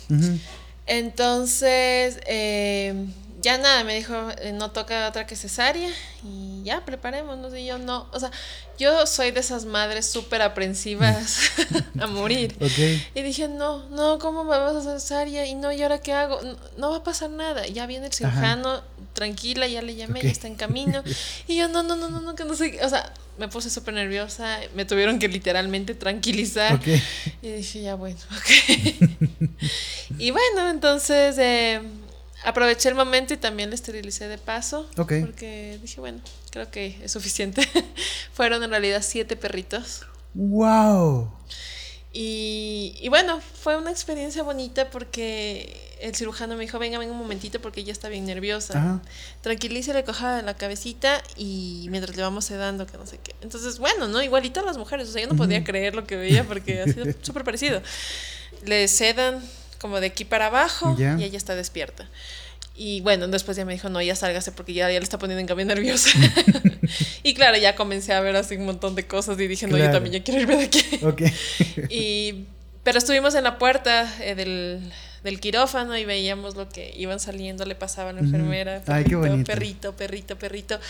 Entonces, 0.87 2.18
eh, 2.27 3.07
ya 3.44 3.59
nada, 3.59 3.85
me 3.85 3.94
dijo, 3.94 4.14
eh, 4.40 4.52
no 4.52 4.70
toca 4.70 5.07
otra 5.07 5.26
que 5.26 5.37
cesárea 5.37 5.90
y 6.22 6.62
ya, 6.64 6.83
preparémonos. 6.87 7.54
Y 7.54 7.66
yo 7.66 7.76
no, 7.76 8.09
o 8.11 8.18
sea, 8.18 8.30
yo 8.78 9.07
soy 9.07 9.33
de 9.33 9.40
esas 9.40 9.66
madres 9.66 10.07
súper 10.07 10.40
aprensivas 10.40 11.50
a 12.00 12.07
morir. 12.07 12.57
Y 13.14 13.20
dije, 13.20 13.48
no, 13.48 13.87
no, 13.90 14.18
¿cómo 14.18 14.44
me 14.44 14.57
vas 14.57 14.87
a 14.87 14.98
cesárea? 14.98 15.44
Y 15.44 15.54
no, 15.57 15.70
¿y 15.72 15.83
ahora 15.83 16.00
qué 16.00 16.14
hago? 16.14 16.40
No, 16.78 16.90
va 16.90 16.96
a 16.96 17.04
pasar 17.04 17.28
nada. 17.28 17.66
Ya 17.66 17.85
viene 17.85 18.07
el 18.07 18.14
cirujano, 18.14 18.83
tranquila, 19.12 19.66
ya 19.68 19.83
le 19.83 19.94
llamé, 19.94 20.22
ya 20.22 20.30
está 20.30 20.46
en 20.46 20.54
camino. 20.54 21.02
Y 21.46 21.57
yo, 21.57 21.68
no, 21.68 21.83
no, 21.83 21.96
no, 21.96 22.09
no, 22.09 22.22
no, 22.22 22.35
que 22.35 22.46
no 22.46 22.57
sé, 22.57 22.78
o 22.83 22.88
sea, 22.88 23.12
me 23.37 23.48
puse 23.48 23.68
súper 23.68 23.92
nerviosa, 23.92 24.59
me 24.74 24.87
tuvieron 24.87 25.18
que 25.18 25.28
literalmente 25.28 25.94
tranquilizar. 25.94 26.80
Y 27.42 27.48
dije, 27.50 27.83
ya 27.83 27.94
bueno, 27.94 28.16
ok. 28.38 29.50
y 30.18 30.30
bueno, 30.30 30.70
entonces... 30.70 31.37
Eh, 31.38 31.83
aproveché 32.44 32.88
el 32.88 32.94
momento 32.94 33.35
y 33.35 33.37
también 33.37 33.70
le 33.70 33.74
esterilicé 33.74 34.28
de 34.28 34.38
paso. 34.38 34.88
Porque 34.94 35.78
dije, 35.83 36.00
bueno, 36.00 36.20
creo 36.50 36.70
que 36.70 36.98
es 37.02 37.12
suficiente. 37.12 37.66
Fueron 38.33 38.62
en 38.62 38.70
realidad 38.70 39.02
siete 39.02 39.37
perritos. 39.37 40.02
¡Wow! 40.35 41.30
Y, 42.16 42.96
y, 43.00 43.09
bueno, 43.09 43.40
fue 43.40 43.76
una 43.76 43.90
experiencia 43.90 44.44
bonita 44.44 44.88
porque 44.88 45.96
el 46.00 46.14
cirujano 46.14 46.54
me 46.54 46.61
dijo, 46.61 46.78
venga, 46.78 46.96
venga 46.98 47.12
un 47.12 47.18
momentito 47.18 47.61
porque 47.61 47.80
ella 47.80 47.90
está 47.90 48.09
bien 48.09 48.24
nerviosa. 48.24 49.02
Tranquilice, 49.40 49.92
le 49.92 50.04
coja 50.04 50.40
la 50.42 50.54
cabecita 50.54 51.20
y 51.37 51.88
mientras 51.90 52.16
le 52.16 52.22
vamos 52.22 52.44
sedando, 52.44 52.87
que 52.87 52.96
no 52.98 53.07
sé 53.07 53.18
qué. 53.18 53.35
Entonces, 53.40 53.78
bueno, 53.78 54.07
¿no? 54.07 54.22
Igualito 54.22 54.61
a 54.61 54.62
las 54.62 54.78
mujeres. 54.78 55.09
O 55.09 55.12
sea, 55.12 55.22
yo 55.22 55.28
no 55.28 55.37
podía 55.37 55.64
creer 55.64 55.96
lo 55.96 56.04
que 56.04 56.14
veía 56.14 56.44
porque 56.44 56.83
ha 56.83 56.85
sido 56.85 57.07
súper 57.22 57.42
parecido. 57.42 57.83
Le 58.64 58.87
sedan 58.87 59.42
como 59.85 60.01
de 60.01 60.07
aquí 60.07 60.25
para 60.25 60.47
abajo 60.47 60.97
y 60.99 61.23
ella 61.23 61.37
está 61.37 61.55
despierta. 61.55 62.09
Y 62.75 63.03
bueno, 63.03 63.29
después 63.29 63.55
ya 63.55 63.66
me 63.66 63.75
dijo, 63.75 63.90
no, 63.90 64.01
ya 64.01 64.16
sálgase 64.16 64.51
porque 64.51 64.73
ya, 64.73 64.90
ya 64.90 64.99
le 64.99 65.05
está 65.05 65.18
poniendo 65.18 65.42
en 65.42 65.47
cambio 65.47 65.66
nerviosa. 65.66 66.09
y 67.23 67.35
claro, 67.35 67.59
ya 67.59 67.77
comencé 67.77 68.14
a 68.14 68.20
ver 68.20 68.35
así 68.35 68.57
un 68.57 68.64
montón 68.64 68.94
de 68.94 69.07
cosas 69.07 69.38
y 69.38 69.47
dije, 69.47 69.66
no, 69.66 69.77
yo 69.77 69.90
también 69.90 70.14
ya 70.14 70.23
quiero 70.23 70.40
irme 70.40 70.57
de 70.57 70.64
aquí. 70.64 71.35
y, 71.90 72.47
pero 72.83 72.97
estuvimos 72.97 73.35
en 73.35 73.44
la 73.44 73.59
puerta 73.59 74.11
eh, 74.23 74.35
del, 74.35 74.90
del, 75.23 75.38
quirófano 75.38 75.99
y 75.99 76.07
veíamos 76.07 76.57
lo 76.57 76.70
que 76.70 76.94
iban 76.97 77.20
saliendo, 77.20 77.66
le 77.66 77.75
pasaba 77.75 78.09
a 78.09 78.12
la 78.14 78.20
enfermera. 78.20 78.81
Perrito, 78.81 78.92
Ay, 78.94 79.05
qué 79.05 79.16
bonito. 79.16 79.53
Perrito, 79.53 79.92
perrito, 79.97 80.38
perrito. 80.38 80.81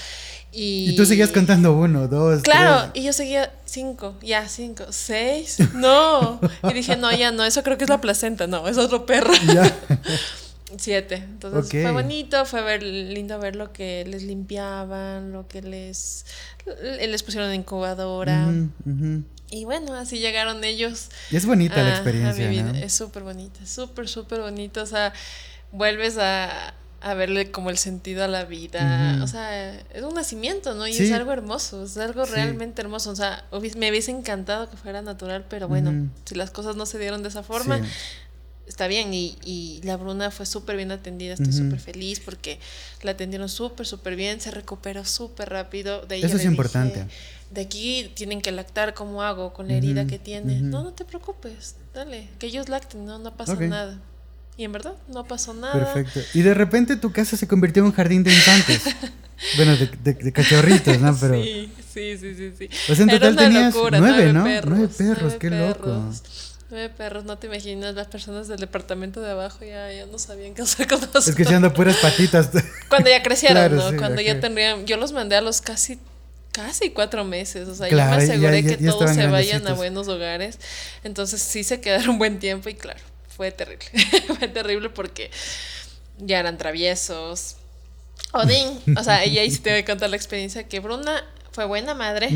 Y, 0.56 0.94
tú 0.94 1.04
seguías 1.04 1.30
contando 1.30 1.76
uno, 1.76 2.06
dos, 2.06 2.42
Claro, 2.42 2.90
y 2.94 3.02
yo 3.02 3.12
seguía 3.12 3.52
cinco, 3.64 4.14
ya 4.22 4.48
cinco, 4.48 4.84
seis, 4.90 5.58
no. 5.74 6.40
Y 6.62 6.72
dije, 6.72 6.96
no, 6.96 7.10
ya 7.12 7.32
no, 7.32 7.44
eso 7.44 7.62
creo 7.64 7.76
que 7.76 7.84
es 7.84 7.90
la 7.90 8.00
placenta, 8.00 8.46
no, 8.46 8.68
es 8.68 8.78
otro 8.78 9.04
perro. 9.04 9.32
Siete. 10.78 11.16
Entonces 11.16 11.70
fue 11.70 11.90
bonito, 11.90 12.44
fue 12.46 12.62
ver, 12.62 12.82
lindo 12.82 13.38
ver 13.38 13.56
lo 13.56 13.72
que 13.72 14.04
les 14.06 14.22
limpiaban, 14.22 15.32
lo 15.32 15.46
que 15.48 15.62
les, 15.62 16.24
les 17.00 17.22
pusieron 17.22 17.50
en 17.50 17.60
incubadora. 17.60 18.48
Y 19.50 19.64
bueno, 19.64 19.94
así 19.94 20.18
llegaron 20.18 20.64
ellos. 20.64 21.08
Y 21.30 21.36
es 21.36 21.46
bonita 21.46 21.82
la 21.82 21.90
experiencia. 21.90 22.50
Es 22.84 22.92
súper 22.92 23.22
bonita, 23.22 23.64
súper, 23.66 24.08
súper 24.08 24.40
bonita. 24.40 24.82
O 24.82 24.86
sea, 24.86 25.12
vuelves 25.72 26.16
a, 26.18 26.74
a 27.04 27.12
verle 27.12 27.50
como 27.50 27.68
el 27.68 27.76
sentido 27.76 28.24
a 28.24 28.28
la 28.28 28.46
vida. 28.46 29.20
O 29.22 29.26
sea, 29.26 29.78
es 29.78 30.02
un 30.02 30.14
nacimiento, 30.14 30.74
¿no? 30.74 30.88
Y 30.88 30.96
es 30.96 31.12
algo 31.12 31.32
hermoso, 31.32 31.84
es 31.84 31.98
algo 31.98 32.24
realmente 32.24 32.80
hermoso. 32.80 33.10
O 33.10 33.16
sea, 33.16 33.44
me 33.76 33.90
hubiese 33.90 34.10
encantado 34.10 34.70
que 34.70 34.78
fuera 34.78 35.02
natural, 35.02 35.44
pero 35.50 35.68
bueno, 35.68 36.10
si 36.24 36.34
las 36.34 36.50
cosas 36.50 36.76
no 36.76 36.86
se 36.86 36.98
dieron 36.98 37.22
de 37.22 37.28
esa 37.28 37.42
forma, 37.42 37.78
está 38.66 38.86
bien. 38.86 39.12
Y, 39.12 39.36
y 39.44 39.82
la 39.84 39.98
Bruna 39.98 40.30
fue 40.30 40.46
súper 40.46 40.76
bien 40.76 40.92
atendida, 40.92 41.34
estoy 41.34 41.52
súper 41.52 41.78
feliz 41.78 42.20
porque 42.20 42.58
la 43.02 43.10
atendieron 43.10 43.50
súper, 43.50 43.86
súper 43.86 44.16
bien, 44.16 44.40
se 44.40 44.50
recuperó 44.50 45.04
súper 45.04 45.50
rápido. 45.50 46.06
De 46.06 46.20
Eso 46.20 46.38
es 46.38 46.46
importante. 46.46 47.06
de 47.50 47.60
aquí 47.60 48.10
tienen 48.14 48.40
que 48.40 48.50
lactar, 48.50 48.94
¿cómo 48.94 49.22
hago 49.22 49.52
con 49.52 49.68
la 49.68 49.74
herida 49.74 50.06
que 50.06 50.18
tiene? 50.18 50.62
No, 50.62 50.82
no 50.82 50.94
te 50.94 51.04
preocupes, 51.04 51.76
dale, 51.92 52.30
que 52.38 52.46
ellos 52.46 52.70
lacten, 52.70 53.04
no, 53.04 53.18
no 53.18 53.36
pasa 53.36 53.56
nada. 53.56 54.00
Y 54.56 54.64
en 54.64 54.72
verdad, 54.72 54.94
no 55.08 55.24
pasó 55.24 55.52
nada. 55.52 55.72
Perfecto. 55.72 56.20
Y 56.32 56.42
de 56.42 56.54
repente 56.54 56.96
tu 56.96 57.12
casa 57.12 57.36
se 57.36 57.48
convirtió 57.48 57.82
en 57.82 57.86
un 57.86 57.92
jardín 57.92 58.22
de 58.22 58.32
infantes. 58.32 58.82
bueno, 59.56 59.76
de, 59.76 60.14
de, 60.14 60.32
cachorritos, 60.32 61.00
¿no? 61.00 61.16
Pero... 61.18 61.42
Sí, 61.42 61.72
sí, 61.92 62.18
sí, 62.18 62.34
sí. 62.34 62.52
sí. 62.58 62.70
Pues 62.86 63.00
en 63.00 63.08
total 63.08 63.36
tenías 63.36 63.74
nueve, 63.74 64.32
¿no? 64.32 64.44
nueve 64.44 64.88
perros, 64.88 65.34
qué 65.34 65.50
loco. 65.50 66.10
Nueve 66.70 66.88
perros, 66.88 67.24
no 67.24 67.36
te 67.36 67.46
imaginas, 67.46 67.94
las 67.94 68.06
personas 68.06 68.48
del 68.48 68.58
departamento 68.58 69.20
de 69.20 69.30
abajo 69.30 69.64
ya, 69.64 69.92
ya 69.92 70.06
no 70.06 70.18
sabían 70.18 70.54
qué 70.54 70.62
hacer 70.62 70.88
con 70.88 71.00
los 71.12 71.28
Escuchando 71.28 71.72
puras 71.72 71.96
patitas. 71.96 72.50
Cuando 72.88 73.10
ya 73.10 73.22
crecieron, 73.22 73.76
¿no? 73.76 73.96
Cuando 73.96 74.20
ya 74.20 74.40
tendrían, 74.40 74.86
yo 74.86 74.96
los 74.96 75.12
mandé 75.12 75.36
a 75.36 75.40
los 75.40 75.60
casi 75.60 75.98
casi 76.52 76.90
cuatro 76.90 77.24
meses, 77.24 77.66
o 77.66 77.74
sea, 77.74 77.88
yo 77.88 77.96
me 77.96 78.02
aseguré 78.02 78.64
que 78.64 78.76
todos 78.76 79.10
se 79.10 79.26
vayan 79.26 79.66
a 79.66 79.72
buenos 79.74 80.06
hogares, 80.06 80.60
entonces 81.02 81.42
sí 81.42 81.64
se 81.64 81.80
quedaron 81.80 82.10
un 82.10 82.18
buen 82.18 82.38
tiempo 82.38 82.68
y 82.68 82.74
claro, 82.74 83.00
fue 83.36 83.52
terrible. 83.52 83.86
fue 84.38 84.48
terrible 84.48 84.90
porque 84.90 85.30
ya 86.18 86.38
eran 86.40 86.58
traviesos. 86.58 87.56
Odín, 88.32 88.80
o 88.96 89.02
sea, 89.02 89.24
ella 89.24 89.42
ahí 89.42 89.50
sí 89.50 89.58
te 89.58 89.70
voy 89.70 89.80
a 89.80 89.84
contar 89.84 90.10
la 90.10 90.16
experiencia 90.16 90.64
que 90.64 90.80
Bruna 90.80 91.24
fue 91.52 91.64
buena 91.64 91.94
madre, 91.94 92.30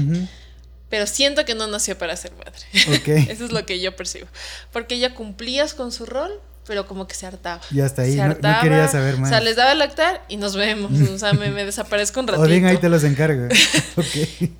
pero 0.89 1.07
siento 1.07 1.45
que 1.45 1.55
no 1.55 1.67
nació 1.67 1.99
para 1.99 2.17
ser 2.17 2.33
madre. 2.33 2.99
Okay. 3.01 3.27
Eso 3.31 3.45
es 3.45 3.53
lo 3.53 3.65
que 3.67 3.81
yo 3.81 3.95
percibo. 3.97 4.27
Porque 4.73 4.95
ella 4.95 5.15
cumplías 5.15 5.75
con 5.75 5.93
su 5.93 6.07
rol, 6.07 6.33
pero 6.67 6.87
como 6.87 7.09
que 7.09 7.15
se 7.15 7.27
hartaba. 7.27 7.61
Y 7.71 7.81
hasta 7.81 8.03
ahí, 8.03 8.17
no, 8.17 8.37
quería 8.37 8.89
saber 8.89 9.19
más. 9.19 9.31
O 9.31 9.33
sea, 9.33 9.41
les 9.41 9.57
daba 9.57 9.73
el 9.73 9.79
lactar 9.79 10.25
y 10.29 10.37
nos 10.37 10.55
vemos. 10.55 10.93
O 11.11 11.19
sea, 11.19 11.33
me, 11.33 11.51
me 11.51 11.65
desaparezco 11.67 12.21
un 12.21 12.29
ratito. 12.29 12.45
Odín 12.45 12.65
ahí 12.67 12.77
te 12.79 12.89
los 12.89 13.05
encargo. 13.05 13.49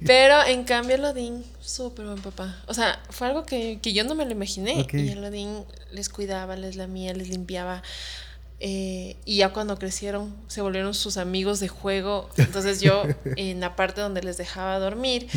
Pero 0.05 0.45
en 0.47 0.65
cambio 0.65 0.97
el 0.97 1.05
Odín, 1.05 1.45
súper 1.69 2.07
buen 2.07 2.21
papá. 2.21 2.57
O 2.67 2.75
sea, 2.75 3.01
fue 3.11 3.27
algo 3.27 3.45
que, 3.45 3.79
que 3.81 3.93
yo 3.93 4.05
no 4.05 4.15
me 4.15 4.25
lo 4.25 4.33
imaginé. 4.33 4.87
Y 4.93 5.09
el 5.11 5.25
Odín 5.25 5.65
les 5.93 6.09
cuidaba, 6.09 6.57
les 6.57 6.77
lamía, 6.77 7.13
les 7.13 7.29
limpiaba. 7.29 7.83
Eh, 8.61 9.17
y 9.25 9.37
ya 9.37 9.51
cuando 9.51 9.79
crecieron 9.79 10.35
se 10.49 10.63
volvieron 10.63 10.95
sus 10.95 11.17
amigos 11.17 11.61
de 11.61 11.69
juego. 11.69 12.31
Entonces 12.37 12.81
yo 12.81 13.05
en 13.37 13.61
la 13.61 13.77
parte 13.77 14.01
donde 14.01 14.23
les 14.23 14.37
dejaba 14.37 14.79
dormir 14.79 15.29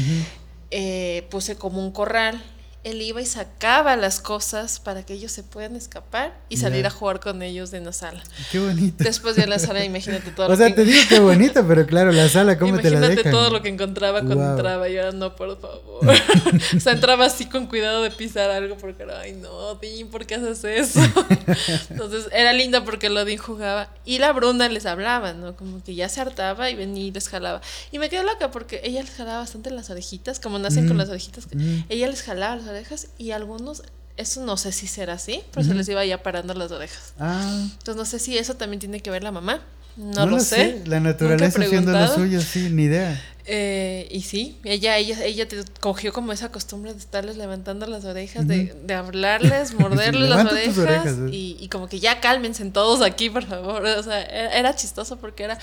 eh, 0.71 1.27
puse 1.29 1.55
como 1.55 1.83
un 1.85 1.91
corral 1.91 2.41
él 2.83 3.01
iba 3.01 3.21
y 3.21 3.25
sacaba 3.25 3.95
las 3.95 4.19
cosas 4.19 4.79
para 4.79 5.03
que 5.05 5.13
ellos 5.13 5.31
se 5.31 5.43
puedan 5.43 5.75
escapar 5.75 6.33
y 6.49 6.57
salir 6.57 6.87
a 6.87 6.89
jugar 6.89 7.19
con 7.19 7.43
ellos 7.43 7.73
en 7.73 7.85
la 7.85 7.93
sala. 7.93 8.23
Qué 8.51 8.59
bonito. 8.59 9.03
Después 9.03 9.35
de 9.35 9.45
la 9.45 9.59
sala, 9.59 9.85
imagínate 9.85 10.31
todo. 10.31 10.51
o 10.51 10.55
sea, 10.55 10.73
te 10.73 10.83
digo 10.83 10.99
qué 11.07 11.19
bonito, 11.19 11.63
pero 11.67 11.85
claro, 11.85 12.11
la 12.11 12.27
sala, 12.27 12.57
¿cómo 12.57 12.79
te 12.79 12.89
la? 12.89 12.97
Imagínate 12.97 13.29
todo 13.29 13.51
lo 13.51 13.61
que 13.61 13.69
encontraba 13.69 14.21
cuando 14.21 14.51
entraba 14.51 14.89
y 14.89 14.97
ahora 14.97 15.11
no, 15.11 15.35
por 15.35 15.59
favor. 15.59 16.01
o 16.75 16.79
sea, 16.79 16.93
entraba 16.93 17.25
así 17.25 17.45
con 17.45 17.67
cuidado 17.67 18.01
de 18.01 18.09
pisar 18.09 18.49
algo 18.49 18.77
porque 18.77 19.03
era, 19.03 19.19
ay 19.19 19.33
no, 19.33 19.75
Dean, 19.75 20.07
¿por 20.09 20.25
qué 20.25 20.35
haces 20.35 20.63
eso? 20.63 20.99
Entonces 21.89 22.29
era 22.31 22.51
linda 22.53 22.83
porque 22.83 23.09
Lodin 23.09 23.37
jugaba 23.37 23.89
y 24.05 24.17
la 24.17 24.31
Bruna 24.33 24.69
les 24.69 24.87
hablaba, 24.87 25.33
¿no? 25.33 25.55
Como 25.55 25.83
que 25.83 25.93
ya 25.93 26.09
se 26.09 26.19
hartaba 26.19 26.69
y 26.71 26.75
venía 26.75 27.05
y 27.05 27.11
les 27.11 27.29
jalaba. 27.29 27.61
Y 27.91 27.99
me 27.99 28.09
quedé 28.09 28.23
loca 28.23 28.49
porque 28.49 28.81
ella 28.83 29.01
les 29.01 29.11
jalaba 29.11 29.39
bastante 29.39 29.69
las 29.69 29.91
orejitas, 29.91 30.39
como 30.39 30.57
nacen 30.57 30.87
con 30.87 30.95
mm, 30.97 30.99
las 30.99 31.09
orejitas. 31.09 31.47
Mm. 31.53 31.81
Ella 31.89 32.07
les 32.07 32.23
jalaba 32.23 32.55
las 32.55 32.70
orejas 32.71 33.07
y 33.17 33.31
algunos, 33.31 33.83
eso 34.17 34.43
no 34.43 34.57
sé 34.57 34.71
si 34.71 34.87
será 34.87 35.13
así, 35.13 35.41
pero 35.51 35.65
se 35.65 35.73
les 35.73 35.87
iba 35.89 36.03
ya 36.05 36.23
parando 36.23 36.53
las 36.53 36.71
orejas. 36.71 37.13
Ah. 37.19 37.67
Entonces 37.71 37.95
no 37.95 38.05
sé 38.05 38.19
si 38.19 38.37
eso 38.37 38.55
también 38.55 38.79
tiene 38.79 39.01
que 39.01 39.11
ver 39.11 39.23
la 39.23 39.31
mamá. 39.31 39.61
No, 39.97 40.25
lo, 40.25 40.39
sé. 40.39 40.81
La 40.85 40.99
naturaleza 40.99 41.59
haciendo 41.61 41.91
lo 41.91 42.07
suyo, 42.07 42.41
sí, 42.41 42.69
ni 42.71 42.83
idea. 42.83 43.21
Eh, 43.45 44.07
y 44.11 44.21
sí, 44.21 44.57
ella, 44.63 44.97
ella, 44.97 45.23
ella 45.25 45.47
te 45.47 45.57
cogió 45.79 46.13
como 46.13 46.31
esa 46.31 46.51
costumbre 46.51 46.93
de 46.93 46.99
estarles 46.99 47.37
levantando 47.37 47.87
las 47.87 48.05
orejas, 48.05 48.47
de, 48.47 48.73
de, 48.83 48.93
hablarles, 48.93 49.73
morderles 49.79 50.29
las 50.29 50.45
orejas, 50.45 51.17
y, 51.31 51.57
y, 51.59 51.67
como 51.67 51.89
que 51.89 51.99
ya 51.99 52.21
cálmense 52.21 52.63
todos 52.65 53.01
aquí, 53.01 53.29
por 53.29 53.45
favor. 53.45 53.83
O 53.83 54.03
sea, 54.03 54.21
era 54.21 54.75
chistoso 54.75 55.17
porque 55.17 55.43
era 55.43 55.57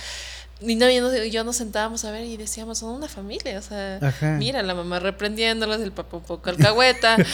y 0.61 0.75
no, 0.75 0.89
yo, 0.91 1.45
nos 1.45 1.57
sentábamos 1.57 2.05
a 2.05 2.11
ver 2.11 2.25
y 2.25 2.37
decíamos, 2.37 2.79
son 2.79 2.91
una 2.91 3.09
familia, 3.09 3.59
o 3.59 3.63
sea, 3.63 4.01
mira, 4.39 4.63
la 4.63 4.75
mamá 4.75 4.99
reprendiéndolos, 4.99 5.81
el 5.81 5.93
papá 5.93 6.17
un 6.17 6.25
poco 6.25 6.51
alcahueta. 6.51 7.17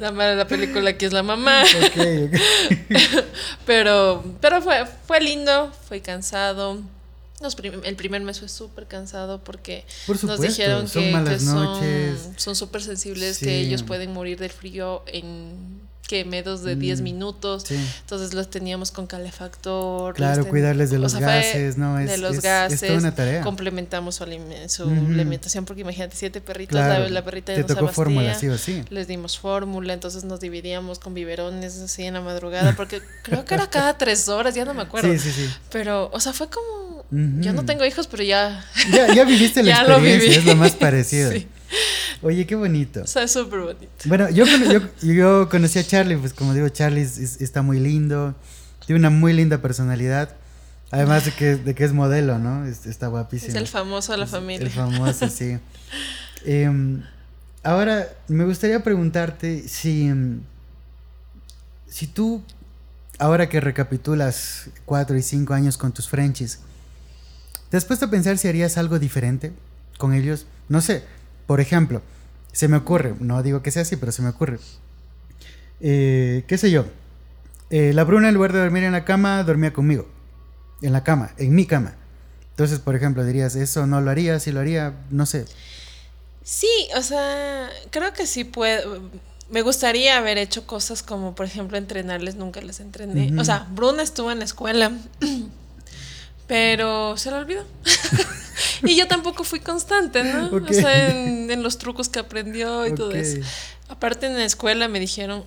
la 0.00 0.10
madre 0.10 0.30
de 0.30 0.36
la 0.36 0.48
película 0.48 0.90
aquí 0.90 1.04
es 1.04 1.12
la 1.12 1.22
mamá. 1.22 1.62
pero 3.66 4.24
pero 4.40 4.60
fue, 4.62 4.84
fue 5.06 5.20
lindo, 5.20 5.72
fue 5.86 6.00
cansado. 6.00 6.82
el 7.84 7.94
primer 7.94 8.22
mes 8.22 8.40
fue 8.40 8.48
súper 8.48 8.86
cansado 8.86 9.44
porque 9.44 9.84
nos 10.24 10.40
dijeron 10.40 10.88
que, 10.88 12.14
son 12.36 12.56
súper 12.56 12.82
sensibles, 12.82 13.38
que 13.38 13.60
ellos 13.60 13.84
pueden 13.84 14.12
morir 14.12 14.40
del 14.40 14.50
frío 14.50 15.04
en 15.06 15.85
que 16.06 16.24
medos 16.24 16.62
de 16.62 16.76
10 16.76 17.00
mm, 17.00 17.04
minutos. 17.04 17.64
Entonces 17.70 18.34
los 18.34 18.50
teníamos 18.50 18.90
con 18.90 19.06
calefactor. 19.06 20.14
Claro, 20.14 20.46
cuidarles 20.48 20.90
de 20.90 20.98
los 20.98 21.14
gases, 21.14 21.76
¿no? 21.76 21.98
Es, 21.98 22.10
de 22.10 22.18
los 22.18 22.40
gases. 22.40 22.90
una 22.90 23.14
tarea. 23.14 23.42
Complementamos 23.42 24.16
su, 24.16 24.24
alimentación, 24.24 25.64
porque 25.64 25.82
imagínate, 25.82 26.16
siete 26.16 26.40
perritos, 26.40 26.76
la, 26.76 27.24
perrita 27.24 27.52
de 27.52 27.64
Te 27.64 27.74
tocó 27.74 27.88
fórmula, 27.88 28.34
sí 28.34 28.48
o 28.48 28.58
sí. 28.58 28.84
Les 28.90 29.08
dimos 29.08 29.38
fórmula, 29.38 29.92
entonces 29.92 30.24
nos 30.24 30.40
dividíamos 30.40 30.98
con 30.98 31.14
biberones 31.14 31.78
así 31.78 32.04
en 32.04 32.14
la 32.14 32.20
madrugada, 32.20 32.74
porque 32.76 33.00
creo 33.22 33.44
que 33.44 33.54
era 33.54 33.68
cada 33.68 33.98
tres 33.98 34.28
horas, 34.28 34.54
ya 34.54 34.64
no 34.64 34.74
me 34.74 34.82
acuerdo. 34.82 35.12
Sí, 35.12 35.18
sí, 35.18 35.32
sí. 35.32 35.50
Pero, 35.70 36.10
o 36.12 36.20
sea, 36.20 36.32
fue 36.32 36.48
como. 36.48 37.04
Yo 37.10 37.52
no 37.52 37.64
tengo 37.64 37.84
hijos, 37.84 38.08
pero 38.08 38.22
ya. 38.22 38.64
Ya, 38.90 39.14
ya 39.14 39.24
viviste 39.24 39.62
la 39.62 39.80
experiencia, 39.82 40.38
es 40.38 40.44
lo 40.44 40.56
más 40.56 40.72
parecido. 40.72 41.30
sí. 41.32 41.46
Oye, 42.22 42.46
qué 42.46 42.54
bonito. 42.54 43.02
O 43.02 43.06
sea, 43.06 43.28
súper 43.28 43.60
bonito. 43.60 43.86
Bueno, 44.06 44.28
yo, 44.30 44.44
yo, 45.02 45.48
conocí 45.48 45.78
a 45.78 45.84
Charlie, 45.84 46.16
pues 46.16 46.32
como 46.32 46.54
digo, 46.54 46.68
Charlie 46.68 47.02
está 47.02 47.62
muy 47.62 47.78
lindo, 47.78 48.34
tiene 48.86 49.00
una 49.00 49.10
muy 49.10 49.32
linda 49.32 49.58
personalidad. 49.58 50.34
Además 50.90 51.24
de 51.24 51.32
que, 51.32 51.56
de 51.56 51.74
que 51.74 51.84
es 51.84 51.92
modelo, 51.92 52.38
¿no? 52.38 52.64
Está 52.64 53.08
guapísimo. 53.08 53.50
Es 53.50 53.56
el 53.56 53.66
famoso 53.66 54.12
de 54.12 54.18
la 54.18 54.26
familia. 54.26 54.66
El 54.66 54.72
famoso, 54.72 55.28
sí. 55.28 55.58
Em, 56.44 57.02
ahora, 57.64 58.08
me 58.28 58.44
gustaría 58.44 58.80
preguntarte 58.84 59.66
si, 59.66 60.06
em, 60.06 60.42
si 61.88 62.06
tú, 62.06 62.40
ahora 63.18 63.48
que 63.48 63.60
recapitulas 63.60 64.70
cuatro 64.84 65.16
y 65.16 65.22
cinco 65.22 65.54
años 65.54 65.76
con 65.76 65.90
tus 65.92 66.08
Frenchies, 66.08 66.60
¿te 67.68 67.76
has 67.76 67.84
puesto 67.84 68.06
a 68.06 68.10
pensar 68.10 68.38
si 68.38 68.46
harías 68.46 68.78
algo 68.78 69.00
diferente 69.00 69.52
con 69.98 70.14
ellos? 70.14 70.46
No 70.68 70.80
sé, 70.80 71.02
por 71.46 71.60
ejemplo, 71.60 72.02
se 72.52 72.68
me 72.68 72.76
ocurre, 72.76 73.14
no 73.20 73.42
digo 73.42 73.62
que 73.62 73.70
sea 73.70 73.82
así, 73.82 73.96
pero 73.96 74.12
se 74.12 74.22
me 74.22 74.30
ocurre. 74.30 74.58
Eh, 75.80 76.44
¿Qué 76.46 76.58
sé 76.58 76.70
yo? 76.70 76.86
Eh, 77.70 77.92
la 77.92 78.04
Bruna 78.04 78.28
en 78.28 78.34
lugar 78.34 78.52
de 78.52 78.60
dormir 78.60 78.84
en 78.84 78.92
la 78.92 79.04
cama, 79.04 79.42
dormía 79.42 79.72
conmigo. 79.72 80.08
En 80.82 80.92
la 80.92 81.04
cama, 81.04 81.32
en 81.38 81.54
mi 81.54 81.66
cama. 81.66 81.94
Entonces, 82.50 82.78
por 82.78 82.94
ejemplo, 82.94 83.24
dirías, 83.24 83.54
eso 83.56 83.86
no 83.86 84.00
lo 84.00 84.10
haría, 84.10 84.40
si 84.40 84.52
lo 84.52 84.60
haría, 84.60 84.94
no 85.10 85.26
sé. 85.26 85.44
Sí, 86.42 86.88
o 86.96 87.02
sea, 87.02 87.68
creo 87.90 88.12
que 88.12 88.26
sí 88.26 88.44
puedo. 88.44 89.02
Me 89.50 89.62
gustaría 89.62 90.16
haber 90.16 90.38
hecho 90.38 90.66
cosas 90.66 91.02
como, 91.02 91.34
por 91.34 91.44
ejemplo, 91.44 91.76
entrenarles, 91.76 92.36
nunca 92.36 92.60
les 92.60 92.80
entrené. 92.80 93.38
O 93.38 93.44
sea, 93.44 93.66
Bruna 93.70 94.02
estuvo 94.02 94.30
en 94.30 94.38
la 94.38 94.44
escuela, 94.44 94.92
pero 96.46 97.16
se 97.16 97.30
lo 97.30 97.38
olvidó. 97.38 97.64
y 98.82 98.96
yo 98.96 99.08
tampoco 99.08 99.44
fui 99.44 99.60
constante, 99.60 100.24
¿no? 100.24 100.50
O 100.54 100.72
sea, 100.72 101.10
en, 101.10 101.62
los 101.62 101.78
trucos 101.78 102.08
que 102.08 102.18
aprendió 102.18 102.86
y 102.86 102.94
todo 102.94 103.12
eso. 103.12 103.38
Aparte 103.88 104.26
en 104.26 104.34
la 104.34 104.44
escuela 104.44 104.88
me 104.88 105.00
dijeron, 105.00 105.44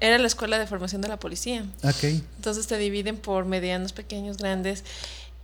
era 0.00 0.18
la 0.18 0.26
escuela 0.26 0.58
de 0.58 0.66
formación 0.66 1.00
de 1.00 1.08
la 1.08 1.18
policía. 1.18 1.64
Ok. 1.82 2.04
Entonces 2.36 2.66
te 2.66 2.76
dividen 2.76 3.16
por 3.16 3.44
medianos, 3.44 3.92
pequeños, 3.92 4.36
grandes. 4.36 4.84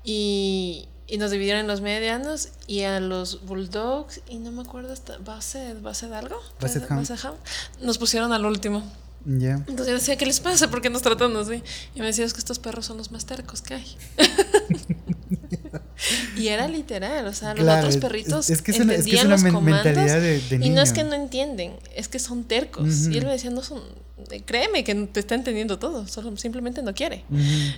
Y, 0.05 0.89
y 1.07 1.19
nos 1.19 1.31
dividieron 1.31 1.61
en 1.61 1.67
los 1.67 1.81
medianos 1.81 2.49
y 2.67 2.83
a 2.83 2.99
los 3.01 3.45
bulldogs 3.45 4.21
y 4.29 4.39
no 4.39 4.51
me 4.51 4.63
acuerdo 4.63 4.93
hasta 4.93 5.19
base 5.19 5.75
base 5.75 6.09
de 6.09 6.17
algo 6.17 6.41
base, 6.59 6.81
nos 7.81 7.99
pusieron 7.99 8.33
al 8.33 8.47
último 8.47 8.83
Ya. 9.25 9.55
Entonces 9.69 9.87
yo 9.89 9.95
decía, 9.95 10.17
¿qué 10.17 10.27
les 10.27 10.41
pasa? 10.41 10.71
¿Por 10.71 10.81
qué 10.81 10.91
nos 10.91 11.03
tratan 11.03 11.37
así? 11.37 11.63
Y 11.95 12.01
me 12.01 12.07
decía, 12.07 12.25
es 12.25 12.33
que 12.33 12.41
estos 12.41 12.59
perros 12.59 12.87
son 12.87 12.97
los 12.97 13.13
más 13.13 13.25
tercos 13.25 13.63
que 13.63 13.75
hay. 13.75 13.97
y 16.37 16.49
era 16.49 16.69
literal, 16.69 17.27
o 17.27 17.33
sea, 17.33 17.55
los 17.55 17.63
Claro, 17.65 17.87
otros 17.87 17.97
perritos 17.99 18.51
es 18.51 18.63
que 18.63 18.71
es 18.73 18.81
una- 18.81 18.95
es 18.95 19.05
que 19.05 19.15
es 19.15 19.21
entendían 19.23 19.27
una 19.27 19.37
los 19.37 19.43
comandos 19.53 19.85
mentalidad 19.85 20.21
de- 20.21 20.41
de 20.59 20.67
y 20.67 20.71
no 20.71 20.83
es 20.83 20.93
que 20.93 21.05
no 21.05 21.15
entienden, 21.15 21.73
es 21.95 22.09
que 22.09 22.19
son 22.19 22.45
tercos. 22.45 23.09
Y 23.09 23.19
él 23.19 23.27
me 23.27 23.33
decía, 23.33 23.51
no 23.51 23.63
son, 23.63 23.81
créeme 24.47 24.85
que 24.85 24.95
te 24.95 25.21
está 25.21 25.35
entendiendo 25.35 25.79
todo, 25.79 26.07
solo 26.07 26.37
simplemente 26.37 26.83
no 26.83 26.95
quiere. 26.95 27.25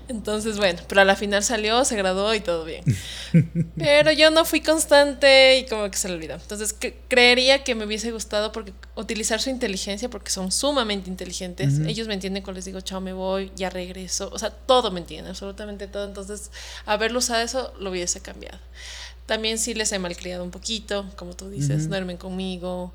Entonces, 0.09 0.57
bueno, 0.59 0.81
pero 0.89 1.01
a 1.01 1.05
la 1.05 1.17
final 1.17 1.43
salió, 1.43 1.85
se 1.85 1.97
graduó 1.97 2.35
y 2.35 2.41
todo 2.41 2.65
bien. 2.65 2.85
Pero 3.77 4.13
yo 4.13 4.31
no 4.31 4.45
fui 4.45 4.61
constante 4.61 5.59
y 5.59 5.67
como 5.67 5.91
que 5.91 5.97
se 5.97 6.09
le 6.09 6.15
olvidó. 6.15 6.35
Entonces, 6.35 6.79
cre- 6.79 6.95
creería 7.09 7.65
que 7.65 7.75
me 7.75 7.85
hubiese 7.85 8.11
gustado 8.13 8.53
porque 8.53 8.73
utilizar 8.95 9.41
su 9.41 9.51
inteligencia 9.51 10.09
porque 10.09 10.31
son 10.31 10.53
sumamente 10.53 11.11
inteligentes. 11.11 11.79
Ellos 11.87 12.07
me 12.09 12.15
entienden 12.15 12.43
cuando 12.43 12.59
les 12.59 12.65
digo, 12.65 12.81
chao, 12.81 13.01
me 13.01 13.13
voy, 13.13 13.51
ya 13.57 13.71
regreso. 13.71 14.31
O 14.33 14.39
sea, 14.39 14.51
todo 14.51 14.91
me 14.91 15.01
entienden, 15.01 15.31
absolutamente 15.31 15.87
todo. 15.89 16.05
Entonces, 16.05 16.51
haberlo 16.87 17.19
usado 17.19 17.43
eso 17.43 17.73
lo 17.81 17.91
hubiese 17.91 18.21
cambiado. 18.21 18.59
También 19.27 19.59
sí 19.59 19.75
les 19.75 19.91
he 19.93 19.99
malcriado 19.99 20.45
un 20.45 20.51
poquito, 20.51 21.11
como 21.17 21.35
tú 21.35 21.49
dices, 21.51 21.89
duermen 21.89 22.17
conmigo. 22.19 22.93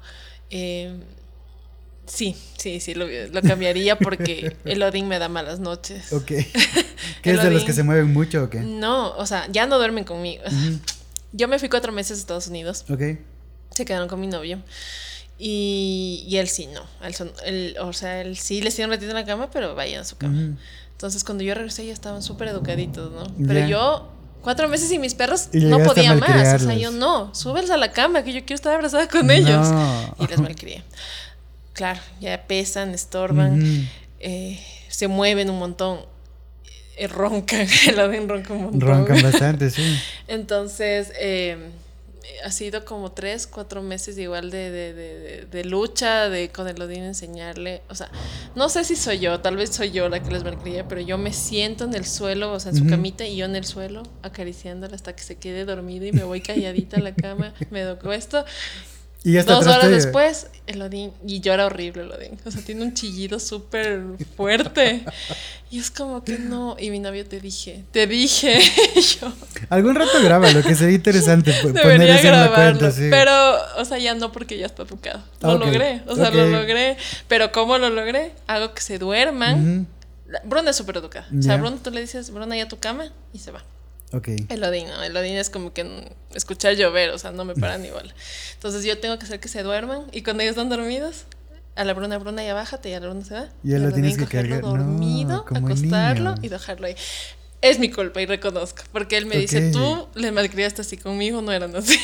eh, 0.51 0.93
sí, 2.09 2.35
sí, 2.57 2.79
sí, 2.81 2.93
lo, 2.95 3.05
lo 3.07 3.41
cambiaría 3.41 3.97
porque 3.97 4.57
el 4.65 4.83
Odín 4.83 5.07
me 5.07 5.17
da 5.19 5.29
malas 5.29 5.59
noches. 5.61 6.11
Ok. 6.11 6.25
¿Qué 7.21 7.31
es 7.31 7.41
de 7.43 7.51
los 7.51 7.63
que 7.63 7.71
se 7.73 7.83
mueven 7.83 8.11
mucho 8.11 8.43
o 8.43 8.49
qué? 8.49 8.59
No, 8.59 9.15
o 9.15 9.25
sea, 9.25 9.47
ya 9.51 9.65
no 9.67 9.77
duermen 9.77 10.03
conmigo. 10.03 10.43
Yo 11.31 11.47
me 11.47 11.59
fui 11.59 11.69
cuatro 11.69 11.91
meses 11.91 12.17
a 12.17 12.19
Estados 12.21 12.47
Unidos. 12.47 12.85
Ok. 12.89 13.01
Se 13.71 13.85
quedaron 13.85 14.07
con 14.09 14.19
mi 14.19 14.27
novio. 14.27 14.61
Y, 15.37 16.25
y 16.27 16.37
él 16.37 16.47
sí, 16.49 16.67
no. 16.67 16.81
Él 17.05 17.15
son- 17.15 17.31
él- 17.45 17.75
o 17.81 17.93
sea, 17.93 18.21
él 18.21 18.35
sí 18.37 18.61
les 18.61 18.75
tiene 18.75 18.89
metido 18.89 19.11
en 19.11 19.15
la 19.15 19.25
cama, 19.25 19.49
pero 19.51 19.73
vayan 19.75 20.01
a 20.01 20.03
su 20.05 20.17
cama. 20.17 20.57
Entonces, 20.91 21.23
cuando 21.23 21.43
yo 21.43 21.53
regresé, 21.53 21.85
ya 21.85 21.93
estaban 21.93 22.21
súper 22.23 22.49
educaditos, 22.49 23.11
¿no? 23.13 23.23
Pero 23.47 23.65
yo, 23.67 24.11
cuatro 24.41 24.67
meses 24.67 24.91
y 24.91 24.99
mis 24.99 25.13
perros, 25.15 25.47
Y 25.53 25.59
no 25.59 25.79
podía 25.83 26.13
más. 26.15 26.61
O 26.61 26.65
sea, 26.65 26.73
yo 26.75 26.91
no. 26.91 27.33
Súbelos 27.33 27.69
a 27.69 27.77
la 27.77 27.91
cama, 27.93 28.23
que 28.23 28.33
yo 28.33 28.39
quiero 28.41 28.55
estar 28.55 28.73
abrazada 28.73 29.07
con 29.07 29.31
ellos. 29.31 29.69
No. 29.69 30.15
Y 30.19 30.27
les 30.27 30.39
malcrié. 30.39 30.83
Claro, 31.79 32.01
ya 32.19 32.45
pesan, 32.45 32.93
estorban 32.93 33.53
Ujú. 33.53 33.83
eh, 34.19 34.59
se 34.89 35.07
mueven 35.07 35.49
un 35.49 35.59
montón, 35.59 36.01
eh, 36.97 37.07
roncan, 37.07 37.65
el 37.87 37.97
Odín 38.01 38.27
ronca 38.27 38.51
un 38.53 38.63
montón. 38.63 38.81
Roncan 38.81 39.21
bastante, 39.29 39.69
sí. 39.69 39.81
Entonces, 40.27 41.13
eh, 41.21 41.55
ha 42.43 42.51
sido 42.51 42.83
como 42.83 43.13
tres, 43.13 43.47
cuatro 43.47 43.81
meses 43.81 44.17
igual 44.17 44.51
de, 44.51 44.69
de, 44.71 44.93
de, 44.93 45.19
de- 45.19 45.45
de 45.45 45.63
lucha, 45.63 46.27
de 46.27 46.49
con 46.49 46.67
el 46.67 46.81
Odín 46.81 47.03
enseñarle, 47.03 47.81
o 47.89 47.95
sea, 47.95 48.09
no 48.55 48.67
sé 48.67 48.83
si 48.83 48.97
soy 48.97 49.19
yo, 49.19 49.39
tal 49.39 49.55
vez 49.55 49.69
soy 49.69 49.91
yo 49.91 50.09
la 50.09 50.21
que 50.21 50.31
les 50.31 50.43
malcría, 50.43 50.85
pero 50.85 50.99
yo 50.99 51.17
me 51.17 51.31
siento 51.31 51.85
en 51.85 51.93
el 51.93 52.05
suelo, 52.05 52.51
o 52.51 52.59
sea, 52.59 52.71
en 52.71 52.77
su 52.77 52.83
Ujú. 52.83 52.89
camita 52.91 53.25
y 53.25 53.37
yo 53.37 53.45
en 53.45 53.55
el 53.55 53.63
suelo, 53.63 54.03
acariciándola 54.21 54.95
hasta 54.97 55.15
que 55.15 55.23
se 55.23 55.37
quede 55.37 55.63
dormida 55.63 56.05
y 56.07 56.11
me 56.11 56.25
voy 56.25 56.41
calladita 56.41 56.97
a 56.97 56.99
la 56.99 57.15
cama, 57.15 57.53
me 57.71 57.83
acuesto 57.83 58.43
Y 59.21 59.33
ya 59.33 59.41
está 59.41 59.55
Dos 59.55 59.67
horas 59.67 59.89
después, 59.91 60.47
el 60.65 60.81
Odín, 60.81 61.11
y 61.27 61.41
llora 61.41 61.65
horrible 61.65 62.03
el 62.03 62.11
Odín. 62.11 62.39
O 62.45 62.51
sea, 62.51 62.61
tiene 62.61 62.83
un 62.83 62.93
chillido 62.93 63.37
súper 63.39 64.01
fuerte. 64.37 65.03
Y 65.69 65.77
es 65.79 65.91
como 65.91 66.23
que 66.23 66.39
no. 66.39 66.77
Y 66.79 66.89
mi 66.89 66.99
novio 66.99 67.25
te 67.25 67.41
dije, 67.41 67.83
te 67.91 68.07
dije. 68.07 68.59
Yo 69.21 69.31
Algún 69.69 69.95
rato 69.95 70.11
graba, 70.23 70.49
lo 70.51 70.63
que 70.63 70.73
sería 70.73 70.95
interesante 70.95 71.51
po- 71.61 71.67
poner 71.67 71.83
debería 71.83 72.15
eso 72.17 72.27
en 72.27 72.31
la 72.33 72.47
grabarlo. 72.47 72.79
cuenta, 72.79 72.95
sí. 72.95 73.07
Pero, 73.11 73.31
o 73.77 73.83
sea, 73.85 73.97
ya 73.97 74.15
no 74.15 74.31
porque 74.31 74.57
ya 74.57 74.67
está 74.67 74.83
educado. 74.83 75.21
Lo 75.41 75.55
Ok, 75.55 75.65
logré. 75.65 76.01
O 76.07 76.15
sea, 76.15 76.31
lo 76.31 76.45
logré. 76.47 76.95
Pero 77.27 77.51
¿cómo 77.51 77.77
lo 77.77 77.89
logré? 77.89 78.31
Hago 78.47 78.73
que 78.73 78.81
se 78.81 78.99
duerman. 78.99 79.85
La- 80.27 80.41
Bruna 80.45 80.69
es 80.69 80.77
súper 80.77 80.95
educada. 80.97 81.27
O 81.37 81.41
sea. 81.41 81.57
Bruna 81.57 81.75
tú 81.83 81.91
le 81.91 81.99
dices, 82.01 82.31
Bruna, 82.31 82.55
ya 82.55 82.67
tu 82.69 82.79
cama 82.79 83.11
y 83.33 83.39
se 83.39 83.51
va. 83.51 83.63
Ok. 84.11 84.29
El 84.49 84.63
Odín, 84.63 84.87
¿no? 84.87 85.03
El 85.03 85.15
Odín 85.15 85.35
es 85.35 85.49
como 85.49 85.73
que 85.73 85.85
escuchar 86.33 86.75
llover, 86.75 87.11
o 87.11 87.17
sea, 87.17 87.31
no 87.31 87.45
me 87.45 87.55
paran 87.55 87.85
igual. 87.85 88.13
Entonces 88.53 88.83
yo 88.83 88.97
tengo 88.97 89.19
que 89.19 89.25
hacer 89.25 89.39
que 89.39 89.47
se 89.47 89.63
duerman 89.63 90.05
y 90.11 90.23
cuando 90.23 90.43
ellos 90.43 90.53
están 90.53 90.69
dormidos, 90.69 91.25
a 91.75 91.85
la 91.85 91.93
Bruna, 91.93 92.17
Bruna 92.17 92.43
ya 92.43 92.53
bájate 92.53 92.89
y 92.89 92.93
a 92.93 92.99
la 92.99 93.07
Bruna 93.07 93.23
se 93.23 93.33
va. 93.35 93.49
Y 93.63 93.71
lo 93.77 93.87
al 93.87 93.93
tienes 93.93 94.17
que 94.17 94.25
cargar. 94.25 94.61
No, 94.61 94.69
dormido, 94.69 95.45
como 95.45 95.67
acostarlo 95.67 96.31
niño. 96.31 96.41
y 96.41 96.49
dejarlo 96.49 96.87
ahí. 96.87 96.95
Es 97.61 97.79
mi 97.79 97.89
culpa 97.89 98.21
y 98.21 98.25
reconozco, 98.25 98.83
porque 98.91 99.17
él 99.17 99.25
me 99.25 99.37
dice, 99.37 99.71
tú 99.71 100.07
le 100.15 100.31
malcriaste 100.31 100.81
así 100.81 100.97
conmigo, 100.97 101.41
no 101.41 101.51
eran 101.51 101.75
así. 101.75 101.97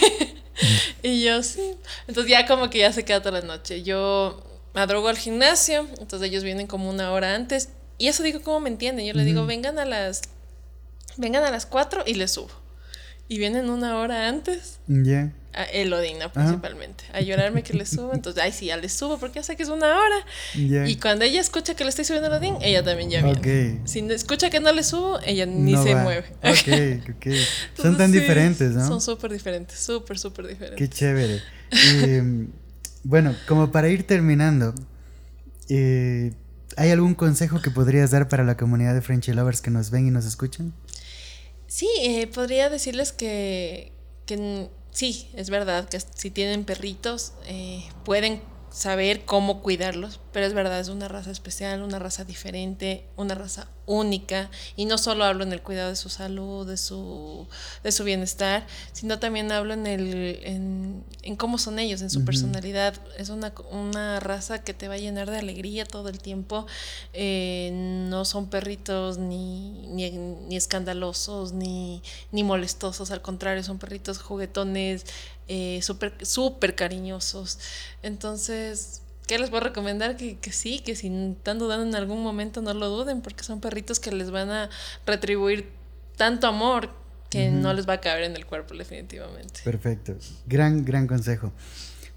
y 1.03 1.23
yo 1.23 1.43
sí. 1.43 1.75
Entonces 2.07 2.31
ya 2.31 2.45
como 2.45 2.69
que 2.69 2.79
ya 2.79 2.91
se 2.91 3.03
queda 3.03 3.21
toda 3.21 3.41
la 3.41 3.45
noche. 3.45 3.83
Yo 3.83 4.41
madrugo 4.73 5.07
al 5.07 5.17
gimnasio, 5.17 5.87
entonces 5.99 6.29
ellos 6.29 6.43
vienen 6.43 6.67
como 6.67 6.89
una 6.89 7.11
hora 7.11 7.35
antes. 7.35 7.69
Y 7.97 8.07
eso 8.07 8.23
digo, 8.23 8.41
¿cómo 8.41 8.59
me 8.59 8.69
entienden? 8.69 9.05
Yo 9.05 9.13
les 9.13 9.25
digo, 9.25 9.45
vengan 9.45 9.79
a 9.79 9.85
las 9.85 10.21
vengan 11.17 11.43
a 11.43 11.51
las 11.51 11.65
4 11.65 12.03
y 12.05 12.15
les 12.15 12.31
subo. 12.31 12.49
Y 13.27 13.39
vienen 13.39 13.69
una 13.71 13.97
hora 13.97 14.27
antes, 14.27 14.77
Ya. 14.87 15.31
a 15.53 15.63
el 15.63 15.91
Odina 15.93 16.31
principalmente, 16.31 17.05
a 17.11 17.21
llorarme 17.21 17.63
que 17.63 17.73
les 17.73 17.89
subo. 17.89 18.13
Entonces, 18.13 18.43
ay, 18.43 18.51
sí, 18.51 18.67
ya 18.67 18.77
les 18.77 18.93
subo 18.93 19.17
porque 19.17 19.39
ya 19.39 19.43
sé 19.43 19.55
que 19.55 19.63
es 19.63 19.69
una 19.69 19.87
hora. 19.97 20.15
Ya. 20.55 20.87
Y 20.87 20.97
cuando 20.97 21.25
ella 21.25 21.41
escucha 21.41 21.73
que 21.75 21.83
le 21.83 21.89
estoy 21.89 22.05
subiendo 22.05 22.27
al 22.29 22.39
Odín, 22.39 22.57
ella 22.61 22.83
también 22.83 23.09
ya 23.09 23.23
viene. 23.23 23.79
Ok. 23.79 23.87
Si 23.87 23.99
escucha 24.11 24.51
que 24.51 24.59
no 24.59 24.71
le 24.73 24.83
subo, 24.83 25.19
ella 25.25 25.47
ni 25.47 25.71
No 25.73 25.81
se 25.83 25.95
va. 25.95 26.03
mueve. 26.03 26.25
Ok, 26.43 27.15
ok. 27.15 27.25
Son 27.25 27.87
Entonces, 27.87 27.97
tan 27.97 28.11
sí, 28.11 28.19
diferentes, 28.19 28.71
¿no? 28.73 28.87
Son 28.87 29.01
súper 29.01 29.31
diferentes, 29.31 29.79
súper, 29.79 30.19
súper 30.19 30.45
diferentes. 30.45 30.77
Qué 30.77 30.87
chévere. 30.87 31.41
Y, 31.71 32.21
mm, 32.21 32.51
bueno, 33.05 33.35
como 33.47 33.71
para 33.71 33.89
ir 33.89 34.05
terminando, 34.05 34.75
eh, 35.69 36.31
¿hay 36.77 36.91
algún 36.91 37.15
consejo 37.15 37.59
que 37.61 37.71
podrías 37.71 38.11
dar 38.11 38.29
para 38.29 38.43
la 38.43 38.55
comunidad 38.55 38.93
de 38.93 39.01
Frenchy 39.01 39.33
Lovers 39.33 39.61
que 39.61 39.71
nos 39.71 39.89
ven 39.89 40.07
y 40.07 40.11
nos 40.11 40.25
escuchan? 40.25 40.73
Sí, 41.67 41.89
eh, 42.01 42.27
podría 42.27 42.69
decirles 42.69 43.11
que, 43.11 43.91
que 44.25 44.67
sí, 44.91 45.29
es 45.33 45.49
verdad 45.49 45.89
que 45.89 45.99
si 45.99 46.29
tienen 46.31 46.63
perritos 46.63 47.33
eh, 47.47 47.83
pueden 48.03 48.41
saber 48.71 49.25
cómo 49.25 49.61
cuidarlos, 49.61 50.19
pero 50.35 50.47
es 50.47 50.53
verdad, 50.53 50.81
es 50.81 50.89
una 50.89 51.07
raza 51.07 51.31
especial, 51.31 51.81
una 51.81 51.97
raza 51.97 52.25
diferente, 52.25 53.05
una 53.15 53.35
raza 53.35 53.69
única, 53.85 54.51
y 54.75 54.83
no 54.83 54.97
solo 54.97 55.23
hablo 55.23 55.45
en 55.45 55.53
el 55.53 55.61
cuidado 55.61 55.91
de 55.91 55.95
su 55.95 56.09
salud, 56.09 56.67
de 56.67 56.75
su, 56.75 57.47
de 57.83 57.93
su 57.93 58.03
bienestar, 58.03 58.67
sino 58.91 59.17
también 59.17 59.49
hablo 59.53 59.73
en, 59.73 59.87
el, 59.87 60.41
en, 60.43 61.05
en 61.21 61.35
cómo 61.37 61.57
son 61.57 61.79
ellos, 61.79 62.01
en 62.01 62.09
su 62.09 62.25
personalidad. 62.25 62.95
Es 63.17 63.29
una, 63.29 63.53
una 63.71 64.19
raza 64.19 64.61
que 64.61 64.73
te 64.73 64.89
va 64.89 64.95
a 64.95 64.97
llenar 64.97 65.31
de 65.31 65.37
alegría 65.37 65.85
todo 65.85 66.09
el 66.09 66.19
tiempo. 66.19 66.67
Eh, 67.13 67.69
no 68.09 68.25
son 68.25 68.49
perritos 68.49 69.17
ni, 69.17 69.87
ni, 69.87 70.11
ni 70.11 70.57
escandalosos, 70.57 71.53
ni, 71.53 72.03
ni 72.33 72.43
molestosos, 72.43 73.09
al 73.09 73.21
contrario, 73.21 73.63
son 73.63 73.79
perritos 73.79 74.17
juguetones, 74.17 75.05
eh, 75.47 75.79
súper 75.81 76.13
súper 76.25 76.75
cariñosos. 76.75 77.57
Entonces, 78.03 79.01
¿qué 79.27 79.39
les 79.39 79.49
puedo 79.49 79.63
recomendar? 79.63 80.17
Que, 80.17 80.37
que 80.37 80.51
sí, 80.51 80.79
que 80.79 80.95
si 80.95 81.07
están 81.07 81.59
dudando 81.59 81.85
en 81.85 81.95
algún 81.95 82.23
momento 82.23 82.61
no 82.61 82.73
lo 82.73 82.89
duden, 82.89 83.21
porque 83.21 83.43
son 83.43 83.59
perritos 83.61 83.99
que 83.99 84.11
les 84.11 84.31
van 84.31 84.49
a 84.49 84.69
retribuir 85.05 85.69
tanto 86.17 86.47
amor 86.47 86.89
que 87.29 87.49
no 87.49 87.73
les 87.73 87.87
va 87.87 87.93
a 87.93 88.01
caber 88.01 88.23
en 88.23 88.35
el 88.35 88.45
cuerpo 88.45 88.75
definitivamente. 88.75 89.59
Perfecto. 89.63 90.15
Gran, 90.45 90.85
gran 90.85 91.07
consejo. 91.07 91.51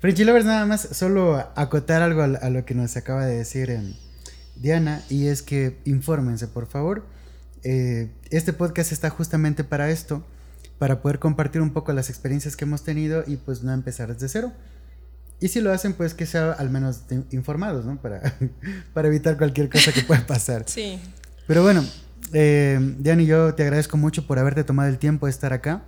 Frenchy 0.00 0.24
Lovers, 0.24 0.44
nada 0.44 0.64
más, 0.64 0.88
solo 0.92 1.36
acotar 1.56 2.02
algo 2.02 2.22
a, 2.22 2.26
a 2.26 2.50
lo 2.50 2.64
que 2.64 2.74
nos 2.74 2.96
acaba 2.96 3.26
de 3.26 3.36
decir 3.36 3.70
em, 3.70 3.94
Diana, 4.54 5.02
y 5.08 5.26
es 5.26 5.42
que 5.42 5.78
infórmense, 5.84 6.46
por 6.46 6.66
favor. 6.66 7.04
Eh, 7.64 8.10
este 8.30 8.52
podcast 8.52 8.92
está 8.92 9.10
justamente 9.10 9.64
para 9.64 9.90
esto, 9.90 10.24
para 10.78 11.02
poder 11.02 11.18
compartir 11.18 11.60
un 11.60 11.72
poco 11.72 11.92
las 11.92 12.10
experiencias 12.10 12.56
que 12.56 12.64
hemos 12.64 12.84
tenido 12.84 13.24
y 13.26 13.36
pues 13.36 13.62
no 13.62 13.72
empezar 13.72 14.12
desde 14.12 14.28
cero. 14.28 14.52
Y 15.40 15.48
si 15.48 15.60
lo 15.60 15.72
hacen, 15.72 15.92
pues 15.92 16.14
que 16.14 16.26
sea 16.26 16.52
al 16.52 16.70
menos 16.70 17.02
informados, 17.30 17.84
¿no? 17.84 18.00
Para, 18.00 18.34
para 18.92 19.08
evitar 19.08 19.36
cualquier 19.36 19.68
cosa 19.68 19.92
que 19.92 20.02
pueda 20.02 20.26
pasar. 20.26 20.64
Sí, 20.66 20.98
Pero 21.46 21.62
bueno, 21.62 21.84
eh, 22.32 22.78
Diana 22.98 23.22
y 23.22 23.26
yo 23.26 23.54
te 23.54 23.62
agradezco 23.62 23.96
mucho 23.96 24.26
por 24.26 24.38
haberte 24.38 24.64
tomado 24.64 24.88
el 24.88 24.98
tiempo 24.98 25.26
de 25.26 25.30
estar 25.30 25.52
acá, 25.52 25.82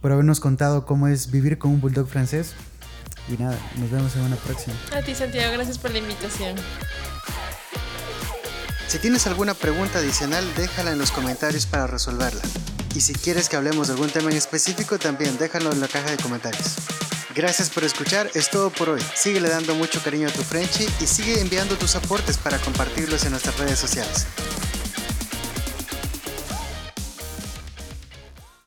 por 0.00 0.12
habernos 0.12 0.40
contado 0.40 0.86
cómo 0.86 1.08
es 1.08 1.30
vivir 1.30 1.58
con 1.58 1.70
un 1.70 1.80
bulldog 1.80 2.08
francés. 2.08 2.52
Y 3.28 3.40
nada, 3.40 3.56
nos 3.78 3.90
vemos 3.90 4.16
en 4.16 4.22
una 4.22 4.36
próxima. 4.36 4.74
a 4.92 5.02
ti 5.02 5.14
Santiago, 5.14 5.52
gracias 5.52 5.78
por 5.78 5.92
la 5.92 5.98
invitación. 5.98 6.56
Si 8.88 8.98
tienes 8.98 9.24
alguna 9.28 9.54
pregunta 9.54 10.00
adicional, 10.00 10.44
déjala 10.56 10.90
en 10.90 10.98
los 10.98 11.12
comentarios 11.12 11.64
para 11.66 11.86
resolverla. 11.86 12.42
Y 12.92 13.02
si 13.02 13.12
quieres 13.12 13.48
que 13.48 13.54
hablemos 13.54 13.86
de 13.86 13.92
algún 13.92 14.10
tema 14.10 14.30
en 14.32 14.36
específico, 14.36 14.98
también 14.98 15.38
déjalo 15.38 15.70
en 15.70 15.78
la 15.78 15.86
caja 15.86 16.10
de 16.10 16.16
comentarios. 16.16 16.74
Gracias 17.34 17.70
por 17.70 17.84
escuchar, 17.84 18.28
es 18.34 18.50
todo 18.50 18.70
por 18.70 18.88
hoy. 18.88 19.00
Síguele 19.14 19.48
dando 19.48 19.74
mucho 19.76 20.02
cariño 20.02 20.28
a 20.28 20.32
tu 20.32 20.42
Frenchy 20.42 20.88
y 21.00 21.06
sigue 21.06 21.40
enviando 21.40 21.76
tus 21.76 21.94
aportes 21.94 22.36
para 22.38 22.58
compartirlos 22.58 23.24
en 23.24 23.30
nuestras 23.30 23.56
redes 23.56 23.78
sociales. 23.78 24.26